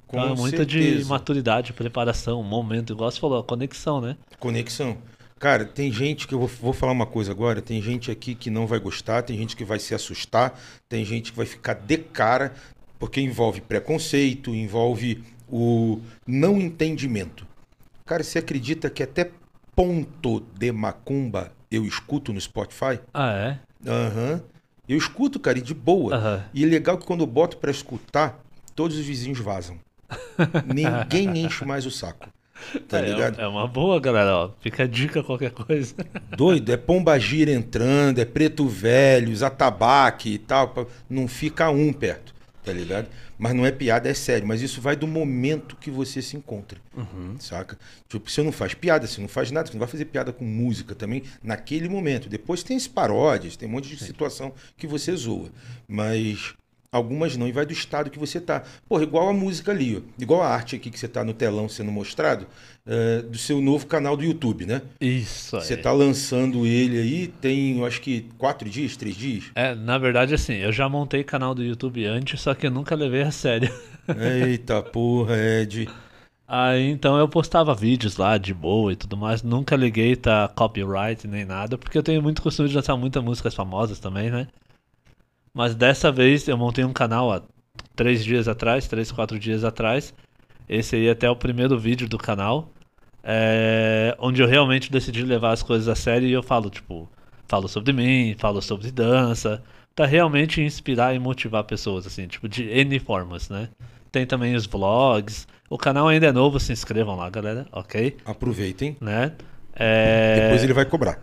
[0.06, 1.08] Com Então, é muito de certeza.
[1.08, 4.16] maturidade, preparação, momento, igual você falou, a conexão, né?
[4.38, 4.96] Conexão.
[5.38, 7.60] Cara, tem gente que eu vou, vou falar uma coisa agora.
[7.60, 11.32] Tem gente aqui que não vai gostar, tem gente que vai se assustar, tem gente
[11.32, 12.54] que vai ficar de cara,
[12.98, 17.46] porque envolve preconceito, envolve o não entendimento.
[18.06, 19.32] Cara, você acredita que até
[19.74, 23.00] ponto de macumba eu escuto no Spotify?
[23.12, 23.58] Ah, é?
[23.84, 24.42] Aham.
[24.88, 26.14] Eu escuto, cara, e de boa.
[26.14, 26.44] Aham.
[26.54, 28.40] E é legal que quando eu boto pra escutar,
[28.76, 29.78] todos os vizinhos vazam.
[30.72, 32.28] Ninguém enche mais o saco.
[32.88, 33.40] Tá é, ligado?
[33.40, 34.50] é uma boa, galera, ó.
[34.60, 35.94] Fica a dica qualquer coisa.
[36.36, 40.88] Doido, é pombagira entrando, é preto velhos, atabaque e tal.
[41.10, 42.32] Não fica um perto,
[42.64, 43.08] tá ligado?
[43.38, 44.46] Mas não é piada, é sério.
[44.46, 46.80] Mas isso vai do momento que você se encontra,
[47.38, 47.78] saca?
[48.08, 50.44] Tipo, você não faz piada, você não faz nada, você não vai fazer piada com
[50.44, 52.28] música também naquele momento.
[52.28, 55.50] Depois tem as paródias, tem um monte de situação que você zoa.
[55.86, 56.54] Mas
[56.90, 58.62] algumas não, e vai do estado que você tá.
[58.88, 60.22] Porra, igual a música ali, ó.
[60.22, 62.46] igual a arte aqui que você tá no telão sendo mostrado,
[62.88, 64.80] eh, do seu novo canal do YouTube, né?
[65.00, 65.62] Isso aí.
[65.62, 69.44] Você tá lançando ele aí, tem, eu acho que quatro dias, três dias.
[69.56, 72.94] É, na verdade, assim, eu já montei canal do YouTube antes, só que eu nunca
[72.94, 73.74] levei a sério.
[74.40, 75.88] Eita porra, Ed.
[76.46, 81.26] Aí então eu postava vídeos lá de boa e tudo mais, nunca liguei tá copyright
[81.26, 84.46] nem nada, porque eu tenho muito costume de lançar muitas músicas famosas também, né?
[85.52, 87.42] Mas dessa vez eu montei um canal há
[87.96, 90.14] três dias atrás, três, quatro dias atrás.
[90.68, 92.70] Esse aí é até o primeiro vídeo do canal,
[93.28, 97.08] é, onde eu realmente decidi levar as coisas a sério e eu falo, tipo,
[97.48, 99.60] falo sobre mim, falo sobre dança,
[99.96, 103.68] pra realmente inspirar e motivar pessoas, assim, tipo, de N formas, né?
[104.12, 105.48] Tem também os vlogs.
[105.68, 108.16] O canal ainda é novo, se inscrevam lá, galera, ok?
[108.24, 108.96] Aproveitem.
[109.00, 109.32] Né?
[109.74, 110.42] É...
[110.42, 111.18] Depois ele vai cobrar.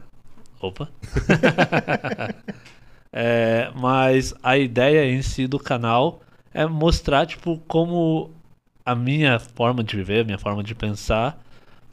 [0.60, 0.90] Opa.
[3.16, 6.22] É, mas a ideia em si do canal
[6.52, 8.32] é mostrar, tipo, como
[8.84, 11.40] a minha forma de viver, a minha forma de pensar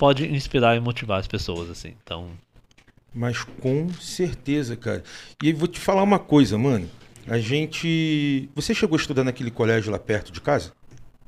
[0.00, 1.92] pode inspirar e motivar as pessoas, assim.
[2.02, 2.30] Então,
[3.14, 5.04] Mas com certeza, cara.
[5.42, 6.88] E vou te falar uma coisa, mano.
[7.28, 8.48] A gente.
[8.54, 10.72] Você chegou a estudar naquele colégio lá perto de casa?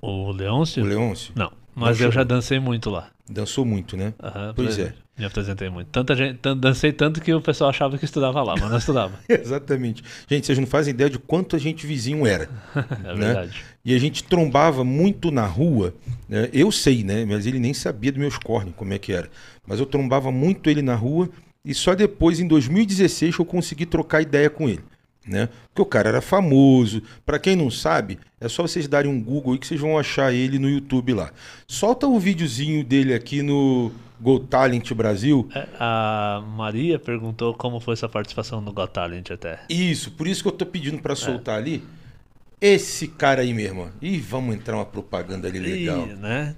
[0.01, 0.83] o Leôncio?
[0.83, 1.33] O Leôncio?
[1.37, 3.11] Não, mas eu já dancei muito lá.
[3.29, 4.15] Dançou muito, né?
[4.21, 4.95] Aham, Pois pre- é.
[5.19, 5.89] Me apresentei muito.
[5.89, 9.13] Tanta gente, dancei tanto que o pessoal achava que estudava lá, mas não estudava.
[9.29, 10.03] Exatamente.
[10.29, 12.49] Gente, vocês não fazem ideia de quanto a gente vizinho era.
[13.05, 13.27] É Né?
[13.27, 13.65] verdade.
[13.85, 15.93] E a gente trombava muito na rua.
[16.29, 16.49] né?
[16.53, 17.25] Eu sei, né?
[17.25, 19.29] Mas ele nem sabia dos meus cornes, como é que era.
[19.67, 21.29] Mas eu trombava muito ele na rua.
[21.65, 24.83] E só depois, em 2016, que eu consegui trocar ideia com ele.
[25.27, 25.49] Né?
[25.69, 27.03] Porque o cara era famoso.
[27.25, 30.33] Pra quem não sabe, é só vocês darem um Google aí que vocês vão achar
[30.33, 31.31] ele no YouTube lá.
[31.67, 35.49] Solta o videozinho dele aqui no Go Talent Brasil.
[35.55, 39.61] É, A Maria perguntou como foi sua participação no Got Talent até.
[39.69, 41.85] Isso, por isso que eu tô pedindo pra soltar ali.
[42.63, 43.91] Esse cara aí mesmo.
[44.01, 46.07] Ih, vamos entrar uma propaganda ali legal.
[46.07, 46.55] Ih, né?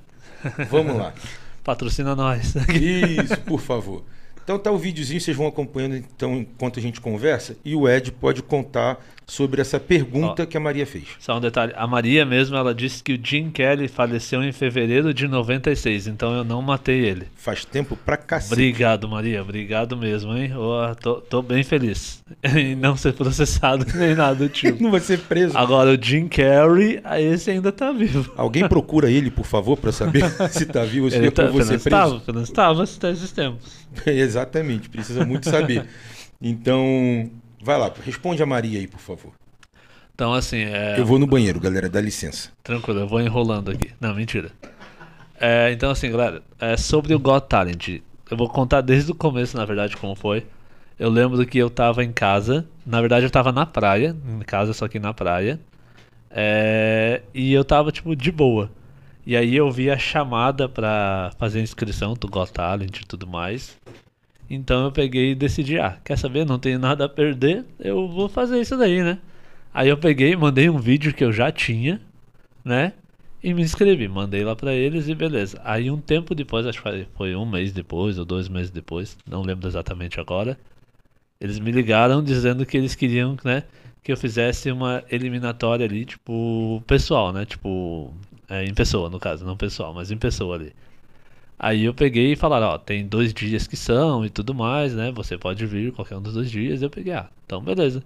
[0.71, 1.15] Vamos lá.
[1.65, 2.55] Patrocina nós.
[2.69, 4.05] Isso, por favor.
[4.45, 8.13] Então tá o videozinho, vocês vão acompanhando então enquanto a gente conversa e o Ed
[8.13, 11.05] pode contar sobre essa pergunta que a Maria fez.
[11.19, 15.13] Só um detalhe, a Maria mesmo, ela disse que o Jim Kelly faleceu em fevereiro
[15.15, 17.27] de 96, então eu não matei ele.
[17.37, 18.53] Faz tempo pra cacete.
[18.53, 20.53] Obrigado, Maria, obrigado mesmo, hein?
[20.57, 24.75] Ô, tô, tô bem feliz em não ser processado nem nada do tipo.
[24.85, 25.57] Não vai ser preso.
[25.57, 28.31] Agora o Jim Carrey, ah, esse ainda tá vivo.
[28.37, 31.49] Alguém procura ele, por favor, pra saber se tá vivo ou se Ele tá, você
[31.49, 31.89] apenas preso.
[31.89, 33.87] estava, apenas estava até esses tempos.
[34.07, 35.87] Exatamente, precisa muito saber.
[36.43, 37.31] Então,
[37.65, 39.33] vai lá, responde a Maria aí, por favor.
[40.15, 40.99] Então, assim, é.
[40.99, 42.51] Eu vou no banheiro, galera, dá licença.
[42.63, 43.91] Tranquilo, eu vou enrolando aqui.
[44.01, 44.53] Não, mentira.
[45.41, 48.01] É, então, assim, galera, é sobre o Got Talent.
[48.31, 50.47] Eu vou contar desde o começo, na verdade, como foi.
[50.99, 52.67] Eu lembro que eu tava em casa.
[52.87, 54.15] Na verdade, eu tava na praia.
[54.29, 55.59] Em casa, só que na praia.
[56.31, 58.71] É, e eu tava, tipo, de boa.
[59.27, 63.27] E aí eu vi a chamada pra fazer a inscrição do Got Talent e tudo
[63.27, 63.77] mais.
[64.49, 66.45] Então eu peguei e decidi, ah, quer saber?
[66.45, 69.19] Não tenho nada a perder, eu vou fazer isso daí, né?
[69.73, 72.01] Aí eu peguei, mandei um vídeo que eu já tinha,
[72.65, 72.93] né?
[73.43, 75.61] E me inscrevi, mandei lá pra eles e beleza.
[75.65, 79.43] Aí um tempo depois, acho que foi um mês depois ou dois meses depois, não
[79.43, 80.59] lembro exatamente agora.
[81.41, 83.65] Eles me ligaram dizendo que eles queriam, né,
[84.03, 87.45] que eu fizesse uma eliminatória ali, tipo, pessoal, né?
[87.45, 88.13] Tipo,
[88.49, 90.73] é, em pessoa, no caso, não pessoal, mas em pessoa ali.
[91.59, 95.13] Aí eu peguei e falaram, ó, tem dois dias que são e tudo mais, né?
[95.13, 96.83] Você pode vir qualquer um dos dois dias.
[96.83, 98.03] Eu peguei, ah, então beleza.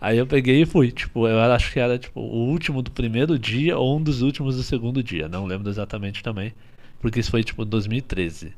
[0.00, 0.90] Aí eu peguei e fui.
[0.90, 4.56] Tipo, eu acho que era tipo o último do primeiro dia ou um dos últimos
[4.56, 5.28] do segundo dia.
[5.28, 6.52] Não lembro exatamente também.
[7.00, 8.52] Porque isso foi tipo 2013.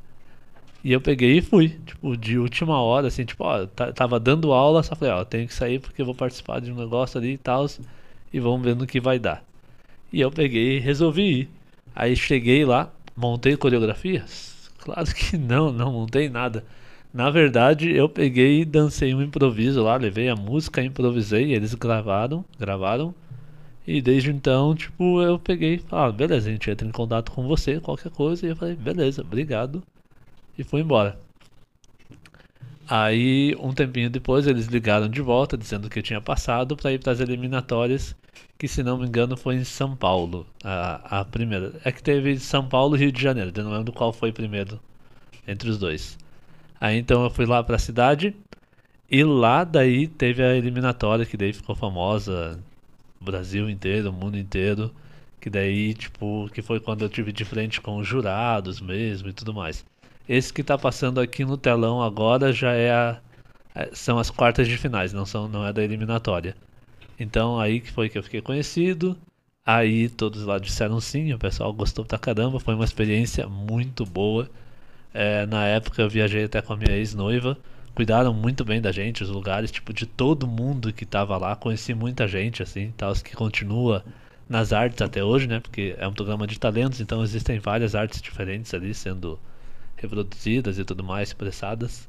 [0.83, 1.71] E eu peguei e fui.
[1.87, 5.55] Tipo, de última hora, assim, tipo, ó, tava dando aula, só falei, ó, tenho que
[5.55, 7.67] sair porque eu vou participar de um negócio ali e tal.
[8.33, 9.45] E vamos ver no que vai dar.
[10.13, 11.49] E eu peguei e resolvi ir.
[11.95, 14.71] Aí cheguei lá, montei coreografias?
[14.79, 16.65] Claro que não, não montei nada.
[17.13, 22.45] Na verdade, eu peguei e dancei um improviso lá, levei a música, improvisei, eles gravaram,
[22.59, 23.15] gravaram.
[23.87, 27.31] E desde então, tipo, eu peguei e falei, ah, beleza, a gente entra em contato
[27.33, 28.47] com você, qualquer coisa.
[28.47, 29.83] E eu falei, beleza, obrigado.
[30.59, 31.19] E fui embora.
[32.89, 37.01] Aí, um tempinho depois, eles ligaram de volta, dizendo que eu tinha passado para ir
[37.01, 38.15] para as eliminatórias,
[38.59, 41.73] que se não me engano foi em São Paulo, a, a primeira.
[41.85, 44.81] É que teve São Paulo e Rio de Janeiro, eu não lembro qual foi primeiro
[45.47, 46.19] entre os dois.
[46.81, 48.35] Aí então eu fui lá para a cidade
[49.11, 52.61] e lá daí teve a eliminatória que daí ficou famosa,
[53.21, 54.93] Brasil inteiro, mundo inteiro,
[55.41, 59.33] que daí tipo, que foi quando eu tive de frente com os jurados mesmo e
[59.33, 59.85] tudo mais.
[60.29, 63.21] Esse que tá passando aqui no telão agora já é a
[63.75, 66.57] é- são as quartas de finais, não são não é da eliminatória.
[67.19, 69.17] Então aí que foi que eu fiquei conhecido.
[69.67, 74.51] Aí todos lá disseram sim, o pessoal gostou pra caramba, foi uma experiência muito boa.
[75.13, 77.57] É, na época eu viajei até com a minha ex-noiva.
[77.95, 81.55] Cuidaram muito bem da gente, os lugares, tipo, de todo mundo que tava lá.
[81.55, 84.05] Conheci muita gente, assim, tal, que continua
[84.49, 85.61] nas artes até hoje, né?
[85.61, 89.39] Porque é um programa de talentos, então existem várias artes diferentes ali sendo
[89.97, 92.09] reproduzidas e tudo mais, expressadas.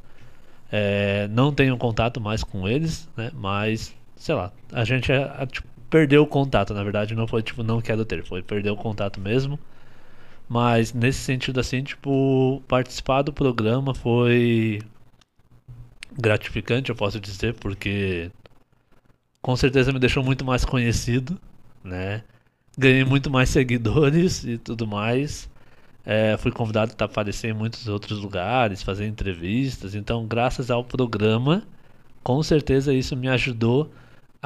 [0.72, 3.32] É, não tenho contato mais com eles, né?
[3.34, 7.64] Mas, sei lá, a gente é, tipo, perdeu o contato, na verdade, não foi tipo,
[7.64, 9.60] não quero ter, foi perder o contato mesmo.
[10.48, 14.82] Mas nesse sentido assim, tipo, participar do programa foi
[16.18, 18.32] gratificante, eu posso dizer, porque
[19.42, 21.40] com certeza me deixou muito mais conhecido,
[21.84, 22.24] né?
[22.78, 25.50] Ganhei muito mais seguidores e tudo mais.
[26.06, 29.96] É, fui convidado a aparecer em muitos outros lugares, fazer entrevistas.
[29.96, 31.64] Então, graças ao programa,
[32.24, 33.92] com certeza isso me ajudou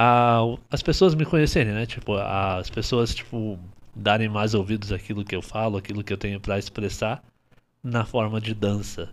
[0.02, 0.40] a
[0.72, 1.86] as pessoas me conhecerem, né?
[1.86, 3.60] Tipo, as pessoas tipo
[3.94, 7.22] darem mais ouvidos àquilo que eu falo, aquilo que eu tenho para expressar
[7.84, 9.10] na forma de dança.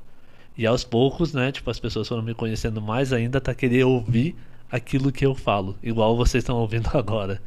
[0.56, 4.36] E aos poucos, né, tipo, as pessoas foram me conhecendo mais ainda até querer ouvir
[4.70, 7.42] aquilo que eu falo, igual vocês estão ouvindo agora.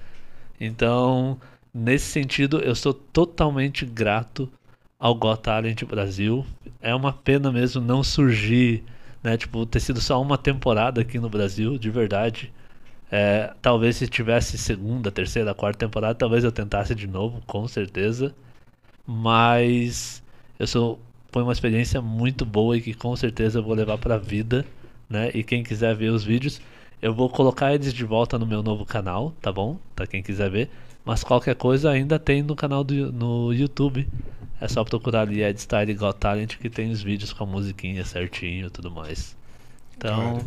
[0.59, 1.39] Então,
[1.73, 4.51] nesse sentido, eu sou totalmente grato
[4.99, 6.45] ao Got Talent Brasil.
[6.81, 8.83] É uma pena mesmo não surgir,
[9.23, 12.51] né, tipo, ter sido só uma temporada aqui no Brasil, de verdade.
[13.11, 18.34] É, talvez se tivesse segunda, terceira, quarta temporada, talvez eu tentasse de novo, com certeza.
[19.06, 20.22] Mas
[20.60, 20.99] eu sou
[21.31, 24.65] foi uma experiência muito boa e que com certeza eu vou levar para vida,
[25.10, 25.30] né?
[25.34, 26.60] E quem quiser ver os vídeos,
[27.02, 29.77] eu vou colocar eles de volta no meu novo canal, tá bom?
[29.95, 30.69] Para quem quiser ver.
[31.06, 34.07] Mas qualquer coisa ainda tem no canal do no YouTube.
[34.61, 38.03] É só procurar ali Ed Style Got Talent que tem os vídeos com a musiquinha
[38.03, 39.36] certinho e tudo mais.
[39.98, 40.40] Então,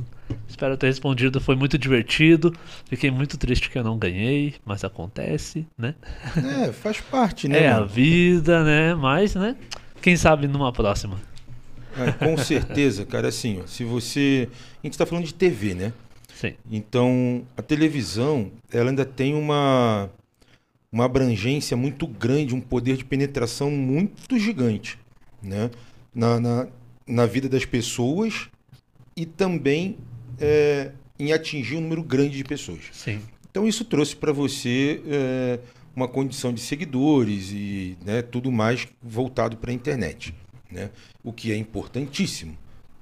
[0.48, 1.40] espero ter respondido.
[1.40, 2.54] Foi muito divertido.
[2.88, 5.94] Fiquei muito triste que eu não ganhei, mas acontece, né?
[6.36, 7.64] É, faz parte, né?
[7.64, 7.84] É mano?
[7.84, 8.94] a vida, né?
[8.94, 9.56] Mas, né?
[10.00, 11.20] Quem sabe numa próxima.
[11.96, 13.28] É, com certeza, cara.
[13.28, 14.48] Assim, ó, se você.
[14.82, 15.92] A gente está falando de TV, né?
[16.34, 16.54] Sim.
[16.70, 20.10] Então, a televisão, ela ainda tem uma,
[20.90, 24.98] uma abrangência muito grande, um poder de penetração muito gigante,
[25.42, 25.70] né?
[26.14, 26.68] Na, na,
[27.06, 28.48] na vida das pessoas
[29.16, 29.96] e também
[30.40, 32.80] é, em atingir um número grande de pessoas.
[32.92, 33.20] Sim.
[33.50, 35.58] Então, isso trouxe para você é,
[35.94, 40.34] uma condição de seguidores e né, tudo mais voltado para a internet,
[40.70, 40.90] né?
[41.22, 42.56] O que é importantíssimo,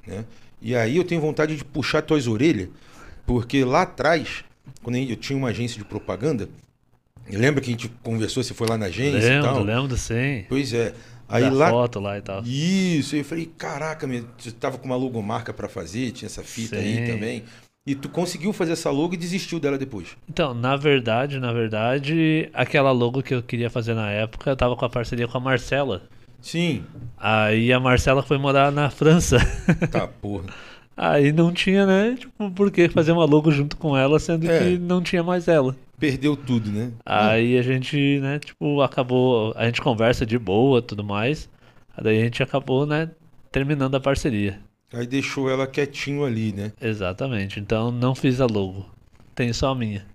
[0.07, 0.25] né?
[0.61, 2.69] E aí eu tenho vontade de puxar tuas orelhas,
[3.25, 4.45] porque lá atrás,
[4.83, 6.49] quando eu tinha uma agência de propaganda,
[7.31, 9.63] lembra que a gente conversou, você foi lá na agência e Lembro, tal?
[9.63, 10.45] lembro sim.
[10.49, 10.93] Pois é.
[11.31, 12.43] Aí da lá foto lá e tal.
[12.45, 17.07] isso, eu falei, caraca, você tava com uma logomarca para fazer, tinha essa fita aí
[17.07, 17.13] Sim.
[17.13, 17.45] também.
[17.87, 20.09] E tu conseguiu fazer essa logo e desistiu dela depois.
[20.29, 24.77] Então, na verdade, na verdade, aquela logo que eu queria fazer na época, eu tava
[24.77, 26.03] com a parceria com a Marcela.
[26.43, 26.85] Sim.
[27.19, 29.39] Aí a Marcela foi morar na França.
[29.91, 30.45] Tá, porra.
[30.97, 32.17] Aí não tinha, né?
[32.19, 34.59] Tipo, por que fazer uma logo junto com ela, sendo É.
[34.59, 35.75] que não tinha mais ela.
[36.01, 36.93] Perdeu tudo, né?
[37.05, 39.53] Aí a gente, né, tipo, acabou.
[39.55, 41.49] A gente conversa de boa tudo mais.
[41.95, 43.11] Aí daí a gente acabou, né,
[43.53, 44.59] terminando a parceria.
[44.93, 46.73] Aí deixou ela quietinho ali, né?
[46.81, 47.61] Exatamente.
[47.61, 48.87] Então não fiz a logo.
[49.35, 50.07] Tem só a minha.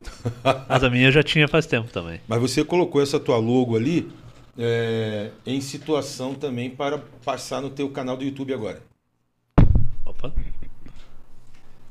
[0.68, 2.18] Mas a minha eu já tinha faz tempo também.
[2.26, 4.10] Mas você colocou essa tua logo ali
[4.58, 8.82] é, em situação também para passar no teu canal do YouTube agora.
[10.04, 10.32] Opa,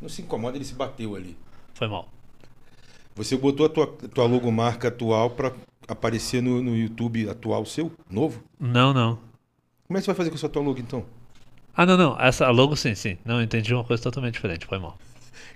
[0.02, 1.38] Não se incomoda, ele se bateu ali.
[1.76, 2.10] foi mal.
[3.16, 5.54] Você botou a tua, tua logomarca atual para
[5.88, 8.44] aparecer no, no YouTube atual seu, novo?
[8.60, 9.18] Não, não.
[9.88, 11.06] Como é que você vai fazer com essa tua logo então?
[11.74, 12.20] Ah, não, não.
[12.20, 13.18] Essa a logo sim, sim.
[13.24, 14.66] Não, eu entendi uma coisa totalmente diferente.
[14.66, 14.98] Foi mal.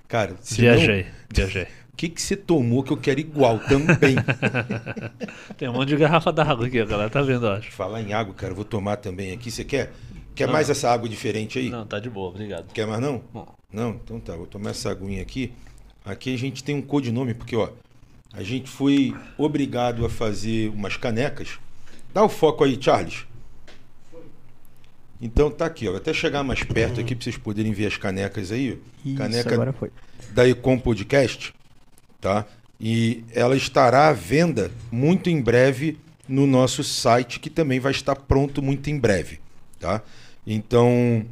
[0.08, 1.68] Cara, se Viajei, viajei.
[1.94, 4.16] O que, que você tomou que eu quero igual também?
[5.58, 7.72] Tem um monte de garrafa d'água aqui, a galera tá vendo, eu acho.
[7.74, 9.52] Falar em água, cara, eu vou tomar também aqui.
[9.52, 9.92] Você quer?
[10.34, 10.54] Quer Não.
[10.54, 11.70] mais essa água diferente aí?
[11.70, 12.72] Não, tá de boa, obrigado.
[12.72, 13.22] Quer mais não?
[13.34, 13.46] Bom.
[13.72, 14.00] Não?
[14.02, 15.54] Então tá, vou tomar essa aguinha aqui.
[16.10, 17.70] Aqui a gente tem um codinome, porque ó,
[18.34, 21.60] a gente foi obrigado a fazer umas canecas.
[22.12, 23.28] Dá o foco aí, Charles.
[25.22, 25.96] Então tá aqui, ó.
[25.96, 28.80] Até chegar mais perto aqui para vocês poderem ver as canecas aí.
[29.06, 29.92] Isso, Caneca agora foi.
[30.32, 31.54] da Ecom Podcast,
[32.20, 32.44] tá?
[32.82, 38.16] E ela estará à venda muito em breve no nosso site, que também vai estar
[38.16, 39.40] pronto muito em breve,
[39.80, 40.02] tá?
[40.48, 41.24] Então,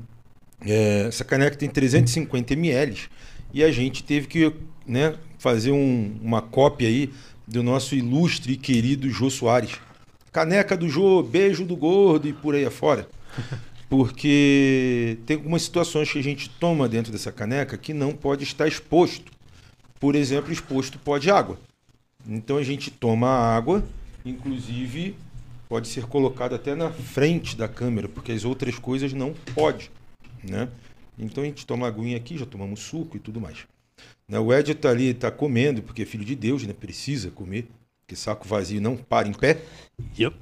[0.61, 3.09] é, essa caneca tem 350 ml
[3.57, 4.53] e a gente teve que
[4.85, 7.09] né, fazer um- uma cópia aí
[7.47, 9.71] do nosso ilustre e querido Jô Soares.
[10.31, 13.09] Caneca do Jô, beijo do gordo e por aí afora.
[13.89, 18.67] Porque tem algumas situações que a gente toma dentro dessa caneca que não pode estar
[18.67, 19.31] exposto.
[19.99, 21.59] Por exemplo, exposto pó de água.
[22.27, 23.83] Então a gente toma a água,
[24.23, 25.15] inclusive
[25.67, 29.89] pode ser colocado até na frente da câmera, porque as outras coisas não pode,
[30.43, 30.67] né?
[31.17, 33.65] Então a gente toma aguinha aqui, já tomamos suco e tudo mais.
[34.27, 36.73] Né, O Ed tá ali, tá comendo, porque é filho de Deus, né?
[36.73, 37.67] Precisa comer,
[38.01, 39.61] porque saco vazio não para em pé,
[40.17, 40.35] Yup.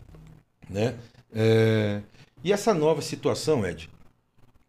[0.70, 0.96] né?
[1.34, 2.02] É,
[2.44, 3.90] E essa nova situação, Ed?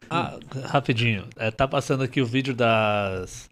[0.08, 1.28] Ah, rapidinho.
[1.36, 3.48] É, tá passando aqui o vídeo das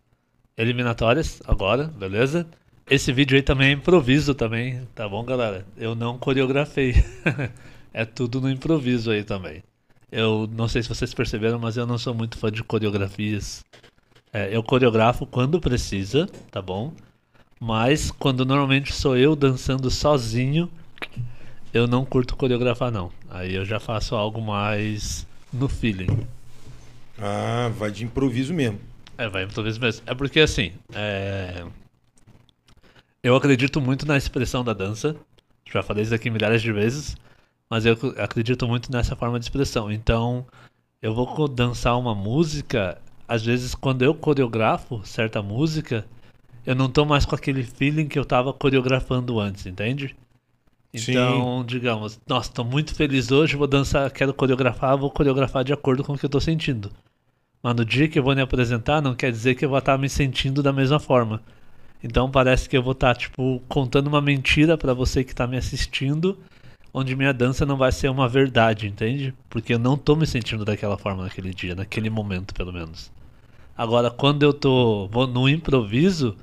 [0.57, 2.47] eliminatórias agora, beleza?
[2.89, 5.67] Esse vídeo aí também é improviso também, tá bom, galera?
[5.77, 6.95] Eu não coreografei.
[7.93, 9.63] é tudo no improviso aí também.
[10.16, 13.65] Eu não sei se vocês perceberam, mas eu não sou muito fã de coreografias.
[14.32, 16.93] É, eu coreografo quando precisa, tá bom?
[17.59, 20.70] Mas quando normalmente sou eu dançando sozinho,
[21.73, 23.11] eu não curto coreografar não.
[23.28, 26.24] Aí eu já faço algo mais no feeling.
[27.19, 28.78] Ah, vai de improviso mesmo.
[29.19, 30.05] É, vai improviso mesmo.
[30.07, 31.65] É porque assim, é...
[33.20, 35.16] eu acredito muito na expressão da dança.
[35.73, 37.16] Já falei isso aqui milhares de vezes,
[37.70, 39.91] mas eu acredito muito nessa forma de expressão.
[39.91, 40.47] Então,
[41.03, 46.07] eu vou dançar uma música, às vezes quando eu coreografo certa música,
[46.65, 50.16] eu não tô mais com aquele feeling que eu tava coreografando antes, entende?
[50.93, 51.66] Então, Sim.
[51.66, 56.12] digamos, nossa, tô muito feliz hoje, vou dançar, quero coreografar, vou coreografar de acordo com
[56.12, 56.91] o que eu tô sentindo.
[57.61, 59.99] Mas no dia que eu vou me apresentar, não quer dizer que eu vou estar
[59.99, 61.43] me sentindo da mesma forma.
[62.03, 65.57] Então parece que eu vou estar, tipo, contando uma mentira para você que está me
[65.57, 66.39] assistindo,
[66.95, 69.35] onde minha dança não vai ser uma verdade, entende?
[69.51, 73.11] Porque eu não tô me sentindo daquela forma naquele dia, naquele momento, pelo menos.
[73.77, 76.37] Agora, quando eu tô vou no improviso,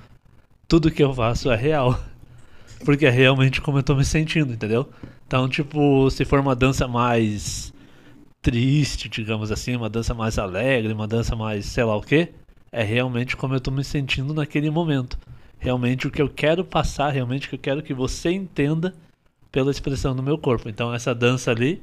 [0.68, 1.98] tudo que eu faço é real.
[2.84, 4.90] Porque é realmente como eu tô me sentindo, entendeu?
[5.26, 7.72] Então, tipo, se for uma dança mais
[8.41, 12.30] triste, digamos assim, uma dança mais alegre, uma dança mais sei lá o que,
[12.72, 15.18] é realmente como eu tô me sentindo naquele momento.
[15.60, 18.94] Realmente o que eu quero passar, realmente o que eu quero que você entenda
[19.52, 20.69] pela expressão do meu corpo.
[20.69, 21.82] Então essa dança ali,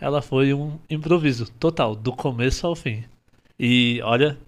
[0.00, 3.04] ela foi um improviso total, do começo ao fim.
[3.58, 4.38] E olha,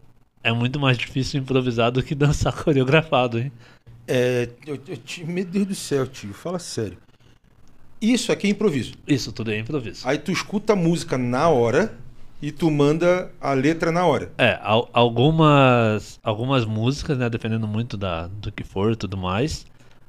[0.43, 3.53] é muito mais difícil improvisar do que dançar coreografado, hein?
[4.07, 6.97] É, eu, eu, meu Deus do céu, tio, fala sério.
[8.01, 8.95] Isso aqui é improviso.
[9.07, 10.07] Isso, tudo é improviso.
[10.07, 11.95] Aí tu escuta a música na hora
[12.41, 14.31] e tu manda a letra na hora.
[14.39, 19.67] É, algumas algumas músicas, né, dependendo muito da, do que for e tudo mais,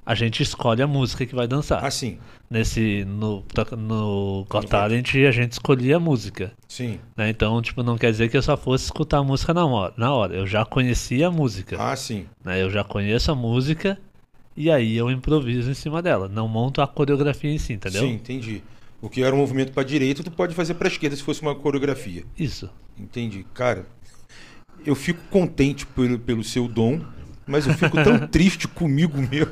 [0.09, 1.85] a gente escolhe a música que vai dançar.
[1.85, 2.17] Ah, sim.
[2.49, 3.43] Nesse, no,
[3.77, 6.51] no Got Talent, a gente escolhia a música.
[6.67, 6.99] Sim.
[7.15, 7.29] Né?
[7.29, 9.93] Então, tipo, não quer dizer que eu só fosse escutar a música na hora.
[9.95, 10.35] Na hora.
[10.35, 11.77] Eu já conhecia a música.
[11.79, 12.25] Ah, sim.
[12.43, 12.59] Né?
[12.59, 13.99] Eu já conheço a música
[14.57, 16.27] e aí eu improviso em cima dela.
[16.27, 18.01] Não monto a coreografia em si, entendeu?
[18.01, 18.63] Sim, entendi.
[18.99, 21.53] O que era um movimento para direita, tu pode fazer para esquerda se fosse uma
[21.53, 22.23] coreografia.
[22.35, 22.67] Isso.
[22.97, 23.45] Entendi.
[23.53, 23.85] Cara,
[24.83, 26.99] eu fico contente pelo, pelo seu dom,
[27.49, 29.49] mas eu fico tão triste comigo mesmo.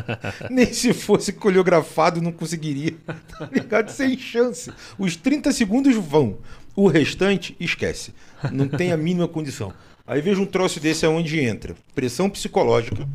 [0.48, 2.94] Nem se fosse coreografado não conseguiria.
[3.38, 3.90] Tá ligado?
[3.90, 4.72] Sem chance.
[4.98, 6.38] Os 30 segundos vão.
[6.74, 8.14] O restante, esquece.
[8.52, 9.72] Não tem a mínima condição.
[10.06, 11.74] Aí vejo um troço desse aonde entra.
[11.94, 13.06] Pressão psicológica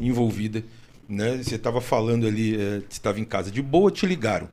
[0.00, 0.62] envolvida
[1.08, 1.36] né?
[1.42, 4.48] Você estava falando ali, é, você estava em casa de boa, te ligaram.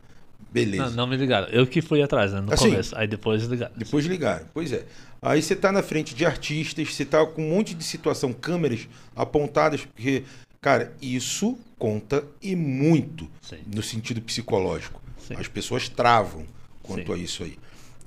[0.52, 0.86] Beleza.
[0.86, 1.48] Não, não, me ligaram.
[1.48, 2.42] Eu que fui atrás, né?
[2.42, 2.96] No assim, começo.
[2.96, 3.74] Aí depois ligaram.
[3.76, 4.86] Depois ligaram, pois é.
[5.24, 8.88] Aí você está na frente de artistas, você está com um monte de situação, câmeras
[9.16, 10.24] apontadas, porque,
[10.62, 13.60] cara, isso conta e muito Sim.
[13.74, 15.02] no sentido psicológico.
[15.18, 15.36] Sim.
[15.38, 16.46] As pessoas travam
[16.82, 17.20] quanto Sim.
[17.20, 17.58] a isso aí.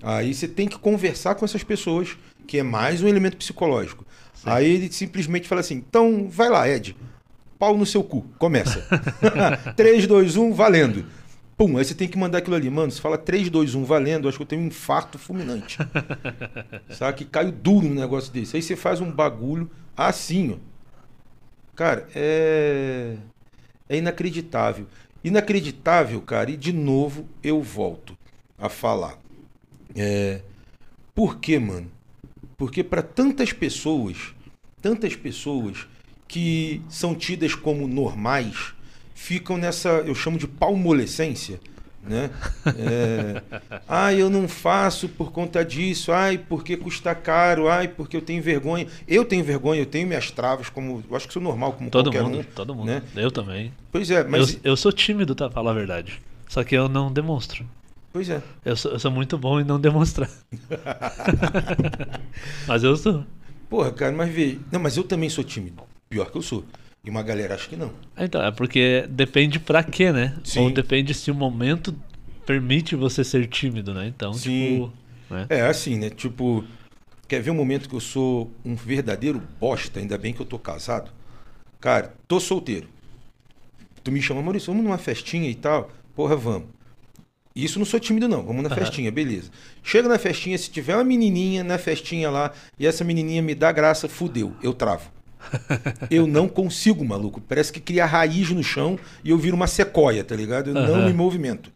[0.02, 2.16] Aí você tem que conversar com essas pessoas,
[2.46, 4.04] que é mais um elemento psicológico.
[4.44, 6.94] Aí ele simplesmente fala assim: então vai lá, Ed
[7.58, 8.22] pau no seu cu.
[8.38, 8.86] Começa.
[9.76, 11.04] 3, 2, 1, valendo.
[11.56, 12.68] Pum, aí você tem que mandar aquilo ali.
[12.68, 15.78] Mano, você fala 3, 2, 1, valendo, acho que eu tenho um infarto fulminante.
[16.90, 17.18] Sabe?
[17.18, 18.56] Que caio duro no negócio desse.
[18.56, 20.56] Aí você faz um bagulho assim, ó.
[21.74, 23.16] Cara, é.
[23.88, 24.86] É inacreditável.
[25.24, 26.50] Inacreditável, cara.
[26.50, 28.16] E de novo eu volto
[28.58, 29.18] a falar.
[29.94, 30.42] É.
[31.14, 31.90] Por quê, mano?
[32.58, 34.34] Porque para tantas pessoas,
[34.82, 35.86] tantas pessoas
[36.28, 38.74] que são tidas como normais
[39.16, 41.58] ficam nessa, eu chamo de palmolescência,
[42.02, 42.30] né?
[42.66, 43.42] É,
[43.88, 48.42] ah, eu não faço por conta disso, ai, porque custa caro, ai, porque eu tenho
[48.42, 48.86] vergonha.
[49.08, 52.12] Eu tenho vergonha, eu tenho minhas travas, como eu acho que sou normal, como todo
[52.12, 52.42] qualquer mundo, um.
[52.44, 53.02] Todo mundo, né?
[53.16, 53.72] Eu também.
[53.90, 56.20] Pois é, mas eu, eu sou tímido, tá, falar a verdade.
[56.46, 57.66] Só que eu não demonstro.
[58.12, 58.40] Pois é.
[58.64, 60.30] Eu sou, eu sou muito bom em não demonstrar.
[62.68, 63.24] mas eu sou.
[63.68, 64.58] Porra, cara, mas vê.
[64.70, 65.82] Não, mas eu também sou tímido.
[66.08, 66.64] Pior que eu sou.
[67.06, 67.92] E uma galera acha que não.
[68.18, 70.36] Então, é porque depende pra quê, né?
[70.42, 70.58] Sim.
[70.58, 71.94] Ou depende se o momento
[72.44, 74.08] permite você ser tímido, né?
[74.08, 74.74] Então, Sim.
[74.74, 74.92] tipo.
[75.30, 75.46] Né?
[75.48, 76.10] É assim, né?
[76.10, 76.64] Tipo,
[77.28, 80.58] quer ver um momento que eu sou um verdadeiro bosta, ainda bem que eu tô
[80.58, 81.12] casado?
[81.80, 82.88] Cara, tô solteiro.
[84.02, 85.92] Tu me chama, Maurício, vamos numa festinha e tal?
[86.12, 86.68] Porra, vamos.
[87.54, 88.44] Isso não sou tímido, não.
[88.44, 88.74] Vamos na uhum.
[88.74, 89.50] festinha, beleza.
[89.80, 93.70] Chega na festinha, se tiver uma menininha na festinha lá e essa menininha me dá
[93.70, 95.15] graça, fudeu, eu travo.
[96.10, 97.40] Eu não consigo, maluco.
[97.40, 100.70] Parece que cria raiz no chão e eu viro uma sequoia, tá ligado?
[100.70, 100.86] Eu uhum.
[100.86, 101.70] não me movimento.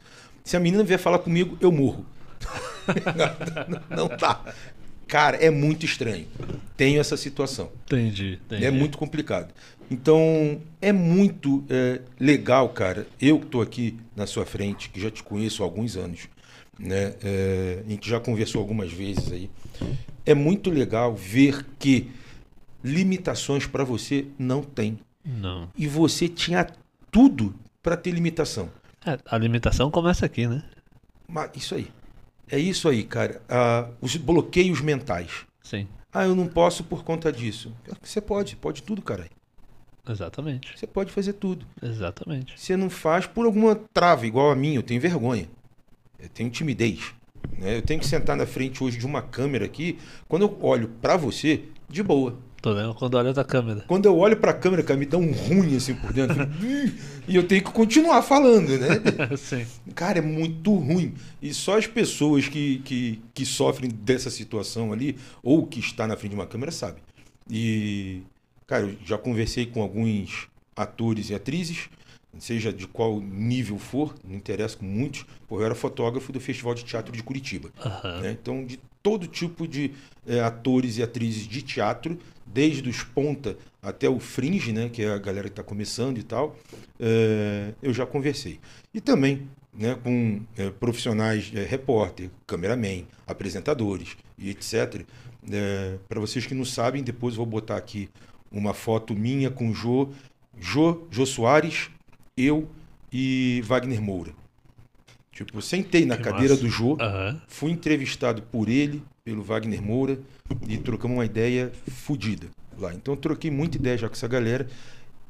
[0.45, 2.05] Se a menina vier falar comigo, eu morro.
[3.91, 4.43] não tá.
[5.07, 6.27] Cara, é muito estranho.
[6.77, 7.71] Tenho essa situação.
[7.87, 8.39] Entendi.
[8.47, 8.65] entendi.
[8.65, 9.53] É muito complicado.
[9.91, 13.07] Então, é muito é, legal, cara.
[13.21, 16.29] Eu que estou aqui na sua frente, que já te conheço há alguns anos,
[16.79, 17.15] né?
[17.25, 19.51] É, a gente já conversou algumas vezes aí.
[20.25, 22.09] É muito legal ver que
[22.82, 24.98] limitações para você não tem.
[25.24, 25.69] Não.
[25.77, 26.66] E você tinha
[27.11, 28.70] tudo para ter limitação.
[29.05, 30.62] É, a limitação começa aqui, né?
[31.28, 31.89] Mas isso aí.
[32.51, 33.40] É isso aí, cara.
[33.48, 35.47] Ah, os bloqueios mentais.
[35.62, 35.86] Sim.
[36.12, 37.73] Ah, eu não posso por conta disso.
[38.02, 39.28] Você pode, pode tudo, cara.
[40.09, 40.77] Exatamente.
[40.77, 41.65] Você pode fazer tudo.
[41.81, 42.59] Exatamente.
[42.59, 45.48] Você não faz por alguma trava igual a mim, eu tenho vergonha.
[46.19, 47.15] Eu tenho timidez.
[47.59, 47.77] Né?
[47.77, 49.98] Eu tenho que sentar na frente hoje de uma câmera aqui.
[50.28, 52.36] Quando eu olho pra você, de boa.
[52.61, 53.85] Tô vendo quando olha da câmera.
[53.87, 56.37] Quando eu olho pra câmera, cara, me dá um ruim assim por dentro.
[57.27, 58.89] e eu tenho que continuar falando, né?
[59.39, 59.66] Sim.
[59.95, 61.15] Cara, é muito ruim.
[61.41, 66.16] E só as pessoas que, que, que sofrem dessa situação ali, ou que está na
[66.16, 67.03] frente de uma câmera, sabem.
[67.51, 68.23] E,
[68.66, 70.47] cara, eu já conversei com alguns
[70.77, 71.89] atores e atrizes,
[72.39, 76.74] seja de qual nível for, não interessa com muitos, porque eu era fotógrafo do Festival
[76.74, 77.70] de Teatro de Curitiba.
[77.85, 78.20] Aham.
[78.20, 78.37] né?
[78.41, 79.93] Então, de todo tipo de
[80.27, 82.19] eh, atores e atrizes de teatro,
[82.53, 86.23] desde os ponta até o fringe, né, que é a galera que está começando e
[86.23, 86.57] tal,
[86.99, 88.61] eh, eu já conversei.
[88.93, 95.05] E também né, com eh, profissionais, eh, repórter, cameraman, apresentadores e etc.
[96.09, 98.09] Para vocês que não sabem, depois vou botar aqui
[98.53, 100.11] uma foto minha com Jô,
[100.59, 101.89] Jô, Jô Soares,
[102.37, 102.69] eu
[103.13, 104.33] e Wagner Moura.
[105.33, 106.63] Tipo, eu sentei na Que cadeira massa.
[106.63, 107.41] do Jô, Aham.
[107.49, 110.19] Fui entrevistado por ele, pelo Wagner Moura,
[110.69, 112.49] e trocamos uma ideia fodida
[112.81, 112.95] lá.
[112.95, 114.67] Então eu troquei muita ideia já com essa galera.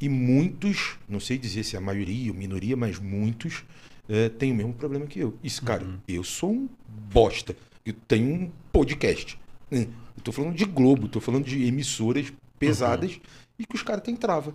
[0.00, 3.64] E muitos, não sei dizer se é a maioria ou minoria, mas muitos
[4.08, 5.36] eh, têm o mesmo problema que eu.
[5.42, 6.68] Isso, cara, eu sou um
[7.12, 7.54] bosta.
[7.84, 9.38] Eu tenho um podcast.
[9.70, 9.86] né?
[10.16, 13.20] Eu tô falando de Globo, tô falando de emissoras pesadas
[13.58, 14.54] e que os caras têm trava.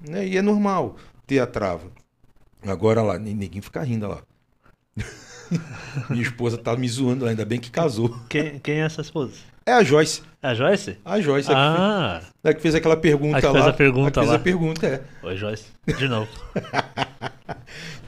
[0.00, 0.28] Né?
[0.28, 0.96] E é normal
[1.26, 1.90] ter a trava.
[2.62, 4.22] Agora lá, ninguém fica rindo lá.
[6.10, 8.16] Minha esposa tá me zoando ainda bem que casou.
[8.28, 9.32] Quem, quem é essa esposa?
[9.66, 10.22] É a Joyce.
[10.42, 10.98] É a Joyce?
[11.04, 13.52] A Joyce, a que fez- Ah, a que fez aquela pergunta A que lá.
[13.54, 14.34] fez a pergunta que fez lá.
[14.36, 15.02] a pergunta, é.
[15.26, 15.64] oi Joyce.
[15.98, 16.28] De novo.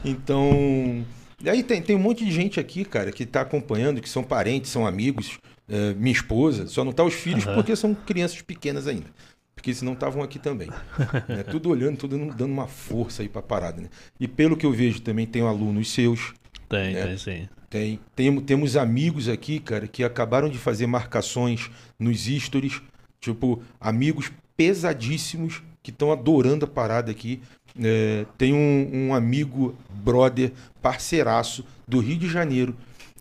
[0.04, 1.04] Então.
[1.42, 4.22] E aí tem, tem um monte de gente aqui, cara, que tá acompanhando, que são
[4.22, 5.38] parentes, são amigos.
[5.68, 7.56] é, minha esposa, só não tá os filhos Aham.
[7.56, 9.06] porque são crianças pequenas ainda.
[9.54, 10.68] Porque senão estavam aqui também.
[11.28, 11.42] né?
[11.42, 13.88] Tudo olhando, tudo dando uma força aí pra parada, né?
[14.20, 16.32] E pelo que eu vejo também tem alunos seus,
[16.68, 17.06] Tem, É.
[17.06, 17.48] tem sim.
[17.68, 22.80] Tem, tem- temos amigos aqui, cara, que acabaram de fazer marcações nos stories,
[23.20, 27.40] tipo, amigos pesadíssimos que estão adorando a parada aqui.
[27.78, 32.74] É, tem um, um amigo, brother, parceiraço do Rio de Janeiro.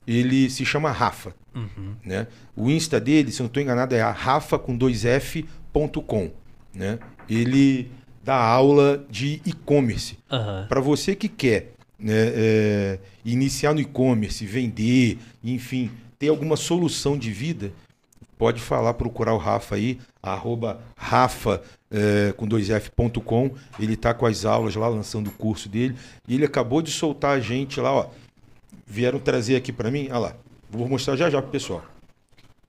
[0.08, 1.34] Ele se chama Rafa.
[1.54, 1.96] Uhum.
[2.04, 2.28] Né?
[2.56, 6.32] O Insta dele, se eu não estou enganado, é a rafa com dois F.com.
[6.74, 7.00] Né?
[7.30, 7.90] Ele
[8.24, 10.18] dá aula de e-commerce.
[10.32, 10.66] Aham.
[10.70, 17.32] Para você que quer né, é, iniciar no e-commerce, vender, enfim, ter alguma solução de
[17.32, 17.72] vida,
[18.38, 21.62] pode falar, procurar o Rafa aí, arroba Rafa
[21.92, 23.52] é, com dois F.com.
[23.80, 25.96] Ele está com as aulas lá, lançando o curso dele.
[26.28, 28.10] E ele acabou de soltar a gente lá, ó.
[28.86, 30.36] Vieram trazer aqui para mim, olha lá.
[30.70, 31.86] Vou mostrar já já pro pessoal.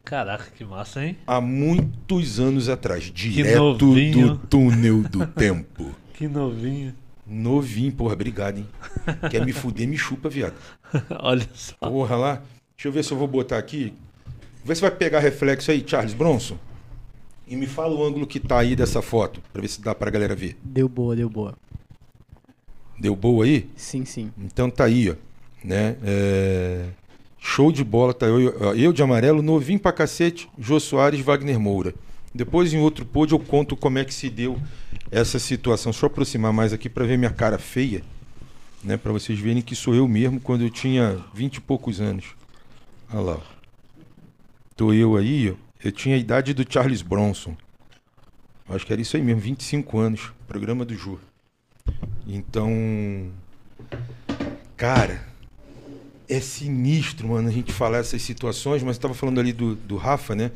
[0.05, 1.17] Caraca, que massa, hein?
[1.27, 5.93] Há muitos anos atrás, direto do túnel do tempo.
[6.15, 6.95] Que novinho.
[7.27, 8.69] Novinho, porra, obrigado, hein?
[9.31, 10.55] Quer me fuder, me chupa, viado.
[11.21, 11.75] Olha só.
[11.77, 12.43] Porra lá.
[12.77, 13.93] Deixa eu ver se eu vou botar aqui.
[14.65, 16.59] Vê se vai pegar reflexo aí, Charles Bronson.
[17.47, 20.11] E me fala o ângulo que tá aí dessa foto, pra ver se dá pra
[20.11, 20.57] galera ver.
[20.63, 21.55] Deu boa, deu boa.
[22.99, 23.69] Deu boa aí?
[23.77, 24.33] Sim, sim.
[24.39, 25.15] Então tá aí, ó.
[25.65, 25.97] Né?
[26.05, 26.87] É,
[27.39, 31.95] Show de bola, tá eu, eu de amarelo, novinho pra cacete, Jô Soares, Wagner Moura.
[32.35, 34.59] Depois em outro pod eu conto como é que se deu
[35.11, 35.93] essa situação.
[35.93, 38.03] Eu aproximar mais aqui pra ver minha cara feia,
[38.83, 38.97] né?
[38.97, 42.27] Para vocês verem que sou eu mesmo quando eu tinha vinte e poucos anos.
[43.13, 43.41] Olha lá.
[44.77, 45.67] Tô eu aí, ó.
[45.83, 47.57] Eu tinha a idade do Charles Bronson.
[48.69, 51.19] Acho que era isso aí mesmo, 25 anos, programa do Jô.
[52.27, 53.31] Então,
[54.77, 55.25] cara,
[56.29, 59.97] é sinistro, mano, a gente falar essas situações, mas eu tava falando ali do, do
[59.97, 60.51] Rafa, né?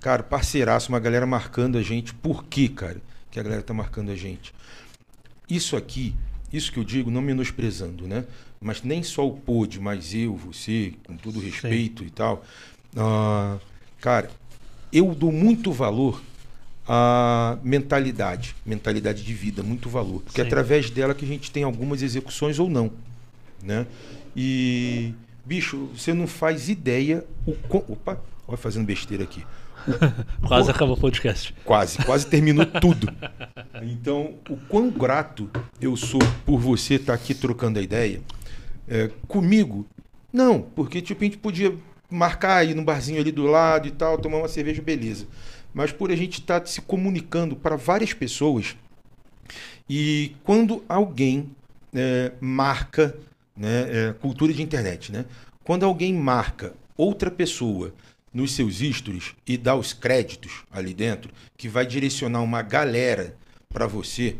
[0.00, 2.12] Cara, parceiraço, uma galera marcando a gente.
[2.12, 3.00] Por quê, cara,
[3.34, 4.54] que a galera tá marcando a gente?
[5.50, 6.14] Isso aqui,
[6.52, 8.24] isso que eu digo, não menosprezando, né?
[8.60, 12.44] Mas nem só o Pod, mas eu, você, com todo respeito e tal.
[12.96, 13.58] ah,
[14.00, 14.30] cara,
[14.92, 16.22] eu dou muito valor
[16.86, 20.22] à mentalidade, mentalidade de vida, muito valor.
[20.22, 20.48] Porque é Sim.
[20.48, 22.92] através dela que a gente tem algumas execuções ou não,
[23.60, 23.84] né?
[24.36, 25.12] E,
[25.44, 27.84] bicho, você não faz ideia o quão...
[27.88, 29.44] Opa, olha fazendo besteira aqui.
[30.46, 31.54] Quase acabou o podcast.
[31.64, 33.08] Quase, quase terminou tudo.
[33.82, 35.50] Então, o quão grato
[35.80, 38.20] eu sou por você estar aqui trocando a ideia
[38.88, 39.86] é, comigo,
[40.32, 41.74] não, porque tipo, a gente podia
[42.10, 45.26] marcar aí no barzinho ali do lado e tal, tomar uma cerveja, beleza.
[45.72, 48.76] Mas por a gente estar se comunicando para várias pessoas
[49.88, 51.50] e quando alguém
[51.92, 53.16] é, marca,
[53.56, 55.24] né, é, cultura de internet, né?
[55.62, 57.92] Quando alguém marca outra pessoa
[58.34, 63.36] nos seus stories e dar os créditos ali dentro, que vai direcionar uma galera
[63.72, 64.36] para você,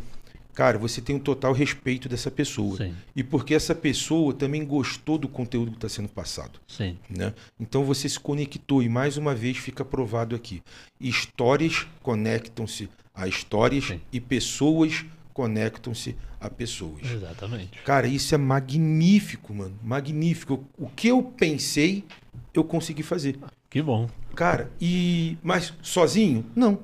[0.52, 2.76] cara, você tem um total respeito dessa pessoa.
[2.76, 2.94] Sim.
[3.14, 6.60] E porque essa pessoa também gostou do conteúdo que está sendo passado.
[6.66, 6.98] Sim.
[7.08, 7.32] Né?
[7.58, 10.60] Então você se conectou e mais uma vez fica provado aqui.
[11.00, 14.00] Histórias conectam-se a histórias Sim.
[14.12, 17.02] e pessoas conectam-se a pessoas.
[17.10, 17.78] Exatamente.
[17.84, 19.76] Cara, isso é magnífico, mano.
[19.82, 20.64] Magnífico.
[20.78, 22.04] O que eu pensei,
[22.52, 23.36] eu consegui fazer.
[23.74, 24.08] Que bom.
[24.36, 25.36] Cara, e.
[25.42, 26.46] Mas sozinho?
[26.54, 26.78] Não.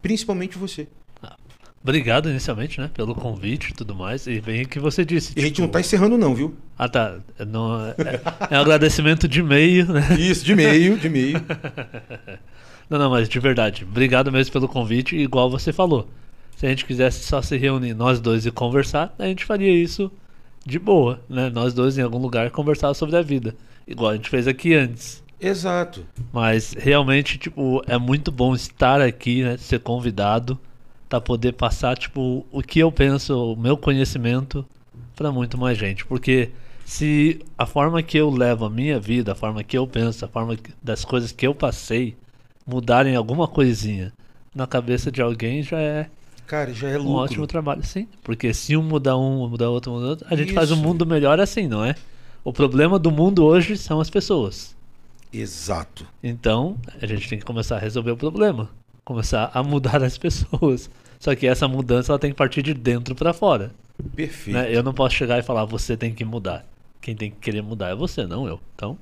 [0.00, 0.86] Principalmente você.
[1.82, 4.28] Obrigado inicialmente, né, pelo convite e tudo mais.
[4.28, 5.32] E bem o que você disse.
[5.34, 6.54] E a gente tipo- não tá encerrando, não, viu?
[6.78, 7.18] Ah, tá.
[7.48, 7.96] Não, é,
[8.48, 10.06] é um agradecimento de meio, né?
[10.20, 11.44] Isso, de meio, de meio.
[12.88, 13.84] Não, não, mas de verdade.
[13.84, 16.08] Obrigado mesmo pelo convite, igual você falou.
[16.56, 20.10] Se a gente quisesse só se reunir nós dois e conversar, a gente faria isso
[20.66, 21.50] de boa, né?
[21.50, 23.54] Nós dois em algum lugar conversar sobre a vida.
[23.86, 25.22] Igual a gente fez aqui antes.
[25.40, 26.06] Exato.
[26.32, 29.56] Mas realmente, tipo, é muito bom estar aqui, né?
[29.56, 30.58] Ser convidado
[31.08, 34.64] para poder passar, tipo, o que eu penso, o meu conhecimento
[35.16, 36.04] para muito mais gente.
[36.06, 36.50] Porque
[36.84, 40.28] se a forma que eu levo a minha vida, a forma que eu penso, a
[40.28, 42.16] forma das coisas que eu passei
[42.66, 44.12] mudarem alguma coisinha
[44.54, 46.06] na cabeça de alguém, já é
[46.46, 47.14] Cara, já é um lucro.
[47.14, 48.08] ótimo trabalho, sim.
[48.24, 50.82] Porque se um mudar um, mudar outro, mudar outro, a gente faz um Isso.
[50.82, 51.94] mundo melhor assim, não é?
[52.42, 54.74] O problema do mundo hoje são as pessoas.
[55.32, 56.06] Exato.
[56.22, 58.68] Então, a gente tem que começar a resolver o problema,
[59.04, 60.90] começar a mudar as pessoas.
[61.18, 63.72] Só que essa mudança ela tem que partir de dentro para fora.
[64.16, 64.56] Perfeito.
[64.56, 64.74] Né?
[64.74, 66.64] Eu não posso chegar e falar você tem que mudar.
[67.00, 68.60] Quem tem que querer mudar é você, não eu.
[68.74, 68.98] Então,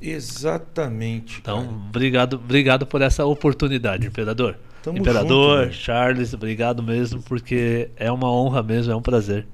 [0.00, 1.38] Exatamente.
[1.40, 1.76] então cara.
[1.88, 4.56] obrigado, obrigado por essa oportunidade, imperador.
[4.82, 5.74] Tamo imperador, junto?
[5.76, 9.46] Charles, obrigado mesmo, porque é uma honra mesmo, é um prazer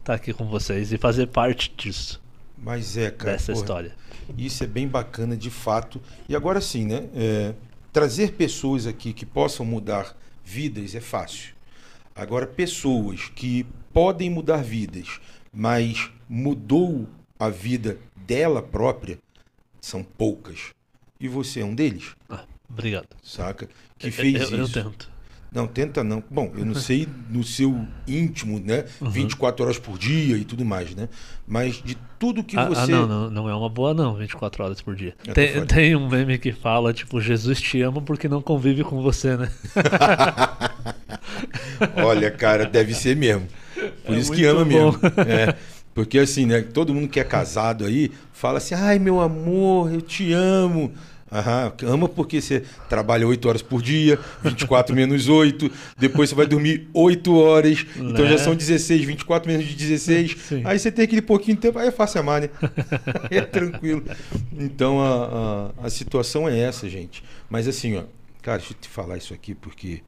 [0.00, 2.20] estar aqui com vocês e fazer parte disso,
[2.56, 3.32] Mas é, cara.
[3.32, 3.92] dessa porra, história.
[4.36, 6.00] Isso é bem bacana de fato.
[6.28, 7.08] E agora sim, né?
[7.14, 7.54] é,
[7.92, 11.54] trazer pessoas aqui que possam mudar vidas é fácil.
[12.14, 15.20] Agora, pessoas que podem mudar vidas,
[15.52, 17.06] mas mudou
[17.38, 19.18] a vida dela própria,
[19.80, 20.70] são poucas.
[21.20, 23.08] E você é um deles, Ah, obrigado.
[23.22, 23.68] saca?
[23.98, 24.78] Que Eu- fez eu, isso.
[24.78, 25.10] eu tento.
[25.52, 26.22] Não, tenta não.
[26.30, 28.84] Bom, eu não sei no seu íntimo, né?
[29.00, 29.10] Uhum.
[29.10, 31.08] 24 horas por dia e tudo mais, né?
[31.46, 32.80] Mas de tudo que ah, você.
[32.80, 35.14] ah, não, não, não é uma boa não, 24 horas por dia.
[35.24, 35.66] Tô Tem, fora.
[35.66, 39.50] tem um meme que fala, tipo, Jesus te ama porque não convive com você, né?
[42.04, 43.46] Olha, cara, deve ser mesmo.
[44.04, 44.68] Por É isso que ama bom.
[44.68, 45.00] mesmo.
[45.26, 45.54] É.
[45.94, 46.60] Porque assim, né?
[46.60, 50.92] Todo mundo que é casado aí fala assim: ai, meu amor, eu te amo.
[51.30, 56.46] Aham, ama porque você trabalha 8 horas por dia, 24 menos 8, depois você vai
[56.46, 58.30] dormir 8 horas, então Né?
[58.30, 60.36] já são 16, 24 menos de 16.
[60.48, 60.62] Sim.
[60.64, 62.50] Aí você tem aquele pouquinho de tempo, aí é fácil amar, né?
[63.30, 64.04] é tranquilo.
[64.56, 67.24] Então a, a, a situação é essa, gente.
[67.50, 68.04] Mas assim, ó,
[68.40, 70.02] cara, deixa eu te falar isso aqui porque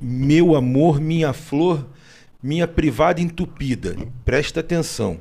[0.00, 1.86] meu amor, minha flor,
[2.42, 3.94] minha privada entupida.
[4.24, 5.20] Presta atenção.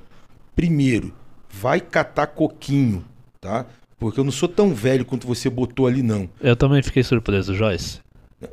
[0.55, 1.13] Primeiro,
[1.49, 3.03] vai catar coquinho,
[3.41, 3.65] tá?
[3.99, 6.29] Porque eu não sou tão velho quanto você botou ali, não.
[6.39, 7.99] Eu também fiquei surpreso, Joyce.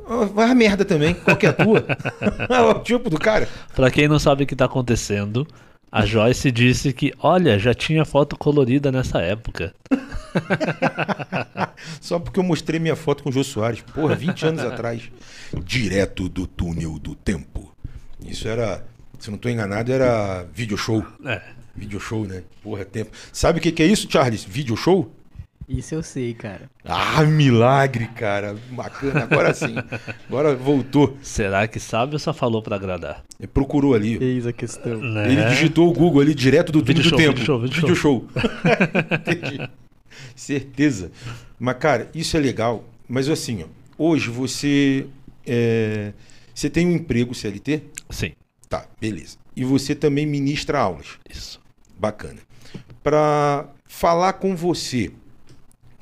[0.05, 1.13] Ah, Vai a merda também.
[1.13, 1.85] Qual que é a tua?
[2.49, 3.47] É o tipo do cara.
[3.73, 5.47] Pra quem não sabe o que tá acontecendo,
[5.89, 9.73] a Joyce disse que, olha, já tinha foto colorida nessa época.
[12.01, 13.81] Só porque eu mostrei minha foto com o Jô Soares.
[13.81, 15.09] Porra, 20 anos atrás.
[15.63, 17.71] Direto do túnel do tempo.
[18.25, 18.85] Isso era,
[19.17, 21.05] se eu não estou enganado, era video show.
[21.25, 21.41] É.
[21.73, 22.43] Video show, né?
[22.61, 23.11] Porra, tempo.
[23.31, 24.43] Sabe o que, que é isso, Charles?
[24.43, 25.09] Video show?
[25.67, 26.69] Isso eu sei, cara.
[26.85, 28.55] Ah, milagre, cara.
[28.71, 29.23] Bacana.
[29.23, 29.75] Agora sim.
[30.29, 31.17] Agora voltou.
[31.21, 33.23] Será que sabe ou só falou pra agradar?
[33.37, 34.17] Ele procurou ali.
[34.23, 34.97] Eis a questão.
[34.97, 35.29] Né?
[35.31, 37.31] Ele digitou o Google ali direto do Vídeo do show, tempo.
[37.33, 38.27] vídeo show, vídeo Vídeo show.
[39.11, 39.69] Entendi.
[40.35, 41.11] Certeza.
[41.59, 42.85] Mas, cara, isso é legal.
[43.07, 43.67] Mas assim, ó,
[43.97, 45.05] hoje você.
[45.45, 46.13] é,
[46.53, 47.83] Você tem um emprego CLT?
[48.09, 48.31] Sim,
[48.69, 49.37] Tá, beleza.
[49.55, 51.07] E você também ministra aulas.
[51.29, 51.59] isso.
[51.99, 52.39] Bacana.
[53.03, 55.11] Para falar com você,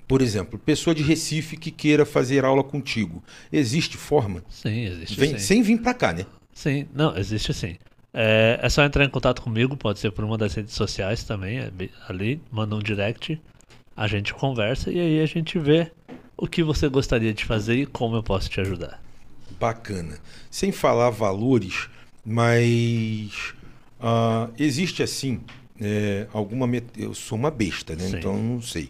[0.07, 4.43] por exemplo, pessoa de Recife que queira fazer aula contigo, existe forma?
[4.49, 5.39] Sim, existe Vem- sim.
[5.39, 6.25] sem vir para cá, né?
[6.53, 7.75] Sim, não, existe sim.
[8.13, 11.59] É, é só entrar em contato comigo, pode ser por uma das redes sociais também,
[11.59, 11.71] é
[12.07, 13.39] ali, manda um direct,
[13.95, 15.91] a gente conversa e aí a gente vê
[16.37, 19.01] o que você gostaria de fazer e como eu posso te ajudar.
[19.59, 20.17] Bacana.
[20.51, 21.89] Sem falar valores,
[22.25, 23.53] mas
[23.99, 25.41] ah, existe assim
[25.79, 28.07] é, alguma eu sou uma besta, né?
[28.07, 28.17] Sim.
[28.17, 28.89] Então não sei.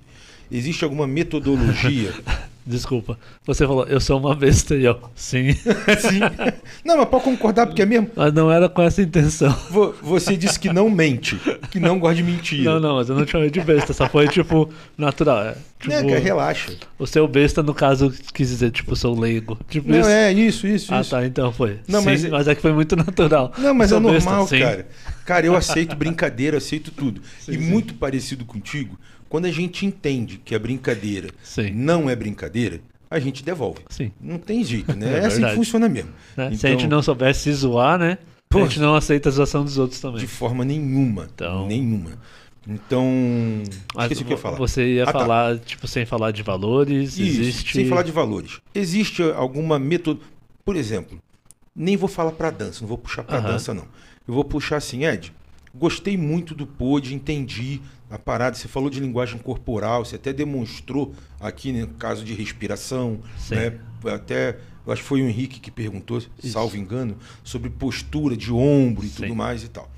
[0.56, 2.14] Existe alguma metodologia
[2.68, 3.20] Desculpa.
[3.46, 5.54] Você falou, eu sou uma besta e eu, sim.
[6.02, 6.20] Sim.
[6.84, 8.10] Não, mas pode concordar, porque é mesmo.
[8.16, 9.52] Mas não era com essa intenção.
[9.70, 12.64] Vo- Você disse que não mente, que não gosta de mentira.
[12.74, 14.68] Não, não, mas eu não te chamei de besta, só foi tipo
[14.98, 15.44] natural.
[15.44, 16.76] É, tipo, cara, relaxa.
[16.98, 19.60] o seu besta, no caso, quis dizer, tipo, sou leigo.
[19.70, 20.10] Tipo Não, isso.
[20.10, 21.12] é isso, isso, Ah, isso.
[21.12, 21.78] tá, então foi.
[21.88, 22.48] Não, sim, mas- mas...
[22.48, 23.54] é que foi muito natural.
[23.60, 24.60] Não, mas é Sou besta, normal, sim.
[24.62, 24.88] cara.
[25.24, 27.22] Cara, eu aceito brincadeira, aceito tudo.
[27.42, 27.60] Sim, e sim.
[27.62, 28.98] muito parecido contigo,
[29.36, 31.72] quando a gente entende que a brincadeira Sim.
[31.72, 32.80] não é brincadeira,
[33.12, 33.80] a gente devolve.
[33.90, 34.10] Sim.
[34.22, 35.08] Não tem jeito, né?
[35.20, 36.10] É É, assim que funciona mesmo.
[36.38, 36.52] né?
[36.52, 38.18] Se Então, a gente não soubesse se zoar, né?
[38.48, 38.60] Pô.
[38.60, 40.22] A gente não aceita a zoação dos outros também.
[40.22, 41.28] De forma nenhuma.
[41.36, 42.12] Então- Nenhuma.
[42.66, 43.06] Então.
[44.00, 44.58] Esqueci o que eu ia falar.
[44.58, 45.12] Você ia Ah, tá.
[45.20, 47.74] falar, tipo, sem falar de valores, Isso, existe...
[47.74, 48.62] sem falar de valores.
[48.74, 50.22] Existe alguma método.
[50.64, 51.20] Por exemplo,
[51.76, 53.52] nem vou falar para dança, não vou puxar para Aham.
[53.52, 53.86] dança, não.
[54.26, 55.34] Eu vou puxar assim, Ed.
[55.78, 58.56] Gostei muito do pod, entendi a parada.
[58.56, 63.56] Você falou de linguagem corporal, você até demonstrou aqui no caso de respiração, Sim.
[63.56, 63.80] né?
[64.06, 69.06] Até eu acho que foi o Henrique que perguntou, salvo engano, sobre postura de ombro
[69.06, 69.24] e Sim.
[69.24, 69.90] tudo mais e tal.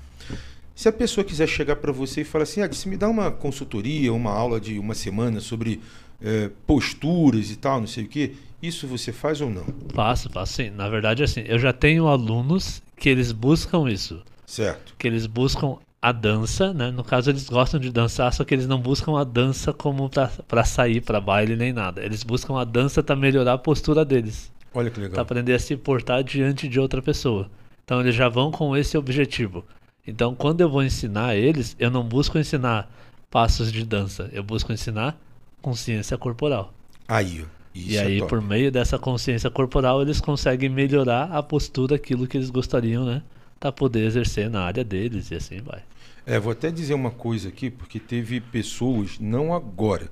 [0.74, 3.30] Se a pessoa quiser chegar para você e falar assim, Ed, se me dá uma
[3.30, 5.80] consultoria, uma aula de uma semana sobre
[6.22, 9.64] eh, posturas e tal, não sei o quê, isso você faz ou não?
[9.92, 10.70] Faço, faço sim.
[10.70, 14.22] Na verdade, assim, eu já tenho alunos que eles buscam isso.
[14.46, 14.94] Certo.
[14.96, 16.90] Que eles buscam a dança, né?
[16.90, 20.28] No caso, eles gostam de dançar, só que eles não buscam a dança como pra,
[20.46, 22.04] pra sair pra baile nem nada.
[22.04, 24.52] Eles buscam a dança pra melhorar a postura deles.
[24.74, 25.20] Olha que Pra legal.
[25.22, 27.50] aprender a se portar diante de outra pessoa.
[27.84, 29.64] Então, eles já vão com esse objetivo.
[30.06, 32.88] Então, quando eu vou ensinar eles, eu não busco ensinar
[33.30, 34.28] passos de dança.
[34.32, 35.18] Eu busco ensinar
[35.60, 36.72] consciência corporal.
[37.08, 37.44] Aí.
[37.74, 38.30] Isso e é aí, top.
[38.30, 43.22] por meio dessa consciência corporal, eles conseguem melhorar a postura, aquilo que eles gostariam, né?
[43.58, 45.82] Pra poder exercer na área deles e assim vai.
[46.26, 50.10] É, vou até dizer uma coisa aqui, porque teve pessoas, não agora,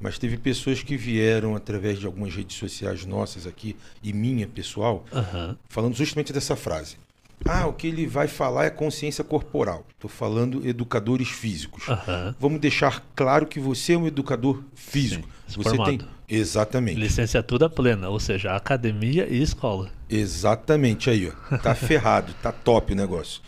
[0.00, 5.04] mas teve pessoas que vieram através de algumas redes sociais nossas aqui e minha pessoal,
[5.12, 5.56] Aham.
[5.68, 6.96] falando justamente dessa frase.
[7.44, 9.86] Ah, o que ele vai falar é consciência corporal.
[9.94, 11.88] Estou falando educadores físicos.
[11.88, 12.34] Aham.
[12.38, 15.28] Vamos deixar claro que você é um educador físico.
[15.46, 16.08] Sim, você tem formado.
[16.30, 19.90] Exatamente, Licenciatura plena, ou seja, academia e escola.
[20.08, 21.56] exatamente aí, ó.
[21.58, 23.40] Tá ferrado, tá top o negócio.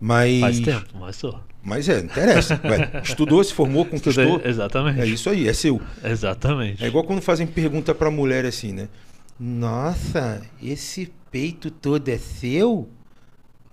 [0.00, 1.38] Mas Faz tempo, mas sou.
[1.62, 2.58] Mas é, não interessa.
[2.64, 4.40] Ué, estudou, se formou, conquistou.
[4.44, 5.00] Exatamente.
[5.00, 5.80] É isso aí, é seu.
[6.02, 6.82] Exatamente.
[6.82, 8.88] É igual quando fazem pergunta pra mulher assim, né?
[9.38, 12.88] Nossa, esse peito todo é seu?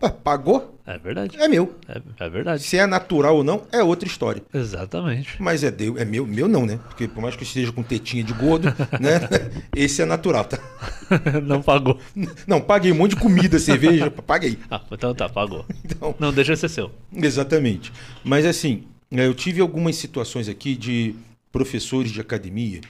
[0.01, 0.78] Ué, pagou?
[0.89, 1.37] É verdade.
[1.37, 1.75] É meu.
[1.87, 2.63] É, é verdade.
[2.63, 4.41] Se é natural ou não, é outra história.
[4.51, 5.35] Exatamente.
[5.39, 5.67] Mas é,
[5.97, 6.79] é meu, meu não, né?
[6.87, 9.19] Porque por mais que esteja com tetinha de gordo, né?
[9.75, 10.57] Esse é natural, tá?
[11.45, 11.99] Não pagou.
[12.47, 14.57] Não, paguei um monte de comida, cerveja, paguei.
[14.69, 15.63] Ah, então tá, pagou.
[15.85, 16.91] Então, Não, deixa ser seu.
[17.13, 17.93] Exatamente.
[18.23, 21.13] Mas assim, eh, eu tive algumas situações aqui de
[21.51, 22.81] professores de academia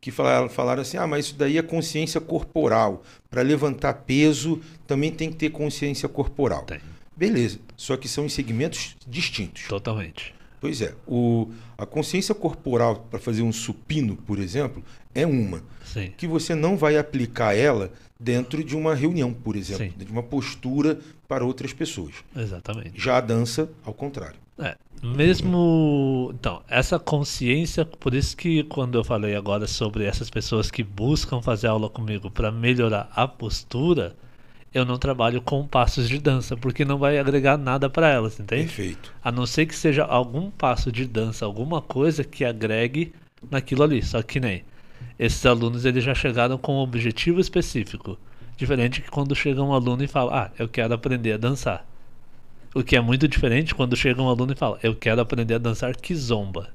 [0.00, 3.02] que falaram, falaram assim: ah, mas isso daí é consciência corporal.
[3.28, 6.62] Para levantar peso também tem que ter consciência corporal.
[6.62, 6.78] Tem.
[7.20, 7.58] Beleza.
[7.76, 9.64] Só que são em segmentos distintos.
[9.68, 10.34] Totalmente.
[10.58, 10.94] Pois é.
[11.06, 14.82] O, a consciência corporal para fazer um supino, por exemplo,
[15.14, 15.62] é uma.
[15.84, 16.14] Sim.
[16.16, 19.92] Que você não vai aplicar ela dentro de uma reunião, por exemplo, Sim.
[20.02, 20.98] de uma postura
[21.28, 22.14] para outras pessoas.
[22.34, 22.98] Exatamente.
[22.98, 24.38] Já a dança, ao contrário.
[24.58, 26.30] É, mesmo.
[26.32, 31.42] Então, essa consciência, por isso que quando eu falei agora sobre essas pessoas que buscam
[31.42, 34.16] fazer aula comigo para melhorar a postura,
[34.72, 38.64] eu não trabalho com passos de dança, porque não vai agregar nada para elas, entende?
[38.64, 39.12] Perfeito.
[39.22, 43.12] A não ser que seja algum passo de dança, alguma coisa que agregue
[43.50, 44.02] naquilo ali.
[44.02, 44.64] Só que nem
[45.18, 48.16] esses alunos eles já chegaram com um objetivo específico.
[48.56, 51.84] Diferente que quando chega um aluno e fala, ah, eu quero aprender a dançar.
[52.72, 55.58] O que é muito diferente quando chega um aluno e fala, eu quero aprender a
[55.58, 56.68] dançar kizomba.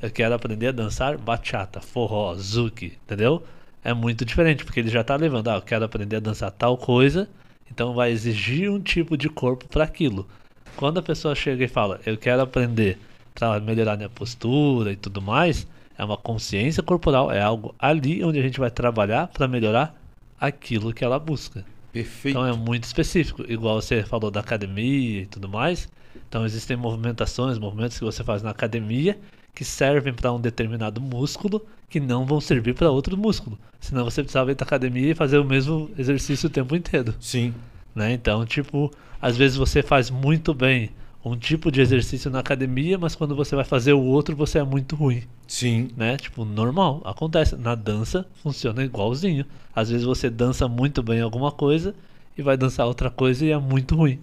[0.00, 3.42] Eu quero aprender a dançar bachata, forró, zouk, entendeu?
[3.84, 6.78] É muito diferente, porque ele já tá levando, ah, eu quero aprender a dançar tal
[6.78, 7.28] coisa,
[7.70, 10.26] então vai exigir um tipo de corpo para aquilo.
[10.74, 12.98] Quando a pessoa chega e fala, eu quero aprender
[13.34, 15.66] para melhorar minha postura e tudo mais,
[15.98, 19.94] é uma consciência corporal, é algo ali onde a gente vai trabalhar para melhorar
[20.40, 21.64] aquilo que ela busca.
[21.92, 22.38] Perfeito.
[22.38, 25.88] Então é muito específico, igual você falou da academia e tudo mais.
[26.28, 29.18] Então existem movimentações, movimentos que você faz na academia
[29.54, 33.58] que servem para um determinado músculo que não vão servir para outro músculo.
[33.80, 37.54] Senão você precisava ir na academia e fazer o mesmo exercício o tempo inteiro Sim.
[37.94, 38.12] né?
[38.12, 38.90] Então, tipo,
[39.20, 40.90] às vezes você faz muito bem
[41.24, 44.64] um tipo de exercício na academia, mas quando você vai fazer o outro, você é
[44.64, 45.88] muito ruim, Sim.
[45.96, 46.16] né?
[46.18, 47.56] Tipo, normal, acontece.
[47.56, 49.46] Na dança funciona igualzinho.
[49.74, 51.94] Às vezes você dança muito bem alguma coisa
[52.36, 54.18] e vai dançar outra coisa e é muito ruim.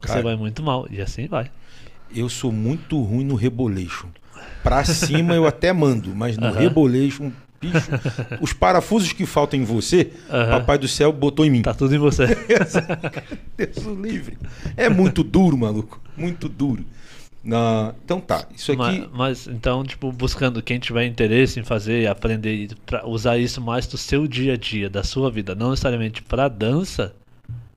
[0.00, 0.22] Você Cara.
[0.22, 1.50] vai muito mal e assim vai.
[2.14, 4.08] Eu sou muito ruim no rebolation.
[4.66, 6.58] Pra cima eu até mando, mas no Aham.
[6.58, 7.30] rebolation,
[7.60, 7.88] Bicho,
[8.40, 10.50] os parafusos que faltam em você, Aham.
[10.58, 11.62] Papai do Céu botou em mim.
[11.62, 12.26] Tá tudo em você.
[13.56, 14.36] Deus livre.
[14.76, 16.00] É muito duro, maluco.
[16.16, 16.84] Muito duro.
[18.04, 18.78] Então tá, isso aqui.
[18.78, 22.68] mas, mas, então, tipo, buscando quem tiver interesse em fazer e aprender e
[23.04, 27.14] usar isso mais do seu dia a dia, da sua vida, não necessariamente pra dança,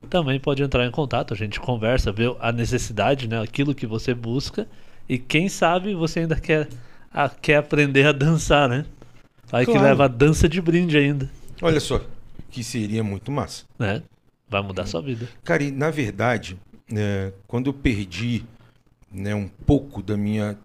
[0.08, 1.32] também pode entrar em contato.
[1.32, 3.40] A gente conversa, vê a necessidade, né?
[3.40, 4.66] Aquilo que você busca.
[5.10, 6.68] E quem sabe você ainda quer,
[7.12, 8.84] a- quer aprender a dançar, né?
[9.50, 9.88] Aí que Claro.
[9.88, 11.28] leva a dança de brinde ainda,
[11.60, 12.00] Olha só,
[12.48, 13.64] que seria muito massa.
[13.76, 14.04] né?
[14.48, 15.28] Vai mudar sua vida.
[15.42, 16.56] Cara, e na verdade,
[16.88, 18.44] né, quando eu perdi
[19.10, 20.56] né, um pouco da minha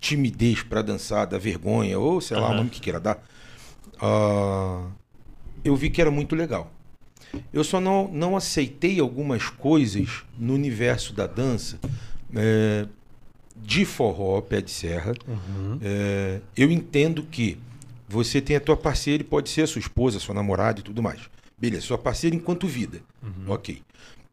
[0.00, 2.56] timidez para dançar, da vergonha, ou sei lá, o Aham.
[2.56, 3.22] nome que queira dar,
[4.02, 4.86] ah,
[5.64, 6.68] eu vi que era muito legal.
[7.52, 11.78] Eu só não, não aceitei algumas coisas no universo da dança
[12.34, 12.86] é,
[13.64, 15.14] de forró, pé de serra.
[15.80, 17.58] É, eu entendo que
[18.08, 21.02] você tem a tua parceira e pode ser a sua esposa, sua namorada e tudo
[21.02, 21.20] mais.
[21.58, 23.00] Beleza, sua parceira enquanto vida.
[23.46, 23.82] Ok.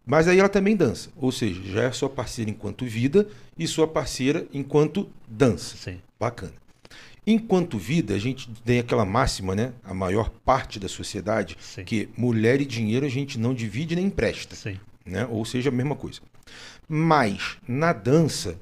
[0.05, 1.09] Mas aí ela também dança.
[1.15, 3.27] Ou seja, já é sua parceira enquanto vida
[3.57, 5.77] e sua parceira enquanto dança.
[5.77, 5.99] Sim.
[6.19, 6.53] Bacana.
[7.25, 9.73] Enquanto vida, a gente tem aquela máxima, né?
[9.83, 11.83] A maior parte da sociedade, Sim.
[11.85, 14.77] que mulher e dinheiro a gente não divide nem empresta Sim.
[15.05, 15.27] né?
[15.29, 16.19] Ou seja, a mesma coisa.
[16.89, 18.57] Mas na dança,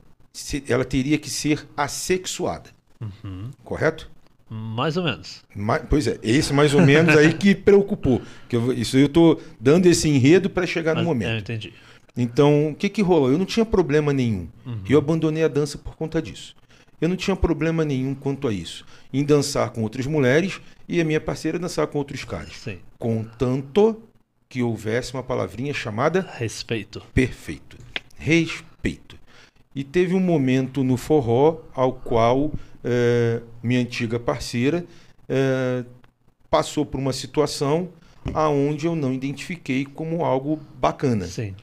[0.68, 2.70] ela teria que ser assexuada,
[3.02, 3.50] Uhum.
[3.64, 4.10] correto?
[4.50, 5.44] Mais ou menos.
[5.90, 8.22] Pois é, esse mais ou menos aí que preocupou.
[8.48, 11.40] Que eu, isso eu tô dando esse enredo para chegar no Mas- Eu momento.
[11.42, 11.74] entendi.
[12.18, 13.32] Então, o que que rolou?
[13.32, 14.48] Eu não tinha problema nenhum.
[14.66, 14.82] Uhum.
[14.90, 16.56] Eu abandonei a dança por conta disso.
[17.00, 18.84] Eu não tinha problema nenhum quanto a isso.
[19.14, 22.54] Em dançar com outras mulheres e a minha parceira dançar com outros caras.
[22.58, 22.80] Sim.
[22.98, 24.02] Contanto
[24.50, 27.02] que houvesse uma palavrinha chamada Respeito.
[27.14, 27.78] perfeito.
[28.18, 29.19] Respeito.
[29.80, 32.52] E teve um momento no forró ao qual
[32.84, 34.86] eh, minha antiga parceira
[35.30, 35.86] eh,
[36.50, 37.88] passou por uma situação
[38.34, 41.28] aonde eu não identifiquei como algo bacana.
[41.28, 41.56] Sim.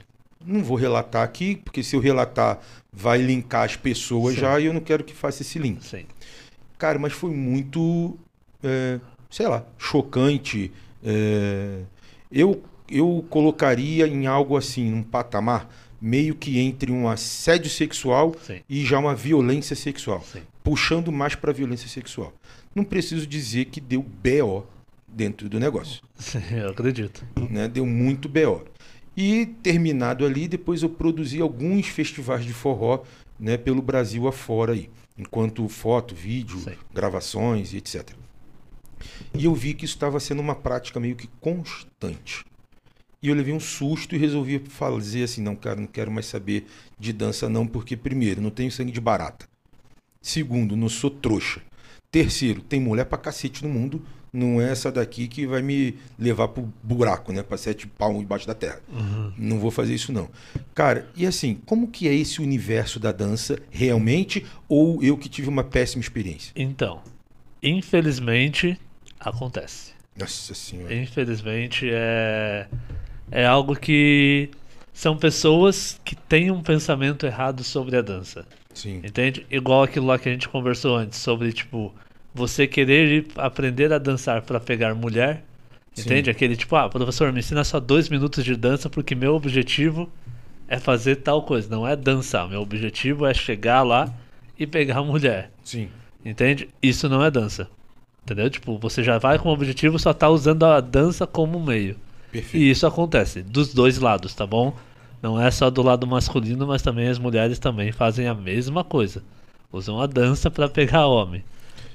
[0.42, 2.58] Não vou relatar aqui, porque se eu relatar
[2.90, 4.40] vai linkar as pessoas Sim.
[4.40, 5.84] já e eu não quero que faça esse link.
[5.84, 6.06] Sim.
[6.78, 8.18] Cara, mas foi muito,
[8.64, 8.98] é,
[9.28, 10.72] sei lá, chocante.
[11.04, 11.80] É,
[12.32, 15.68] eu, eu colocaria em algo assim, um patamar
[16.00, 18.60] meio que entre um assédio sexual Sim.
[18.68, 20.42] e já uma violência sexual, Sim.
[20.62, 22.32] puxando mais para violência sexual.
[22.74, 24.66] Não preciso dizer que deu BO
[25.08, 27.24] dentro do negócio, Sim, eu acredito.
[27.50, 27.68] né?
[27.68, 28.64] Deu muito BO.
[29.16, 33.02] E terminado ali, depois eu produzi alguns festivais de forró,
[33.40, 36.72] né, pelo Brasil afora aí, enquanto foto, vídeo, Sim.
[36.92, 38.10] gravações e etc.
[39.34, 42.44] E eu vi que isso estava sendo uma prática meio que constante.
[43.26, 46.64] E eu levei um susto e resolvi fazer assim, não, cara, não quero mais saber
[46.96, 49.48] de dança não, porque primeiro, não tenho sangue de barata.
[50.22, 51.60] Segundo, não sou trouxa.
[52.08, 54.00] Terceiro, tem mulher pra cacete no mundo,
[54.32, 58.46] não é essa daqui que vai me levar pro buraco, né, pra sete palmos debaixo
[58.46, 58.80] da terra.
[59.36, 60.30] Não vou fazer isso não.
[60.72, 65.48] Cara, e assim, como que é esse universo da dança realmente ou eu que tive
[65.48, 66.52] uma péssima experiência?
[66.54, 67.02] Então,
[67.60, 68.78] infelizmente,
[69.18, 69.96] acontece.
[70.16, 70.94] Nossa senhora.
[70.94, 72.68] Infelizmente, é,
[73.30, 74.50] é algo que
[74.92, 78.46] são pessoas que têm um pensamento errado sobre a dança.
[78.72, 79.02] Sim.
[79.04, 79.46] Entende?
[79.50, 81.94] Igual aquilo lá que a gente conversou antes, sobre, tipo,
[82.34, 85.42] você querer ir aprender a dançar pra pegar mulher.
[85.94, 86.02] Sim.
[86.02, 86.30] Entende?
[86.30, 90.10] Aquele tipo, ah, professor, me ensina só dois minutos de dança porque meu objetivo
[90.68, 91.68] é fazer tal coisa.
[91.70, 92.48] Não é dançar.
[92.48, 94.12] Meu objetivo é chegar lá
[94.58, 95.50] e pegar a mulher.
[95.64, 95.88] Sim.
[96.24, 96.68] Entende?
[96.82, 97.68] Isso não é dança.
[98.22, 98.50] Entendeu?
[98.50, 101.96] Tipo, você já vai com o objetivo, só tá usando a dança como meio.
[102.40, 102.56] Perfeito.
[102.62, 104.74] E isso acontece dos dois lados, tá bom?
[105.22, 109.22] Não é só do lado masculino, mas também as mulheres também fazem a mesma coisa.
[109.72, 111.42] Usam a dança pra pegar homem.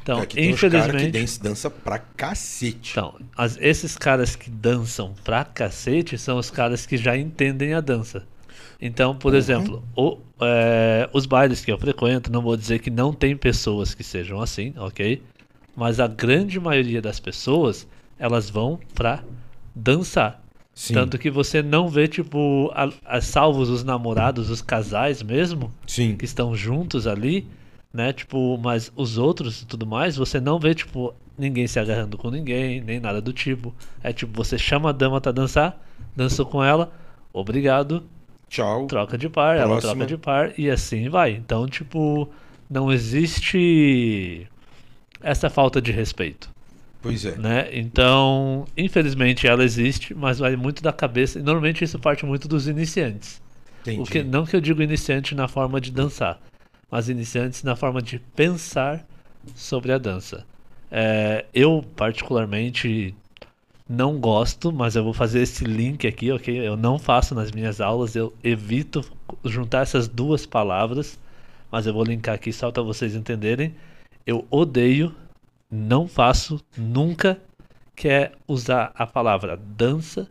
[0.01, 2.91] Então, tem cara que infelizmente, dança, dança pra cacete.
[2.91, 7.81] então, as- esses caras que dançam pra cacete são os caras que já entendem a
[7.81, 8.23] dança.
[8.81, 9.37] Então, por Uhum.
[9.37, 13.93] exemplo, o- é, os bailes que eu frequento, não vou dizer que não tem pessoas
[13.93, 15.21] que sejam assim, ok?
[15.75, 17.87] Mas a grande maioria das pessoas,
[18.17, 19.23] elas vão pra
[19.75, 20.41] dançar.
[20.73, 20.93] Sim.
[20.93, 26.15] Tanto que você não vê, tipo, a, a- salvos os namorados, os casais mesmo, Sim.
[26.15, 27.45] que estão juntos ali,
[27.93, 28.13] né?
[28.13, 32.29] Tipo, mas os outros e tudo mais, você não vê, tipo, ninguém se agarrando com
[32.31, 33.75] ninguém, nem nada do tipo.
[34.01, 35.77] É tipo, você chama a dama pra dançar,
[36.15, 36.91] dança com ela,
[37.33, 38.03] obrigado,
[38.49, 38.87] Tchau.
[38.87, 39.93] troca de par, ela Próxima.
[39.93, 41.31] troca de par, e assim vai.
[41.33, 42.29] Então, tipo,
[42.69, 44.47] não existe
[45.21, 46.49] essa falta de respeito
[47.01, 47.35] Pois é.
[47.35, 47.69] né?
[47.71, 51.39] Então, infelizmente ela existe, mas vai muito da cabeça.
[51.39, 53.41] E normalmente isso parte muito dos iniciantes.
[53.81, 54.01] Entendi.
[54.01, 56.39] O que, não que eu digo iniciante na forma de dançar,
[56.89, 59.05] mas iniciantes na forma de pensar
[59.55, 60.45] sobre a dança.
[60.91, 63.15] É, eu, particularmente,
[63.89, 66.55] não gosto, mas eu vou fazer esse link aqui, ok?
[66.55, 69.03] Eu não faço nas minhas aulas, eu evito
[69.43, 71.19] juntar essas duas palavras,
[71.71, 73.73] mas eu vou linkar aqui só para vocês entenderem.
[74.25, 75.15] Eu odeio,
[75.71, 77.39] não faço, nunca,
[77.95, 80.27] que é usar a palavra dança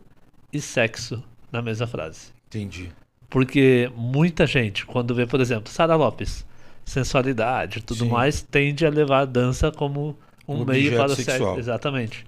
[0.53, 2.31] e sexo na mesma frase.
[2.47, 2.91] Entendi.
[3.29, 6.45] Porque muita gente, quando vê, por exemplo, Sara Lopes,
[6.85, 8.09] sensualidade e tudo Sim.
[8.09, 11.57] mais, tende a levar a dança como um Um meio para o sexo.
[11.57, 12.25] Exatamente.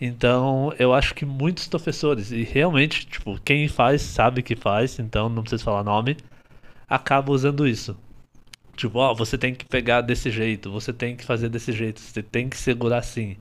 [0.00, 5.28] Então, eu acho que muitos professores, e realmente, tipo, quem faz sabe que faz, então
[5.28, 6.16] não preciso falar nome,
[6.88, 7.96] acaba usando isso.
[8.76, 12.22] Tipo, ó, você tem que pegar desse jeito, você tem que fazer desse jeito, você
[12.22, 13.36] tem que segurar assim.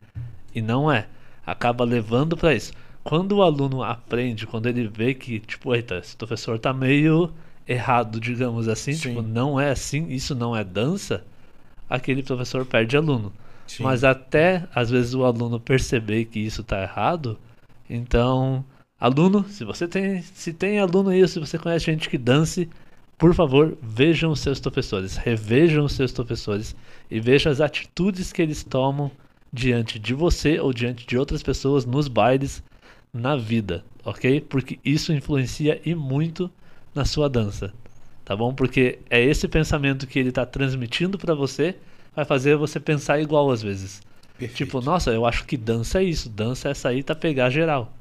[0.54, 1.08] E não é.
[1.46, 2.74] Acaba levando pra isso.
[3.04, 7.34] Quando o aluno aprende, quando ele vê que, tipo, eita, esse professor tá meio
[7.68, 9.10] errado, digamos assim, Sim.
[9.10, 11.24] tipo, não é assim, isso não é dança,
[11.90, 13.32] aquele professor perde aluno.
[13.68, 13.84] Sim.
[13.84, 17.38] Mas até às vezes o aluno perceber que isso tá errado,
[17.90, 18.64] então,
[19.00, 22.70] aluno, se você tem, se tem aluno aí, se você conhece gente que dance,
[23.24, 26.76] por favor, vejam os seus professores, revejam os seus professores
[27.10, 29.10] e vejam as atitudes que eles tomam
[29.50, 32.62] diante de você ou diante de outras pessoas nos bailes,
[33.14, 34.42] na vida, ok?
[34.42, 36.52] Porque isso influencia e muito
[36.94, 37.74] na sua dança,
[38.26, 38.54] tá bom?
[38.54, 41.78] Porque é esse pensamento que ele está transmitindo para você
[42.14, 44.02] vai fazer você pensar igual às vezes.
[44.38, 44.58] Perfeito.
[44.58, 47.94] Tipo, nossa, eu acho que dança é isso, dança é sair tá pegar geral.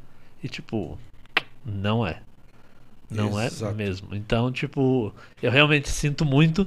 [0.42, 0.98] E tipo,
[1.64, 2.20] não é.
[3.14, 3.66] Não Exato.
[3.66, 4.14] é mesmo.
[4.14, 5.12] Então, tipo,
[5.42, 6.66] eu realmente sinto muito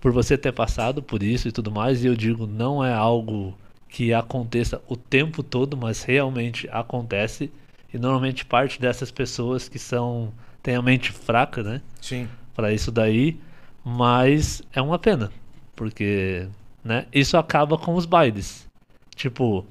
[0.00, 3.56] por você ter passado por isso e tudo mais, e eu digo, não é algo
[3.88, 7.50] que aconteça o tempo todo, mas realmente acontece.
[7.92, 10.32] E normalmente parte dessas pessoas que são
[10.62, 11.80] têm a mente fraca, né?
[12.00, 12.28] Sim.
[12.54, 13.38] para isso daí,
[13.84, 15.30] mas é uma pena,
[15.76, 16.48] porque,
[16.82, 18.66] né, isso acaba com os bailes.
[19.14, 19.64] Tipo,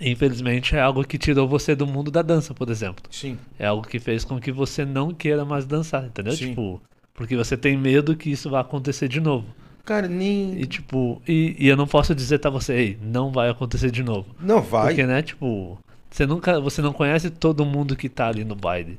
[0.00, 3.04] infelizmente é algo que tirou você do mundo da dança, por exemplo.
[3.10, 3.38] Sim.
[3.58, 6.32] É algo que fez com que você não queira mais dançar, entendeu?
[6.32, 6.48] Sim.
[6.48, 6.80] Tipo,
[7.14, 9.46] porque você tem medo que isso vá acontecer de novo.
[9.84, 10.60] Cara, nem.
[10.60, 14.02] E tipo, e, e eu não posso dizer pra você, ei, não vai acontecer de
[14.02, 14.26] novo.
[14.40, 14.88] Não vai.
[14.88, 15.78] Porque, né, tipo,
[16.10, 18.98] você nunca, você não conhece todo mundo que tá ali no baile.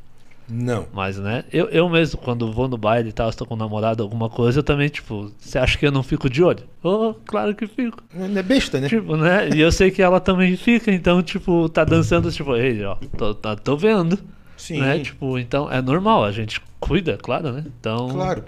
[0.49, 0.87] Não.
[0.93, 4.01] Mas, né, eu, eu mesmo, quando vou no baile e tal, estou com um namorado,
[4.01, 6.63] alguma coisa, eu também, tipo, você acha que eu não fico de olho?
[6.81, 8.01] Oh, claro que fico.
[8.13, 8.87] Não é besta, né?
[8.87, 9.49] Tipo, né?
[9.53, 13.35] E eu sei que ela também fica, então, tipo, tá dançando, tipo, ei, ó, tô,
[13.35, 14.17] tô, tô vendo.
[14.55, 14.79] Sim.
[14.79, 14.99] Né?
[14.99, 17.65] Tipo, então é normal, a gente cuida, claro, né?
[17.79, 18.09] Então.
[18.09, 18.43] Claro.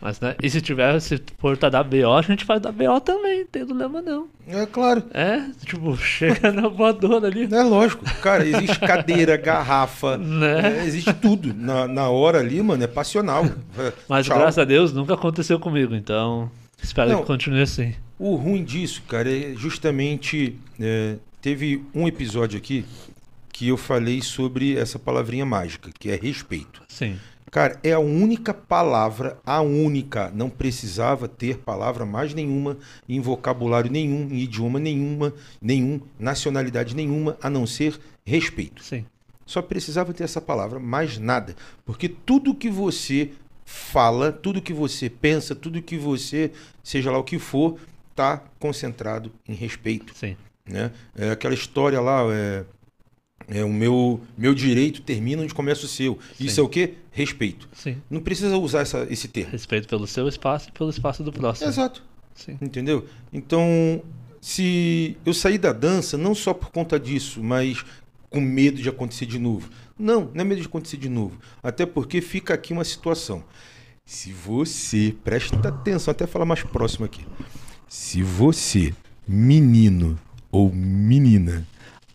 [0.00, 0.36] Mas, né?
[0.42, 3.46] E se tiver, se for pra dar BO, a gente vai dar BO também, não
[3.46, 4.28] tem problema não.
[4.46, 5.02] É claro.
[5.12, 7.48] É, tipo, chega na voadora ali.
[7.52, 8.04] É lógico.
[8.20, 10.78] Cara, existe cadeira, garrafa, Né?
[10.80, 11.52] é, existe tudo.
[11.52, 13.44] Na, na hora ali, mano, é passional.
[13.76, 14.38] É, Mas tchau.
[14.38, 16.50] graças a Deus nunca aconteceu comigo, então
[16.82, 17.20] espero Não.
[17.20, 17.94] que continue assim.
[18.18, 20.56] O ruim disso, cara, é justamente.
[20.80, 22.84] é, teve um episódio aqui
[23.52, 26.82] que eu falei sobre essa palavrinha mágica, que é respeito.
[26.88, 27.16] Sim,
[27.50, 30.30] Cara, é a única palavra, a única.
[30.34, 37.36] Não precisava ter palavra mais nenhuma, em vocabulário nenhum, em idioma nenhuma, nenhum, nacionalidade nenhuma,
[37.42, 38.82] a não ser respeito.
[38.82, 39.04] sim,
[39.46, 41.56] Só precisava ter essa palavra, mais nada.
[41.84, 43.30] Porque tudo que você
[43.64, 46.50] fala, tudo que você pensa, tudo que você,
[46.82, 47.78] seja lá o que for,
[48.10, 50.12] está concentrado em respeito.
[50.16, 50.36] sim,
[50.68, 50.90] Né?
[51.16, 52.64] É aquela história lá, é,
[53.48, 56.18] é o meu, meu direito termina onde começa o seu.
[56.38, 56.60] Isso Sim.
[56.60, 56.94] é o quê?
[57.18, 57.68] Respeito.
[57.72, 57.96] sim.
[58.10, 59.52] Não precisa usar essa, esse termo.
[59.52, 61.68] Respeito pelo seu espaço e pelo espaço do próximo.
[61.68, 62.02] Exato.
[62.34, 63.06] Sim, Entendeu?
[63.32, 64.02] Então,
[64.40, 67.84] se eu saí da dança, não só por conta disso, mas
[68.30, 69.68] com medo de acontecer de novo.
[69.98, 71.38] Não, não é medo de acontecer de novo.
[71.62, 73.42] Até porque fica aqui uma situação.
[74.04, 77.26] Se você, presta atenção, até falar mais próximo aqui.
[77.88, 78.94] Se você,
[79.26, 80.18] menino
[80.50, 81.66] ou menina,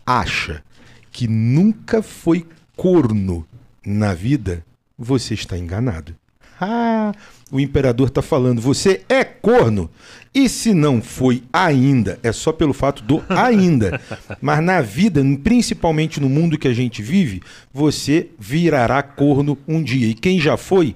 [0.06, 0.64] acha
[1.12, 3.46] que nunca foi corno
[3.84, 4.64] na vida,
[4.98, 6.14] você está enganado.
[6.60, 7.12] Ah,
[7.50, 9.90] o imperador está falando, você é corno.
[10.32, 14.00] E se não foi ainda, é só pelo fato do ainda.
[14.40, 17.42] Mas na vida, principalmente no mundo que a gente vive,
[17.72, 20.06] você virará corno um dia.
[20.06, 20.94] E quem já foi,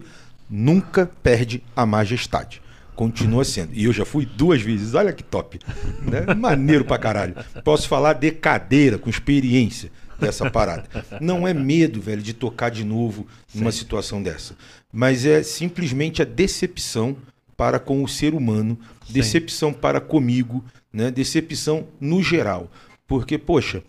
[0.48, 2.62] nunca perde a majestade.
[2.94, 3.72] Continua sendo.
[3.74, 4.94] E eu já fui duas vezes.
[4.94, 5.60] Olha que top.
[6.02, 6.34] Né?
[6.34, 7.36] Maneiro pra caralho.
[7.64, 10.88] Posso falar de cadeira, com experiência dessa parada.
[11.20, 14.56] Não é medo, velho, de tocar de novo numa situação dessa.
[14.92, 17.16] Mas é simplesmente a decepção
[17.56, 18.78] para com o ser humano,
[19.08, 21.10] decepção para comigo, né?
[21.10, 22.70] decepção no geral.
[23.06, 23.82] Porque, poxa,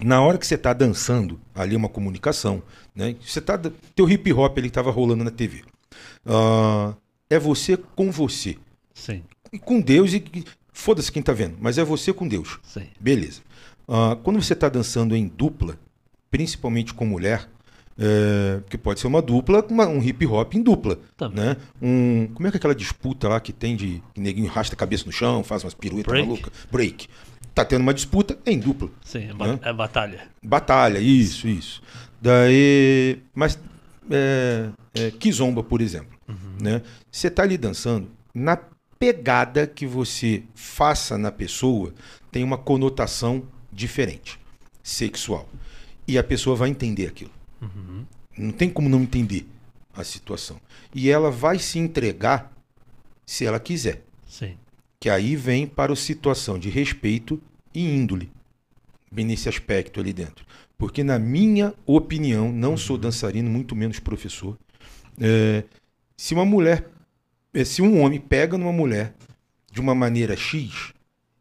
[0.00, 2.62] na hora que você está dançando, ali é uma comunicação,
[2.94, 3.14] né?
[3.24, 3.58] Você tá,
[3.94, 5.62] teu hip hop ele estava rolando na TV.
[6.24, 6.94] Ah,
[7.30, 8.56] é você com você
[8.92, 9.22] sim,
[9.52, 10.22] e com Deus e
[10.76, 12.60] Foda-se quem tá vendo, mas é você com Deus.
[12.62, 12.86] Sim.
[13.00, 13.40] Beleza.
[13.88, 15.78] Ah, quando você está dançando em dupla,
[16.30, 17.48] principalmente com mulher,
[17.98, 20.98] é, que pode ser uma dupla, uma- um hip hop em dupla.
[21.32, 21.56] Né?
[21.80, 24.78] Um, como é que é aquela disputa lá que tem de que neguinho rasta a
[24.78, 26.28] cabeça no chão, faz umas piruetas Break?
[26.28, 26.52] malucas?
[26.70, 27.08] Break.
[27.54, 28.90] Tá tendo uma disputa em dupla.
[29.02, 29.58] Sim, é, Né?
[29.62, 30.28] é batalha.
[30.42, 31.82] Batalha, isso, isso.
[32.20, 33.18] Daí.
[33.34, 33.58] Mas.
[34.10, 36.16] É, é, Kizomba, por exemplo.
[36.60, 36.82] Né?
[37.10, 38.58] Você tá ali dançando, na
[38.98, 41.92] pegada que você faça na pessoa,
[42.30, 43.42] tem uma conotação
[43.76, 44.40] diferente,
[44.82, 45.48] sexual.
[46.08, 47.30] E a pessoa vai entender aquilo.
[48.36, 49.46] Não tem como não entender
[49.94, 50.60] a situação.
[50.94, 52.52] E ela vai se entregar
[53.24, 54.02] se ela quiser.
[54.26, 54.56] Sim.
[54.98, 57.40] Que aí vem para a situação de respeito
[57.74, 58.30] e índole.
[59.12, 60.44] Bem nesse aspecto ali dentro.
[60.78, 64.58] Porque, na minha opinião, não sou dançarino, muito menos professor.
[65.20, 65.64] é,
[66.16, 66.88] se uma mulher,
[67.52, 69.14] é, se um homem pega numa mulher
[69.70, 70.92] de uma maneira X,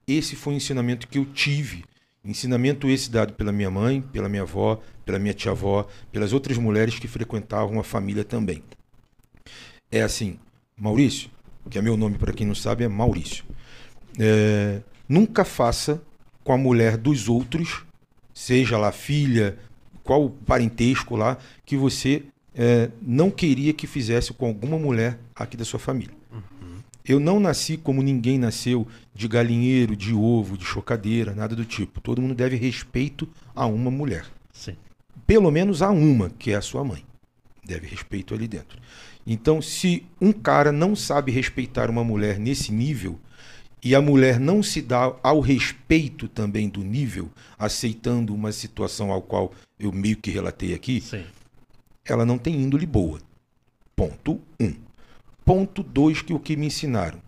[0.07, 1.83] esse foi o ensinamento que eu tive.
[2.25, 6.97] Ensinamento esse dado pela minha mãe, pela minha avó, pela minha tia-avó, pelas outras mulheres
[6.97, 8.63] que frequentavam a família também.
[9.91, 10.39] É assim,
[10.75, 11.29] Maurício,
[11.69, 13.45] que é meu nome para quem não sabe, é Maurício.
[14.19, 16.01] É, nunca faça
[16.43, 17.85] com a mulher dos outros,
[18.33, 19.57] seja lá filha,
[20.03, 22.23] qual parentesco lá, que você
[22.53, 26.13] é, não queria que fizesse com alguma mulher aqui da sua família.
[27.07, 32.01] Eu não nasci como ninguém nasceu, de galinheiro, de ovo, de chocadeira, nada do tipo.
[32.01, 34.75] Todo mundo deve respeito a uma mulher Sim.
[35.27, 37.05] pelo menos a uma, que é a sua mãe.
[37.63, 38.79] Deve respeito ali dentro.
[39.25, 43.19] Então, se um cara não sabe respeitar uma mulher nesse nível,
[43.83, 49.21] e a mulher não se dá ao respeito também do nível, aceitando uma situação ao
[49.21, 51.23] qual eu meio que relatei aqui, Sim.
[52.03, 53.19] ela não tem índole boa.
[53.95, 54.73] Ponto um.
[55.45, 57.21] Ponto dois, que o que me ensinaram.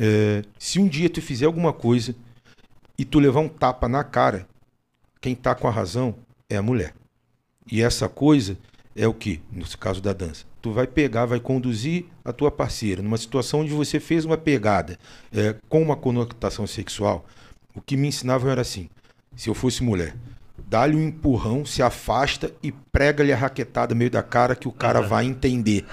[0.00, 2.14] É, se um dia tu fizer alguma coisa
[2.96, 4.46] e tu levar um tapa na cara,
[5.20, 6.14] quem tá com a razão
[6.48, 6.94] é a mulher.
[7.70, 8.56] E essa coisa
[8.94, 10.44] é o que, no caso da dança?
[10.62, 14.98] Tu vai pegar, vai conduzir a tua parceira numa situação onde você fez uma pegada
[15.32, 17.26] é, com uma conotação sexual.
[17.74, 18.88] O que me ensinavam era assim:
[19.36, 20.14] se eu fosse mulher,
[20.74, 24.72] dá-lhe um empurrão, se afasta e prega-lhe a raquetada no meio da cara que o
[24.72, 25.84] cara vai entender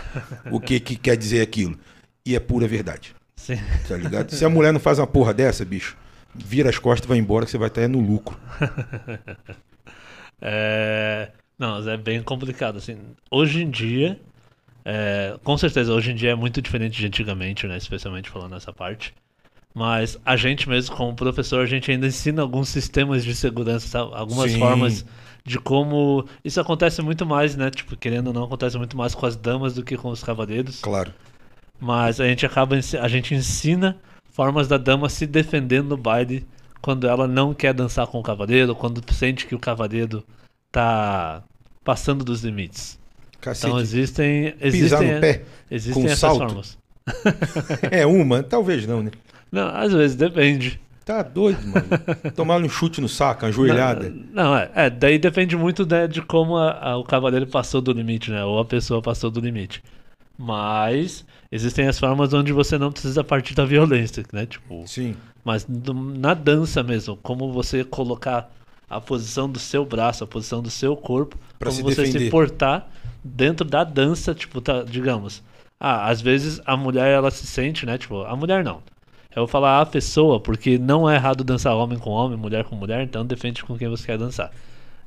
[0.49, 1.77] o que, que quer dizer aquilo.
[2.25, 3.57] E é pura verdade, Sim.
[3.87, 4.31] tá ligado?
[4.31, 5.95] Se a mulher não faz uma porra dessa, bicho,
[6.33, 8.35] vira as costas e vai embora que você vai estar no lucro.
[10.43, 11.29] É...
[11.59, 12.97] Não, mas é bem complicado, assim.
[13.29, 14.19] Hoje em dia,
[14.83, 17.77] é, com certeza, hoje em dia é muito diferente de antigamente, né?
[17.77, 19.13] Especialmente falando nessa parte.
[19.73, 24.52] Mas a gente mesmo, como professor, a gente ainda ensina alguns sistemas de segurança, algumas
[24.52, 24.60] Sim.
[24.60, 25.06] formas
[25.45, 26.26] de como.
[26.43, 27.69] Isso acontece muito mais, né?
[27.72, 30.81] Tipo, querendo ou não, acontece muito mais com as damas do que com os cavaleiros.
[30.81, 31.14] Claro.
[31.80, 33.98] Mas a gente acaba, a gente ensina
[34.31, 36.45] formas da dama se defender no baile
[36.81, 40.23] quando ela não quer dançar com o cavaleiro, quando sente que o cavaleiro
[40.72, 41.43] tá
[41.84, 42.99] passando dos limites.
[43.39, 43.68] Cacete.
[43.68, 46.39] Então existem Pisar existem, no pé existem com essas salto?
[46.39, 46.77] formas.
[47.89, 48.43] é uma?
[48.43, 49.11] Talvez não, né?
[49.51, 50.79] Não, às vezes depende.
[51.03, 51.85] Tá doido, mano.
[52.35, 54.09] Tomar um chute no saco, uma joelhada.
[54.09, 57.81] Não, não, é, é, daí depende muito né, de como a- a- o cavaleiro passou
[57.81, 58.43] do limite, né?
[58.45, 59.83] Ou a pessoa passou do limite.
[60.37, 64.45] Mas existem as formas onde você não precisa partir da violência, né?
[64.45, 65.15] Tipo, Sim.
[65.43, 68.49] Mas do- na dança mesmo, como você colocar
[68.89, 72.25] a posição do seu braço, a posição do seu corpo, Pra como se você defender.
[72.25, 72.87] se portar
[73.23, 75.41] dentro da dança, tipo, tá, digamos.
[75.79, 77.97] Ah, às vezes a mulher ela se sente, né?
[77.97, 78.81] Tipo, a mulher não.
[79.35, 82.75] Eu vou falar a pessoa, porque não é errado dançar homem com homem, mulher com
[82.75, 84.51] mulher, então defende com quem você quer dançar.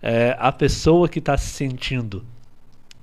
[0.02, 2.24] É, a pessoa que está se sentindo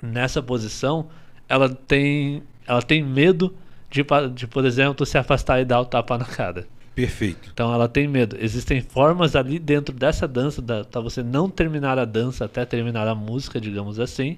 [0.02, 1.08] nessa posição,
[1.48, 3.54] ela tem, ela tem medo
[3.90, 6.66] de, de, por exemplo, se afastar e dar o tapa na cara.
[6.96, 7.50] Perfeito.
[7.54, 8.36] Então ela tem medo.
[8.40, 13.08] Existem formas ali dentro dessa dança da, pra você não terminar a dança até terminar
[13.08, 14.38] a música, digamos assim,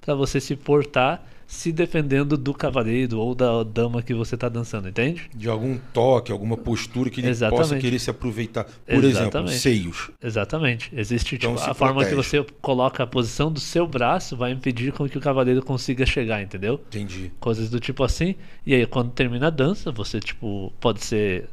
[0.00, 4.86] pra você se portar se defendendo do cavaleiro ou da dama que você tá dançando,
[4.86, 5.30] entende?
[5.34, 7.80] De algum toque, alguma postura que ele possa Exatamente.
[7.80, 8.64] querer se aproveitar.
[8.64, 9.54] Por exemplo, Exatamente.
[9.58, 10.10] seios.
[10.22, 10.90] Exatamente.
[10.94, 12.42] Existe Então tipo, a forma que protege.
[12.42, 16.42] você coloca a posição do seu braço vai impedir com que o cavaleiro consiga chegar,
[16.42, 16.74] entendeu?
[16.88, 17.32] Entendi.
[17.40, 18.34] coisas do tipo assim.
[18.66, 21.48] E aí quando termina a dança, você tipo pode ser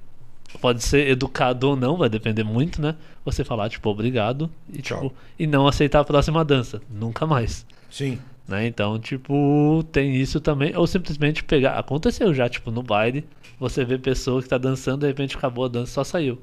[0.59, 2.95] pode ser educado ou não, vai depender muito, né?
[3.23, 5.03] Você falar tipo obrigado e Tchau.
[5.03, 8.19] tipo e não aceitar a próxima dança, nunca mais, Sim.
[8.47, 8.67] Né?
[8.67, 13.25] Então, tipo, tem isso também ou simplesmente pegar, aconteceu já, tipo, no baile,
[13.59, 16.39] você vê pessoa que tá dançando, de repente acabou a dança, só saiu.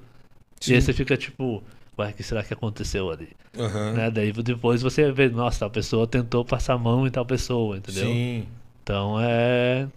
[0.60, 0.72] Sim.
[0.72, 1.62] E aí você fica tipo,
[1.98, 3.28] ué, o que será que aconteceu ali?
[3.58, 3.92] Aham.
[3.92, 4.10] Né?
[4.10, 8.06] Daí depois você vê, nossa, a pessoa tentou passar a mão em tal pessoa, entendeu?
[8.06, 8.46] Sim.
[8.82, 9.88] Então é.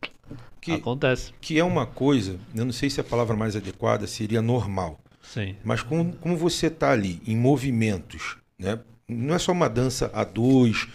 [0.62, 1.32] Que, Acontece.
[1.40, 5.56] que é uma coisa, eu não sei se a palavra mais adequada seria normal, Sim.
[5.64, 8.80] mas como, como você está ali em movimentos, né?
[9.08, 10.88] não é só uma dança a dois,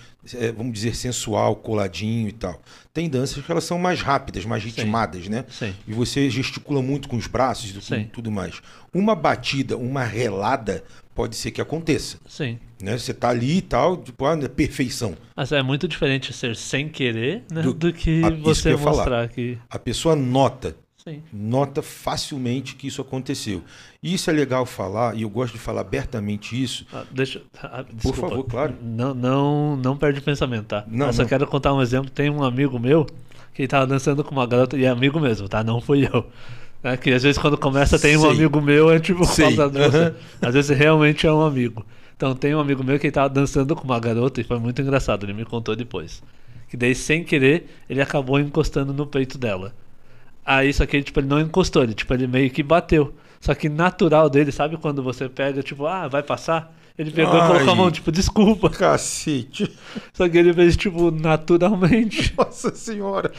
[0.57, 2.61] vamos dizer, sensual, coladinho e tal.
[2.93, 5.44] Tem danças que elas são mais rápidas, mais ritmadas, né?
[5.48, 5.74] Sim.
[5.86, 8.09] E você gesticula muito com os braços e Sim.
[8.12, 8.61] tudo mais.
[8.93, 10.82] Uma batida, uma relada,
[11.15, 12.19] pode ser que aconteça.
[12.28, 12.59] Sim.
[12.82, 12.97] Né?
[12.98, 15.15] Você tá ali e tal, tipo, ah, perfeição.
[15.36, 17.62] Mas é muito diferente ser sem querer, né?
[17.62, 18.97] Do- Do, que que você ia falar.
[18.97, 19.59] mostrar que.
[19.69, 20.74] A pessoa nota,
[21.10, 21.22] Sim.
[21.32, 23.62] nota facilmente que isso aconteceu.
[24.02, 26.86] Isso é legal falar, e eu gosto de falar abertamente isso.
[26.92, 27.42] Ah, deixa.
[27.62, 28.28] ah, desculpa.
[28.28, 28.74] favor, claro.
[28.82, 30.84] Não, não, não perde o pensamento, tá?
[30.86, 31.28] Não, eu só não.
[31.28, 32.10] quero contar um exemplo.
[32.10, 33.06] Tem um amigo meu
[33.54, 35.62] que tava dançando com uma garota, e é amigo mesmo, tá?
[35.62, 36.26] Não fui eu.
[36.82, 38.30] É que às vezes quando começa tem um Sei.
[38.30, 39.54] amigo meu, é tipo por Sei.
[39.54, 39.62] você.
[39.62, 40.14] Aham.
[40.40, 41.84] Às vezes realmente é um amigo.
[42.16, 45.24] Então tem um amigo meu que tava dançando com uma garota e foi muito engraçado,
[45.24, 46.22] ele me contou depois.
[46.68, 49.74] Que daí, sem querer, ele acabou encostando no peito dela.
[50.52, 53.14] Aí, só que ele, tipo, ele não encostou, ele, tipo, ele meio que bateu.
[53.40, 56.74] Só que natural dele, sabe quando você pega, tipo, ah, vai passar?
[56.98, 57.77] Ele pegou e colocou a Ai.
[57.77, 58.68] mão, tipo, desculpa.
[58.68, 59.70] Cacete!
[60.12, 62.35] Só que ele fez, tipo, naturalmente.
[62.36, 63.31] Nossa senhora!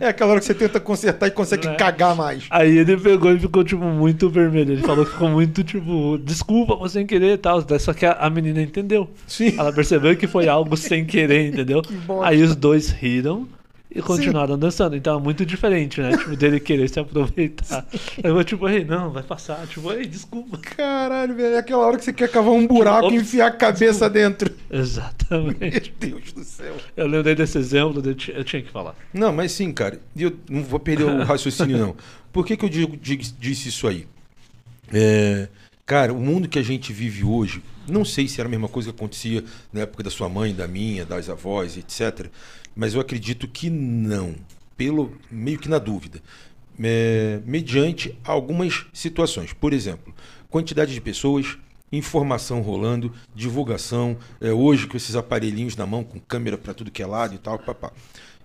[0.00, 1.74] É aquela hora que você tenta consertar e consegue Né?
[1.74, 2.44] cagar mais.
[2.48, 4.74] Aí ele pegou e ficou, tipo, muito vermelho.
[4.74, 7.60] Ele falou que ficou muito, tipo, desculpa, foi sem querer e tal.
[7.80, 9.10] Só que a, a menina entendeu.
[9.26, 9.52] Sim.
[9.58, 11.82] Ela percebeu que foi algo sem querer, entendeu?
[11.90, 11.96] Que.
[12.22, 13.48] Aí os dois riram
[13.92, 14.94] e continuaram dançando.
[14.96, 16.16] Então é muito diferente, né?
[16.16, 17.86] Tipo, dele querer se aproveitar.
[18.22, 19.66] Aí eu, tipo, ei, não, vai passar.
[19.66, 20.58] Tipo, ei, desculpa.
[20.58, 21.54] Caralho, velho.
[21.54, 23.22] É aquela hora que você quer cavar um buraco e Ops.
[23.22, 24.54] enfiar a cabeça dentro.
[24.70, 25.92] Exatamente.
[26.00, 26.76] Meu Deus do céu.
[26.96, 28.94] Eu lembrei desse exemplo, eu ti- eu tinha que falar.
[29.12, 30.00] Não, mas sim, cara.
[30.14, 31.96] E eu não vou perder o raciocínio, não.
[32.32, 34.06] Por que, que eu digo- disse isso aí?
[34.92, 35.48] É,
[35.86, 38.90] cara, o mundo que a gente vive hoje, não sei se era a mesma coisa
[38.92, 42.26] que acontecia na época da sua mãe, da minha, das avós, etc.
[42.74, 44.34] Mas eu acredito que não.
[44.76, 46.22] Pelo meio que na dúvida.
[46.82, 49.52] É, mediante algumas situações.
[49.52, 50.14] Por exemplo,
[50.48, 51.58] quantidade de pessoas,
[51.92, 57.02] informação rolando, divulgação, é, hoje com esses aparelhinhos na mão, com câmera para tudo que
[57.02, 57.92] é lado e tal, papá.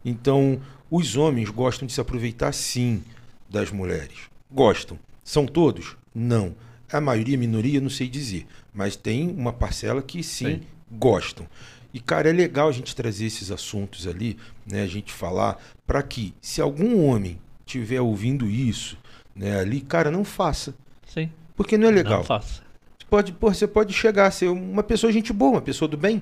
[0.03, 3.03] Então, os homens gostam de se aproveitar sim
[3.49, 4.18] das mulheres.
[4.52, 4.99] Gostam.
[5.23, 5.95] São todos?
[6.14, 6.56] Não.
[6.91, 8.45] A maioria, minoria, não sei dizer.
[8.73, 10.61] Mas tem uma parcela que sim, Sim.
[10.91, 11.47] gostam.
[11.95, 14.38] E, cara, é legal a gente trazer esses assuntos ali,
[14.69, 14.81] né?
[14.81, 15.57] A gente falar,
[15.88, 18.97] para que, se algum homem estiver ouvindo isso,
[19.34, 20.76] né, ali, cara, não faça.
[21.07, 21.31] Sim.
[21.55, 22.17] Porque não é legal.
[22.17, 22.61] Não faça.
[22.99, 25.95] Você pode, pô, você pode chegar a ser uma pessoa gente boa, uma pessoa do
[25.95, 26.22] bem,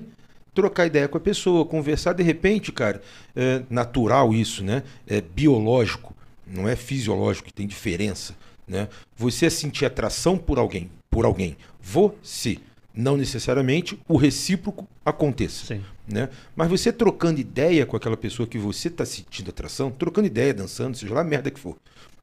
[0.54, 3.02] trocar ideia com a pessoa, conversar de repente, cara,
[3.34, 4.84] é natural isso, né?
[5.08, 6.14] É biológico,
[6.46, 8.88] não é fisiológico, tem diferença, né?
[9.16, 12.58] Você sentir atração por alguém, por alguém, você,
[12.94, 15.82] não necessariamente o recíproco aconteça, Sim.
[16.06, 16.28] né?
[16.54, 20.96] Mas você trocando ideia com aquela pessoa que você está sentindo atração, trocando ideia, dançando,
[20.96, 21.76] seja lá a merda que for,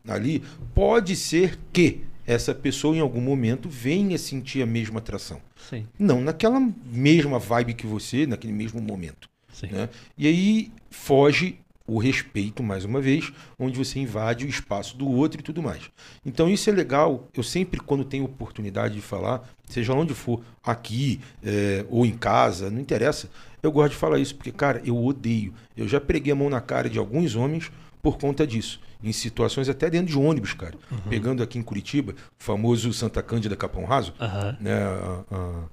[0.07, 0.41] ali,
[0.73, 5.41] pode ser que essa pessoa em algum momento venha sentir a mesma atração.
[5.69, 5.85] Sim.
[5.99, 9.29] Não naquela mesma vibe que você, naquele mesmo momento.
[9.69, 9.89] Né?
[10.17, 15.41] E aí foge o respeito, mais uma vez, onde você invade o espaço do outro
[15.41, 15.91] e tudo mais.
[16.25, 17.27] Então isso é legal.
[17.35, 22.69] Eu sempre, quando tenho oportunidade de falar, seja onde for, aqui é, ou em casa,
[22.69, 23.29] não interessa,
[23.63, 25.53] eu gosto de falar isso, porque, cara, eu odeio.
[25.77, 27.71] Eu já preguei a mão na cara de alguns homens
[28.01, 28.79] por conta disso.
[29.03, 30.75] Em situações até dentro de ônibus, cara.
[31.09, 34.57] Pegando aqui em Curitiba, o famoso Santa Cândida Capão Raso, Aham.
[34.59, 34.73] né?
[34.83, 35.63] A, a-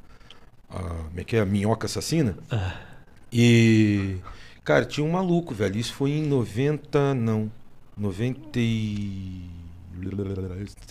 [0.71, 1.41] a- como é que é?
[1.41, 2.37] A minhoca assassina.
[2.51, 2.75] Ah.
[3.33, 4.17] E,
[4.65, 5.77] cara, tinha um maluco, velho.
[5.79, 7.51] Isso foi em 90, não.
[7.97, 9.43] 90 e...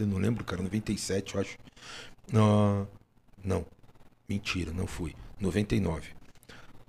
[0.06, 0.62] Não lembro, cara.
[0.62, 1.58] 97, eu acho.
[2.34, 2.84] Ah,
[3.48, 3.66] não.
[4.30, 5.14] Mentira, não foi.
[5.40, 6.10] 99.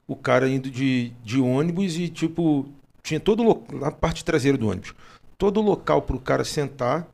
[0.07, 2.67] O cara indo de, de ônibus e, tipo,
[3.03, 4.95] tinha todo lo- a parte traseira do ônibus.
[5.37, 7.07] Todo local pro cara sentar.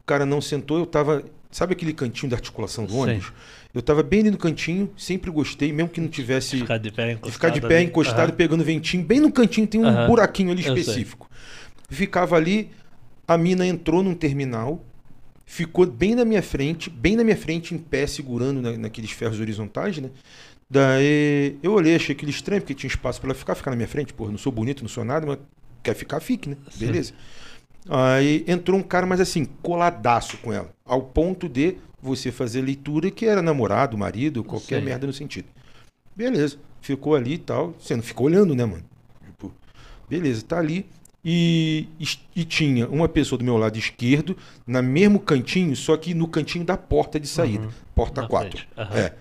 [0.00, 1.24] O cara não sentou, eu tava.
[1.50, 2.98] Sabe aquele cantinho da articulação do Sim.
[2.98, 3.32] ônibus?
[3.72, 6.58] Eu tava bem ali no cantinho, sempre gostei, mesmo que não tivesse.
[6.58, 7.32] Ficar de pé de encostado.
[7.32, 8.36] ficar de pé encostado, Aham.
[8.36, 10.06] pegando ventinho, bem no cantinho, tem um Aham.
[10.08, 11.30] buraquinho ali específico.
[11.88, 12.70] Ficava ali,
[13.26, 14.84] a mina entrou num terminal,
[15.48, 19.40] ficou bem na minha frente, bem na minha frente, em pé, segurando na- naqueles ferros
[19.40, 20.10] horizontais, né?
[20.68, 23.88] Daí eu olhei, achei aquilo estranho, porque tinha espaço pra ela ficar, ficar na minha
[23.88, 25.38] frente, porra, não sou bonito, não sou nada, mas
[25.82, 26.56] quer ficar, fique, né?
[26.70, 26.84] Sim.
[26.86, 27.14] Beleza.
[27.88, 33.10] Aí entrou um cara, mas assim, coladaço com ela, ao ponto de você fazer leitura
[33.10, 34.84] que era namorado, marido, qualquer Sim.
[34.84, 35.48] merda no sentido.
[36.14, 37.74] Beleza, ficou ali e tal.
[37.80, 38.84] Você não ficou olhando, né, mano?
[39.24, 39.50] Tipo,
[40.10, 40.84] beleza, tá ali.
[41.30, 41.86] E,
[42.34, 44.34] e, tinha uma pessoa do meu lado esquerdo,
[44.66, 47.64] na mesmo cantinho, só que no cantinho da porta de saída.
[47.64, 47.70] Uhum.
[47.94, 48.50] Porta Na 4.
[48.50, 48.68] frente.
[48.78, 48.96] Aham.
[48.98, 49.12] É.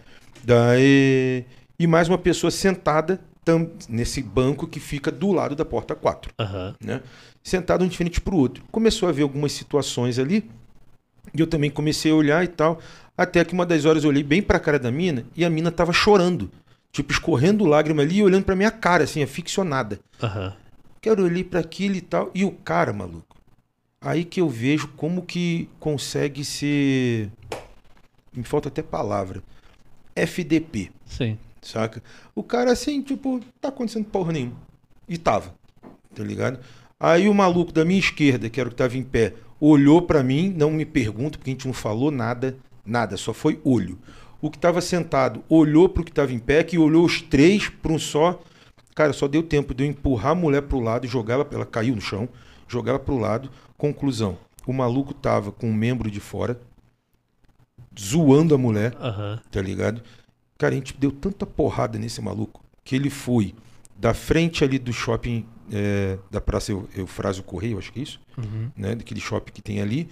[0.41, 1.45] Daí.
[1.77, 6.31] E mais uma pessoa sentada tam- nesse banco que fica do lado da porta 4
[6.39, 6.75] Aham.
[6.81, 7.01] né?
[7.43, 8.63] sentado um de frente pro outro.
[8.71, 10.49] Começou a ver algumas situações ali,
[11.33, 12.79] e eu também comecei a olhar e tal,
[13.17, 15.71] até que uma das horas eu olhei bem pra cara da mina, e a mina
[15.71, 16.49] tava chorando.
[16.91, 19.99] Tipo, escorrendo lágrima ali e olhando pra minha cara, assim, aficionada.
[20.23, 20.53] Aham.
[21.01, 22.31] Quero olhar para aquilo e tal.
[22.33, 23.35] E o cara, maluco,
[24.01, 27.29] aí que eu vejo como que consegue ser.
[28.33, 29.43] Me falta até palavra.
[30.15, 31.37] FDP, Sim.
[31.61, 32.01] saca?
[32.33, 34.57] O cara assim, tipo, tá acontecendo porra nenhuma.
[35.07, 35.53] E tava,
[36.13, 36.59] tá ligado?
[36.99, 40.23] Aí o maluco da minha esquerda, que era o que tava em pé, olhou pra
[40.23, 43.99] mim, não me pergunta, porque a gente não falou nada, nada, só foi olho.
[44.41, 47.91] O que tava sentado olhou pro que tava em pé, que olhou os três pra
[47.91, 48.41] um só.
[48.97, 51.67] Cara, só deu tempo de eu empurrar a mulher pro lado e jogar ela, ela
[51.67, 52.27] caiu no chão,
[52.67, 53.47] jogar ela pro lado.
[53.77, 56.59] Conclusão, o maluco tava com um membro de fora,
[57.99, 59.39] zoando a mulher, Aham.
[59.51, 60.01] tá ligado?
[60.57, 63.53] Cara, a gente deu tanta porrada nesse maluco que ele foi
[63.95, 68.19] da frente ali do shopping é, da Praça Eu- Eufrásio Correio, acho que é isso,
[68.35, 68.71] Uhum.
[68.75, 68.95] né?
[68.95, 70.09] Daquele shopping que tem ali,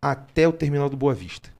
[0.00, 1.50] até o terminal do Boa Vista,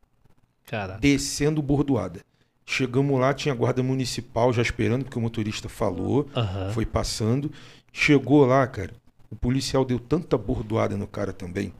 [0.64, 0.96] Cara.
[0.98, 2.20] descendo bordoada.
[2.64, 6.70] Chegamos lá, tinha guarda municipal já esperando, porque o motorista falou, Aham.
[6.72, 7.50] foi passando.
[7.92, 8.92] Chegou lá, cara,
[9.30, 11.72] o policial deu tanta bordoada no cara também.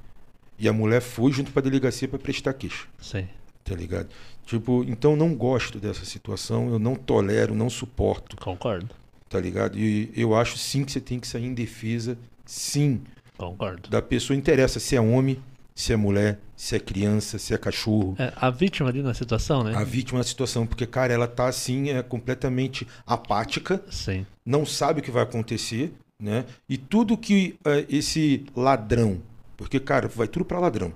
[0.58, 3.26] E a mulher foi junto pra delegacia pra prestar queixa Sim.
[3.64, 4.08] tá ligado?
[4.44, 8.90] Tipo, então não gosto dessa situação, eu não tolero, não suporto, Concordo.
[9.28, 9.78] tá ligado?
[9.78, 13.00] E eu acho sim que você tem que sair em defesa, sim,
[13.38, 13.88] Concordo.
[13.88, 14.36] da pessoa.
[14.36, 15.40] Interessa se é homem,
[15.74, 18.14] se é mulher, se é criança, se é cachorro.
[18.18, 19.74] É, a vítima ali na situação, né?
[19.74, 24.26] A vítima da situação, porque, cara, ela tá assim, é completamente apática, Sim.
[24.44, 26.44] não sabe o que vai acontecer, né?
[26.68, 29.20] E tudo que eh, esse ladrão,
[29.56, 30.92] porque, cara, vai tudo pra ladrão,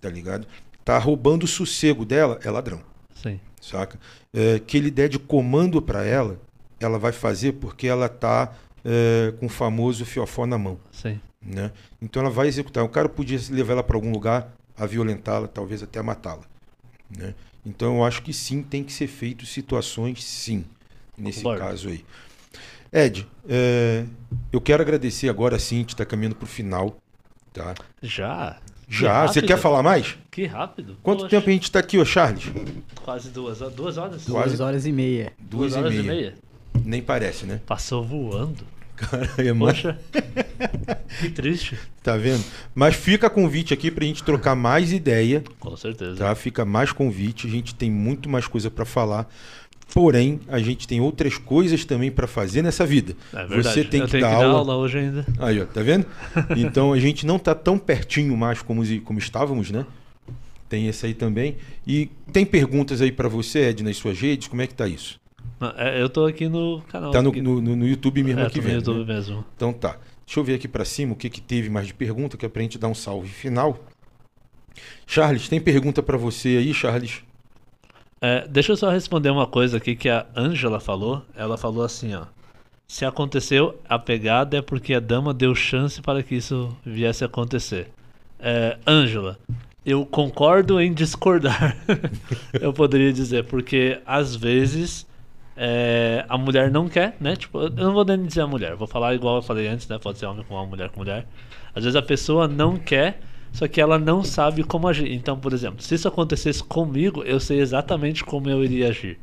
[0.00, 0.46] tá ligado?
[0.84, 2.80] Tá roubando o sossego dela, é ladrão.
[3.14, 3.40] Sim.
[3.60, 3.98] saca?
[4.32, 6.40] É, que ele der de comando para ela,
[6.80, 8.52] ela vai fazer porque ela tá
[8.84, 11.20] é, com o famoso fiofó na mão, Sim.
[11.44, 11.70] Né?
[12.00, 12.84] Então ela vai executar.
[12.84, 16.42] O cara podia levar ela para algum lugar, a violentá-la, talvez até matá-la,
[17.16, 17.34] né?
[17.64, 20.64] Então eu acho que sim, tem que ser feito situações sim,
[21.16, 21.60] nesse Concordo.
[21.64, 22.04] caso aí.
[22.92, 24.04] Ed, é,
[24.52, 26.96] eu quero agradecer agora sim, a gente está caminhando para o final,
[27.52, 27.74] tá?
[28.02, 28.58] Já?
[28.86, 29.46] Que Já, você rápido.
[29.46, 30.18] quer falar mais?
[30.30, 30.98] Que rápido.
[31.02, 32.44] Quanto Poxa, tempo a gente está aqui, ô Charles?
[33.02, 34.24] Quase duas, horas- duas horas?
[34.26, 34.48] Quase.
[34.48, 35.32] Duas horas e meia.
[35.38, 36.34] Duas, horas e meia.
[36.84, 37.60] Nem parece, né?
[37.64, 38.64] Passou voando.
[38.96, 39.98] Cara, é Poxa.
[41.20, 41.76] que triste.
[42.02, 42.44] Tá vendo?
[42.74, 46.16] Mas fica convite aqui pra gente trocar mais ideia, Com certeza.
[46.16, 46.34] tá?
[46.34, 49.28] Fica mais convite, a gente tem muito mais coisa pra falar.
[49.94, 53.14] Porém, a gente tem outras coisas também pra fazer nessa vida.
[53.32, 53.62] É verdade.
[53.74, 54.58] Você tem Eu que tenho dar que dar aula.
[54.60, 55.26] aula hoje ainda.
[55.38, 56.06] Aí, ó, tá vendo?
[56.56, 59.84] Então a gente não tá tão pertinho mais como, como estávamos, né?
[60.68, 61.56] Tem esse aí também.
[61.86, 64.48] E tem perguntas aí pra você, Ed, nas suas redes?
[64.48, 65.20] Como é que tá isso?
[65.62, 67.12] Não, é, eu tô aqui no canal.
[67.12, 68.76] Tá no, no, no- YouTube mesmo é, aqui tô no vendo.
[68.78, 69.14] YouTube né?
[69.14, 69.44] mesmo.
[69.54, 69.96] Então tá.
[70.26, 72.48] Deixa eu ver aqui pra cima o que, que teve mais de pergunta, que é
[72.48, 73.78] pra gente dar um salve final.
[75.06, 77.22] Charles, tem pergunta pra você aí, Charles?
[78.20, 81.22] É, deixa eu só responder uma coisa aqui que a Ângela falou.
[81.36, 82.24] Ela falou assim, ó.
[82.88, 87.26] Se aconteceu a pegada é porque a dama deu chance para que isso viesse a
[87.26, 87.88] acontecer.
[88.38, 89.38] É, Ângela,
[89.84, 91.76] eu concordo em discordar.
[92.60, 95.06] eu poderia dizer, porque às vezes
[95.64, 97.36] é, a mulher não quer, né?
[97.36, 99.96] Tipo, eu não vou nem dizer a mulher, vou falar igual eu falei antes, né?
[99.96, 101.24] Pode ser homem com homem, mulher com mulher.
[101.72, 103.20] Às vezes a pessoa não quer,
[103.52, 105.12] só que ela não sabe como agir.
[105.12, 109.20] Então, por exemplo, se isso acontecesse comigo, eu sei exatamente como eu iria agir.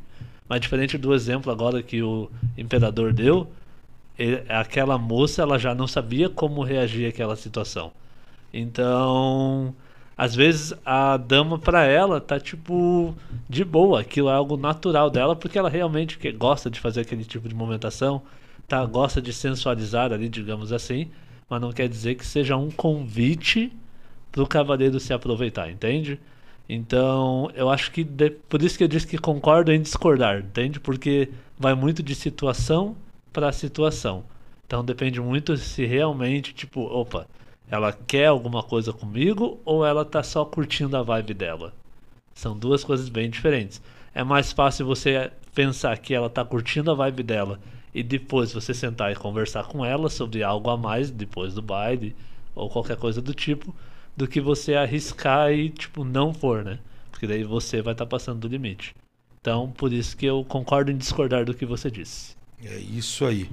[0.48, 3.46] Mas diferente do exemplo agora que o imperador deu,
[4.18, 7.92] ele- aquela moça ela já não sabia como reagir àquela situação.
[8.52, 9.74] Então,
[10.20, 13.14] às vezes a dama pra ela tá tipo
[13.48, 17.48] de boa, aquilo é algo natural dela porque ela realmente gosta de fazer aquele tipo
[17.48, 18.20] de movimentação,
[18.68, 21.08] tá gosta de sensualizar ali, digamos assim,
[21.48, 23.72] mas não quer dizer que seja um convite
[24.30, 26.20] pro cavaleiro se aproveitar, entende?
[26.68, 30.78] Então, eu acho que de- por isso que eu disse que concordo em discordar, entende?
[30.78, 32.94] Porque vai muito de situação
[33.32, 34.22] para situação.
[34.66, 37.26] Então depende muito se realmente, tipo, opa,
[37.70, 41.72] ela quer alguma coisa comigo ou ela tá só curtindo a vibe dela.
[42.34, 43.80] São duas coisas bem diferentes.
[44.12, 47.60] É mais fácil você pensar que ela tá curtindo a vibe dela
[47.94, 52.16] e depois você sentar e conversar com ela sobre algo a mais depois do baile
[52.54, 53.74] ou qualquer coisa do tipo,
[54.16, 56.78] do que você arriscar e tipo não for, né?
[57.10, 58.94] Porque daí você vai estar passando do limite.
[59.40, 62.34] Então, por isso que eu concordo em discordar do que você disse.
[62.62, 63.48] É isso aí.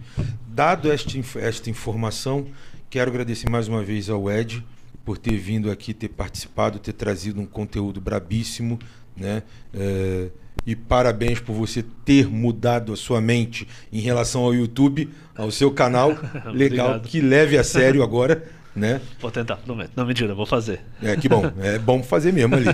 [0.48, 2.48] Dado esta, esta informação,
[2.90, 4.64] quero agradecer mais uma vez ao Ed
[5.06, 8.78] por ter vindo aqui, ter participado, ter trazido um conteúdo brabíssimo,
[9.16, 9.44] né?
[9.74, 10.28] É,
[10.66, 15.72] e parabéns por você ter mudado a sua mente em relação ao YouTube, ao seu
[15.72, 16.12] canal.
[16.54, 18.44] Legal, que leve a sério agora.
[18.76, 19.00] né?
[19.22, 19.92] Vou tentar, prometo.
[19.96, 20.82] Não, mentira, vou fazer.
[21.02, 21.44] É, que bom.
[21.62, 22.66] É bom fazer mesmo ali.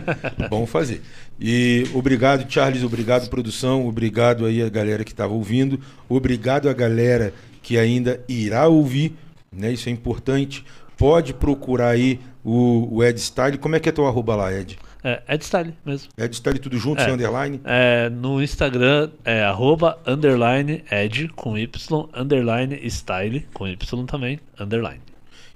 [0.50, 1.04] bom fazer.
[1.40, 2.84] E obrigado, Charles.
[2.84, 3.88] Obrigado, produção.
[3.88, 5.80] Obrigado aí a galera que estava ouvindo.
[6.10, 7.32] Obrigado a galera
[7.62, 9.16] que ainda irá ouvir.
[9.56, 9.72] Né?
[9.74, 10.64] Isso é importante.
[10.98, 13.58] Pode procurar aí o, o Ed Style.
[13.58, 14.78] Como é que é teu arroba lá, Ed?
[15.04, 16.10] É, Ed Style mesmo.
[16.18, 17.06] Ed Style tudo junto, É.
[17.06, 17.60] sem underline?
[17.66, 25.02] É, no Instagram é arroba underline ed com Y, underline style com Y também, underline.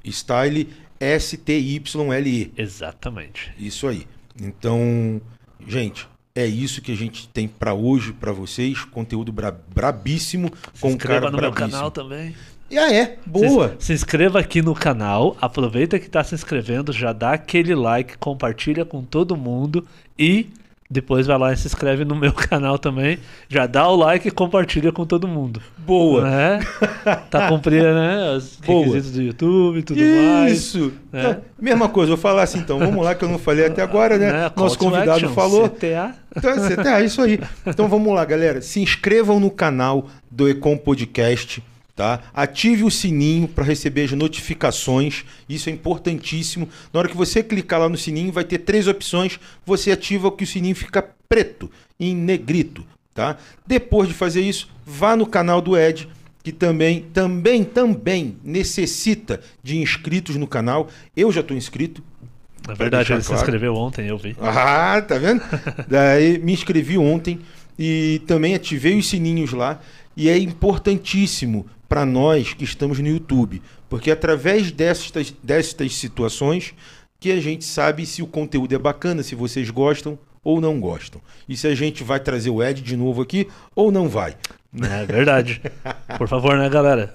[0.06, 0.68] Style
[1.00, 2.52] S-T-Y-L-E.
[2.58, 3.52] Exatamente.
[3.58, 4.08] Isso aí.
[4.42, 5.22] Então,
[5.68, 8.84] gente, é isso que a gente tem pra hoje pra vocês.
[8.86, 11.72] Conteúdo bra brabíssimo Se com um inscreva cara no meu brabíssimo.
[11.72, 12.36] canal também.
[12.70, 13.16] E ah, é?
[13.26, 13.76] Boa.
[13.80, 18.18] Se, se inscreva aqui no canal, aproveita que tá se inscrevendo, já dá aquele like,
[18.18, 19.86] compartilha com todo mundo
[20.20, 20.48] e
[20.90, 23.20] depois vai lá e se inscreve no meu canal também.
[23.50, 25.62] Já dá o like e compartilha com todo mundo.
[25.78, 26.24] Boa.
[26.30, 26.60] Né?
[27.30, 28.32] Tá cumprindo, né?
[28.36, 28.80] Os Boa.
[28.86, 30.52] requisitos do YouTube e tudo mais.
[30.54, 30.94] Isso.
[31.12, 31.34] É.
[31.34, 32.80] Tá, mesma coisa, vou falar assim então.
[32.80, 34.28] Vamos lá, que eu não falei até agora, né?
[34.38, 34.52] Né?
[34.56, 35.70] Nosso convidado action, falou.
[35.70, 36.14] CTA.
[36.36, 37.40] Então, você- é isso aí.
[37.66, 38.62] Então vamos lá, galera.
[38.62, 41.64] Se inscrevam no canal do Ecom Podcast,
[41.98, 42.22] tá?
[42.32, 45.26] Ative o sininho para receber as notificações.
[45.50, 46.70] Isso é importantíssimo.
[46.94, 49.40] Na hora que você clicar lá no sininho, vai ter três opções.
[49.66, 51.70] Você ativa que o sininho fica preto,
[52.00, 53.38] em negrito, tá?
[53.66, 56.08] Depois de fazer isso, vá no canal do Ed,
[56.44, 60.90] que também, também, também necessita de inscritos no canal.
[61.16, 62.04] Eu já estou inscrito,
[62.68, 63.42] Na verdade, ele se claro.
[63.42, 64.36] inscreveu ontem, eu vi.
[64.40, 65.42] ah, tá vendo?
[65.90, 67.40] Daí me inscrevi ontem
[67.78, 69.80] e também ativei os sininhos lá.
[70.16, 76.74] E é importantíssimo para nós que estamos no YouTube, porque é através destas, destas situações
[77.20, 81.20] que a gente sabe se o conteúdo é bacana, se vocês gostam ou não gostam.
[81.48, 84.36] E se a gente vai trazer o Ed de novo aqui ou não vai.
[84.82, 85.62] É verdade.
[86.18, 87.14] Por favor, né, galera?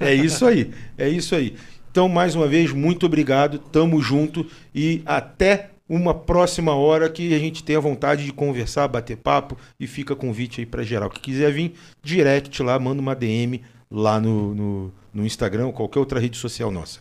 [0.00, 1.54] É isso aí, é isso aí.
[1.90, 7.38] Então, mais uma vez, muito obrigado, tamo junto e até uma próxima hora que a
[7.38, 11.08] gente tenha vontade de conversar, bater papo e fica convite aí para geral.
[11.08, 15.98] Que quiser vir, direct lá, manda uma DM lá no, no, no Instagram ou qualquer
[15.98, 17.00] outra rede social nossa.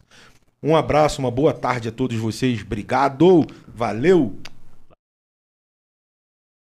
[0.61, 2.61] Um abraço, uma boa tarde a todos vocês.
[2.61, 4.37] Obrigado, valeu!